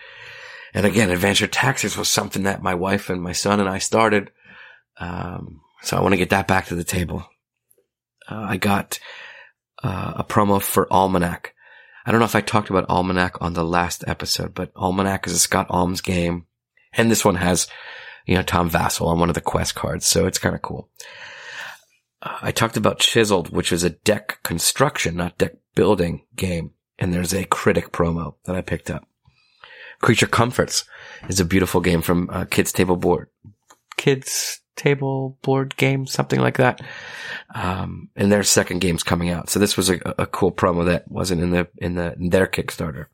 [0.75, 4.31] And again, Adventure Tactics was something that my wife and my son and I started
[4.99, 7.27] um, so I want to get that back to the table.
[8.29, 8.99] Uh, I got
[9.83, 11.55] uh, a promo for Almanac.
[12.07, 15.35] I don't know if I talked about Almanac on the last episode, but Almanac is
[15.35, 16.47] a Scott Almes game.
[16.93, 17.67] And this one has,
[18.27, 20.07] you know, Tom Vasel on one of the quest cards.
[20.07, 20.89] So it's kind of cool.
[22.23, 26.73] Uh, I talked about Chiseled, which is a deck construction, not deck building game.
[26.99, 29.09] And there's a critic promo that I picked up.
[30.01, 30.85] Creature Comforts
[31.29, 33.29] is a beautiful game from uh, Kids Table Board.
[33.97, 36.81] Kids table board game, something like that.
[37.55, 39.51] Um, and their second game's coming out.
[39.51, 42.47] So this was a, a cool promo that wasn't in the, in the, in their
[42.47, 43.07] Kickstarter.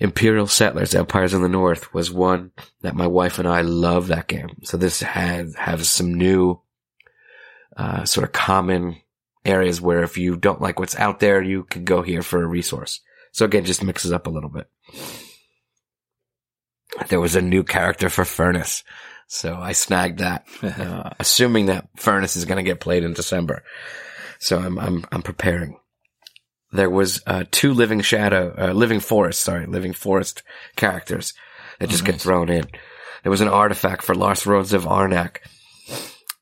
[0.00, 4.28] Imperial Settlers, Empires in the North was one that my wife and I love that
[4.28, 4.60] game.
[4.64, 6.60] So this had, has some new,
[7.76, 8.96] uh, sort of common
[9.44, 12.46] areas where if you don't like what's out there, you can go here for a
[12.46, 13.00] resource.
[13.32, 14.68] So again, just mixes up a little bit.
[17.08, 18.84] There was a new character for Furnace.
[19.26, 23.64] So I snagged that, uh, assuming that Furnace is going to get played in December.
[24.38, 25.78] So I'm, I'm, I'm preparing.
[26.72, 30.42] There was, uh, two living shadow, uh, living forest, sorry, living forest
[30.76, 31.34] characters
[31.78, 32.12] that just oh, nice.
[32.14, 32.64] get thrown in.
[33.22, 35.38] There was an artifact for Lost Ruins of Arnak.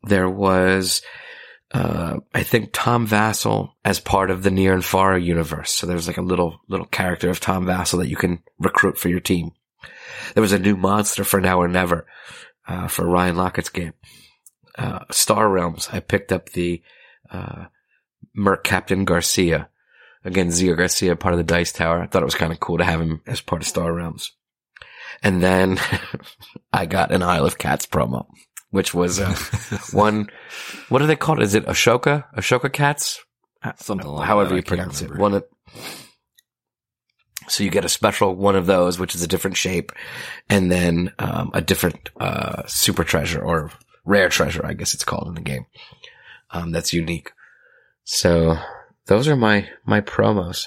[0.05, 1.03] There was,
[1.73, 5.75] uh, I think Tom Vasel as part of the Near and Far universe.
[5.75, 9.09] So there's like a little little character of Tom Vasel that you can recruit for
[9.09, 9.53] your team.
[10.35, 12.07] There was a new monster for Now or Never
[12.67, 13.93] uh, for Ryan Laukat's game.
[14.79, 15.89] Uh, Star Realms.
[15.93, 16.83] I picked up the
[17.31, 17.67] uh,
[18.35, 19.69] Merc Captain Garcia.
[20.25, 22.03] Again, Zee Garcia, part of the Dice Tower.
[22.03, 24.33] I thought it was kind of cool to have him as part of Star Realms.
[25.23, 25.79] And then
[26.73, 28.27] I got an Isle of Cats promo
[28.71, 29.35] which was uh,
[29.93, 30.29] one.
[30.89, 31.43] What are they called?
[31.43, 32.25] Is it Ashoka?
[32.35, 33.23] Ashoka cats?
[33.77, 34.57] Something like However that.
[34.57, 35.15] you pronounce it.
[35.17, 35.35] One.
[35.35, 35.45] Of,
[37.49, 39.93] so you get a special one of those, which is a different shape,
[40.49, 43.71] and then um, a different uh, super treasure or
[44.05, 45.67] rare treasure, I guess it's called in the game.
[46.53, 47.33] Um, that's unique.
[48.05, 48.57] So
[49.07, 50.67] those are my my promos.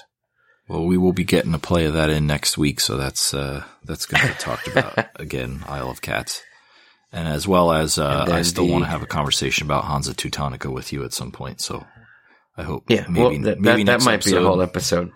[0.67, 3.63] Well, we will be getting a play of that in next week, so that's uh,
[3.83, 5.61] that's going to be talked about again.
[5.67, 6.41] Isle of Cats,
[7.11, 10.13] and as well as uh, I still the- want to have a conversation about Hansa
[10.13, 11.59] Teutonica with you at some point.
[11.59, 11.85] So
[12.57, 15.11] I hope, Yeah, maybe well, that, maybe that, that might be a whole episode.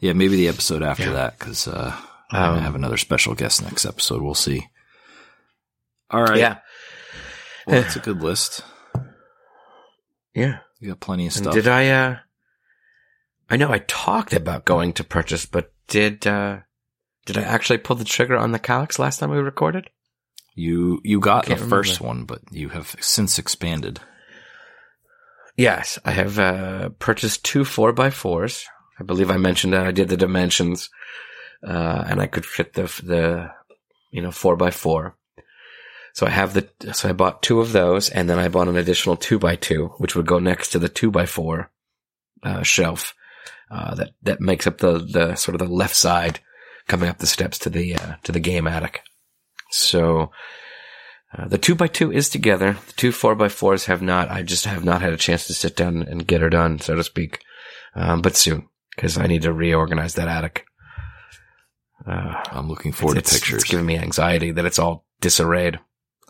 [0.00, 1.12] Yeah, maybe the episode after Yeah.
[1.12, 1.94] that because uh,
[2.32, 4.22] I Um, might have another special guest next episode.
[4.22, 4.66] We'll see.
[6.10, 6.38] All right.
[6.38, 6.58] Yeah,
[7.66, 8.62] Well, that's a good list.
[10.34, 10.58] yeah.
[10.80, 11.54] You got plenty of And stuff.
[11.54, 11.88] did I?
[11.90, 12.16] uh
[13.50, 16.60] I know I talked about going to purchase, but did uh
[17.26, 19.90] did I actually pull the trigger on the Kallax last time we recorded?
[20.54, 24.00] you you got the Can't first one, but you have since expanded.
[25.56, 28.66] Yes, I have uh purchased two four by fours.
[28.98, 30.90] I believe I mentioned that I did the dimensions,
[31.66, 33.50] uh, and I could fit the the
[34.10, 35.16] you know four by four.
[36.12, 38.76] So I have the so I bought two of those, and then I bought an
[38.76, 41.70] additional two by two, which would go next to the two by four
[42.42, 43.14] uh, shelf
[43.70, 46.40] uh, that that makes up the the sort of the left side
[46.88, 49.02] coming up the steps to the uh, to the game attic.
[49.70, 50.30] So
[51.36, 52.76] uh, the two by two is together.
[52.86, 54.30] The two four by fours have not.
[54.30, 56.96] I just have not had a chance to sit down and get her done, so
[56.96, 57.40] to speak.
[57.94, 60.66] Um, but soon, because I need to reorganize that attic.
[62.06, 63.62] Uh, I'm looking forward it's, to pictures.
[63.62, 65.78] It's giving me anxiety that it's all disarrayed.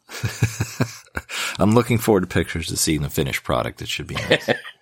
[1.59, 3.81] I'm looking forward to pictures to seeing the finished product.
[3.81, 4.51] It should be nice.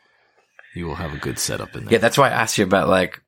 [0.79, 1.93] you will have a good setup in there.
[1.95, 3.21] Yeah, that's why I asked you about like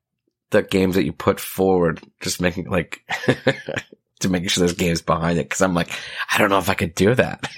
[0.50, 3.02] the games that you put forward, just making like
[4.20, 5.50] to making sure there's games behind it.
[5.50, 5.90] Cause I'm like,
[6.32, 7.50] I don't know if I could do that.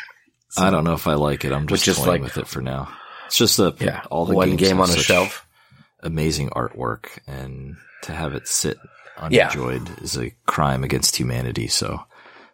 [0.56, 1.52] I don't know if I like it.
[1.52, 2.92] I'm just, is toying like- with it for now.
[3.26, 5.46] It's just a yeah, all the one game on a shelf.
[6.00, 8.76] Amazing artwork, and to have it sit
[9.30, 9.48] Yeah.
[9.48, 11.66] unenjoyed is a crime against humanity.
[11.68, 12.04] So,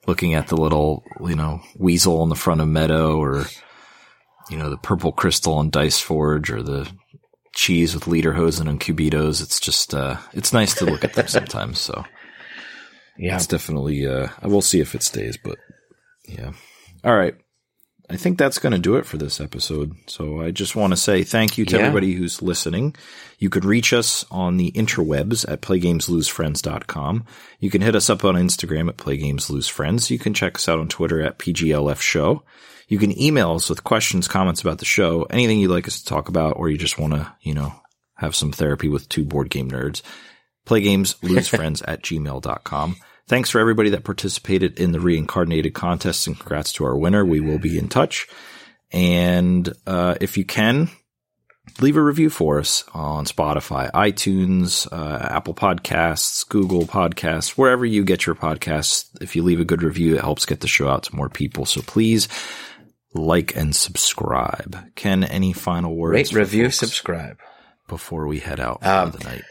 [0.06, 3.46] looking at the little you know weasel on the front of Meadow, or
[4.50, 6.90] you know the purple crystal on Dice Forge, or the
[7.54, 11.78] cheese with Lederhosen and Cubitos, it's just uh, it's nice to look at them sometimes.
[11.80, 12.04] So.
[13.18, 15.58] Yeah, It's definitely, uh, I will see if it stays, but
[16.26, 16.52] yeah.
[17.04, 17.34] All right.
[18.08, 19.92] I think that's going to do it for this episode.
[20.06, 21.82] So I just want to say thank you to Yeah.
[21.82, 22.96] everybody who's listening.
[23.38, 27.24] You could reach us on the interwebs at playgameslosefriends.com.
[27.58, 30.08] You can hit us up on Instagram at playgameslosefriends.
[30.08, 32.42] You can check us out on Twitter at PGLF show.
[32.90, 36.04] You can email us with questions, comments about the show, anything you'd like us to
[36.04, 37.72] talk about, or you just want to, you know,
[38.16, 40.02] have some therapy with two board game nerds
[40.66, 42.96] playgameslosefriends at gmail.com.
[43.28, 47.24] Thanks for everybody that participated in the reincarnated contest and congrats to our winner.
[47.24, 48.26] We will be in touch.
[48.90, 50.90] And, uh, if you can,
[51.80, 58.04] leave a review for us on Spotify, iTunes, uh, Apple Podcasts, Google Podcasts, wherever you
[58.04, 59.06] get your podcasts.
[59.22, 61.66] If you leave a good review, it helps get the show out to more people.
[61.66, 62.26] So please
[63.12, 64.76] like and subscribe.
[64.94, 66.32] Ken, any final words?
[66.32, 67.38] rate, review, subscribe.
[67.88, 69.42] before we head out Um, for the night.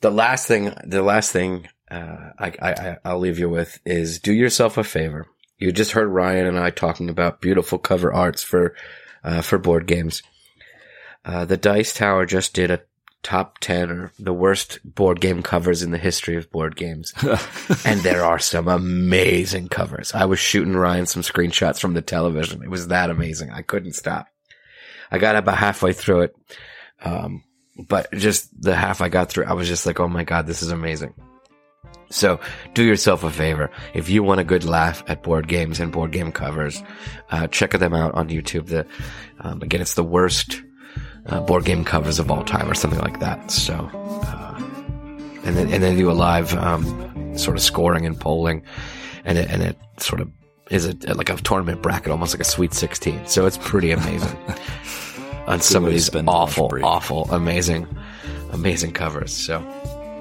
[0.00, 4.18] The last thing, the last thing uh, I, I, I- I'll leave you with is
[4.18, 5.26] do yourself a favor.
[5.58, 8.74] You just heard Ryan and I talking about beautiful cover arts for
[9.24, 10.22] uh, for board games.
[11.24, 12.80] Uh, the Dice Tower just did a
[13.22, 17.12] top ten or the worst board game covers in the history of board games,
[17.84, 20.12] and there are some amazing covers.
[20.14, 22.62] I was shooting Ryan some screenshots from the television.
[22.62, 23.50] It was that amazing.
[23.50, 24.28] I couldn't stop.
[25.10, 26.36] I got about halfway through it.
[27.02, 27.44] Um,
[27.78, 30.62] but just the half I got through, I was just like, oh my God, this
[30.62, 31.14] is amazing.
[32.10, 32.40] So
[32.74, 33.70] do yourself a favor.
[33.94, 36.82] If you want a good laugh at board games and board game covers,
[37.30, 38.66] uh, check them out on YouTube.
[38.66, 38.86] The,
[39.40, 40.62] um, again, it's the worst
[41.28, 43.50] uh, board game covers of all time or something like that.
[43.50, 44.60] So, uh,
[45.44, 48.62] and then, and then do a live, um, sort of scoring and polling
[49.24, 50.30] and it, and it sort of
[50.70, 53.26] is a, like a tournament bracket, almost like a sweet 16.
[53.26, 54.36] So it's pretty amazing
[55.46, 57.86] on some of these awful, awful, amazing,
[58.52, 59.32] amazing covers.
[59.32, 59.60] So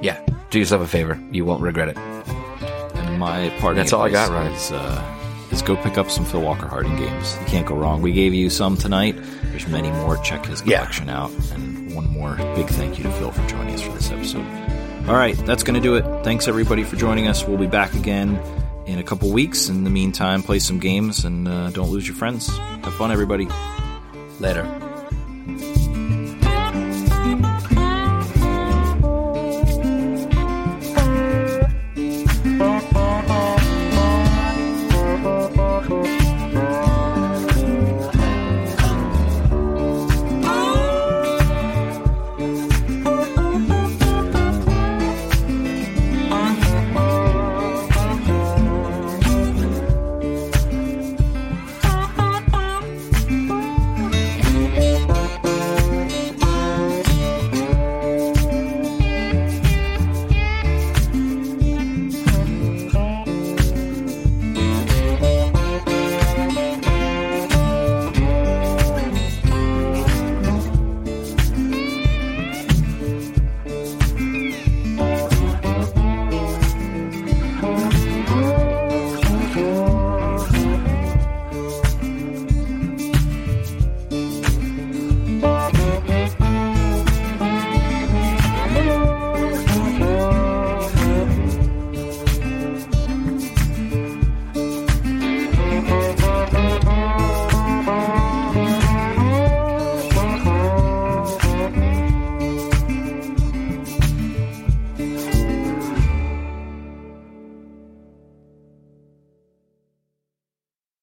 [0.01, 1.21] yeah, do yourself a favor.
[1.31, 1.97] You won't regret it.
[1.97, 4.51] And my parting That's all I got, Ryan.
[4.51, 5.16] Is, uh,
[5.57, 7.38] is go pick up some Phil Walker Harding games.
[7.41, 8.01] You can't go wrong.
[8.01, 9.15] We gave you some tonight.
[9.45, 10.17] There's many more.
[10.17, 10.79] Check his Yeah.
[10.79, 11.31] collection out.
[11.53, 14.45] And one more big thank you to Phil for joining us for this episode.
[15.07, 16.05] All right, that's going to do it.
[16.23, 17.45] Thanks everybody for joining us.
[17.47, 18.39] We'll be back again
[18.85, 19.69] in a couple weeks.
[19.69, 22.47] In the meantime, play some games and uh, don't lose your friends.
[22.57, 23.47] Have fun, everybody.
[24.39, 24.65] Later.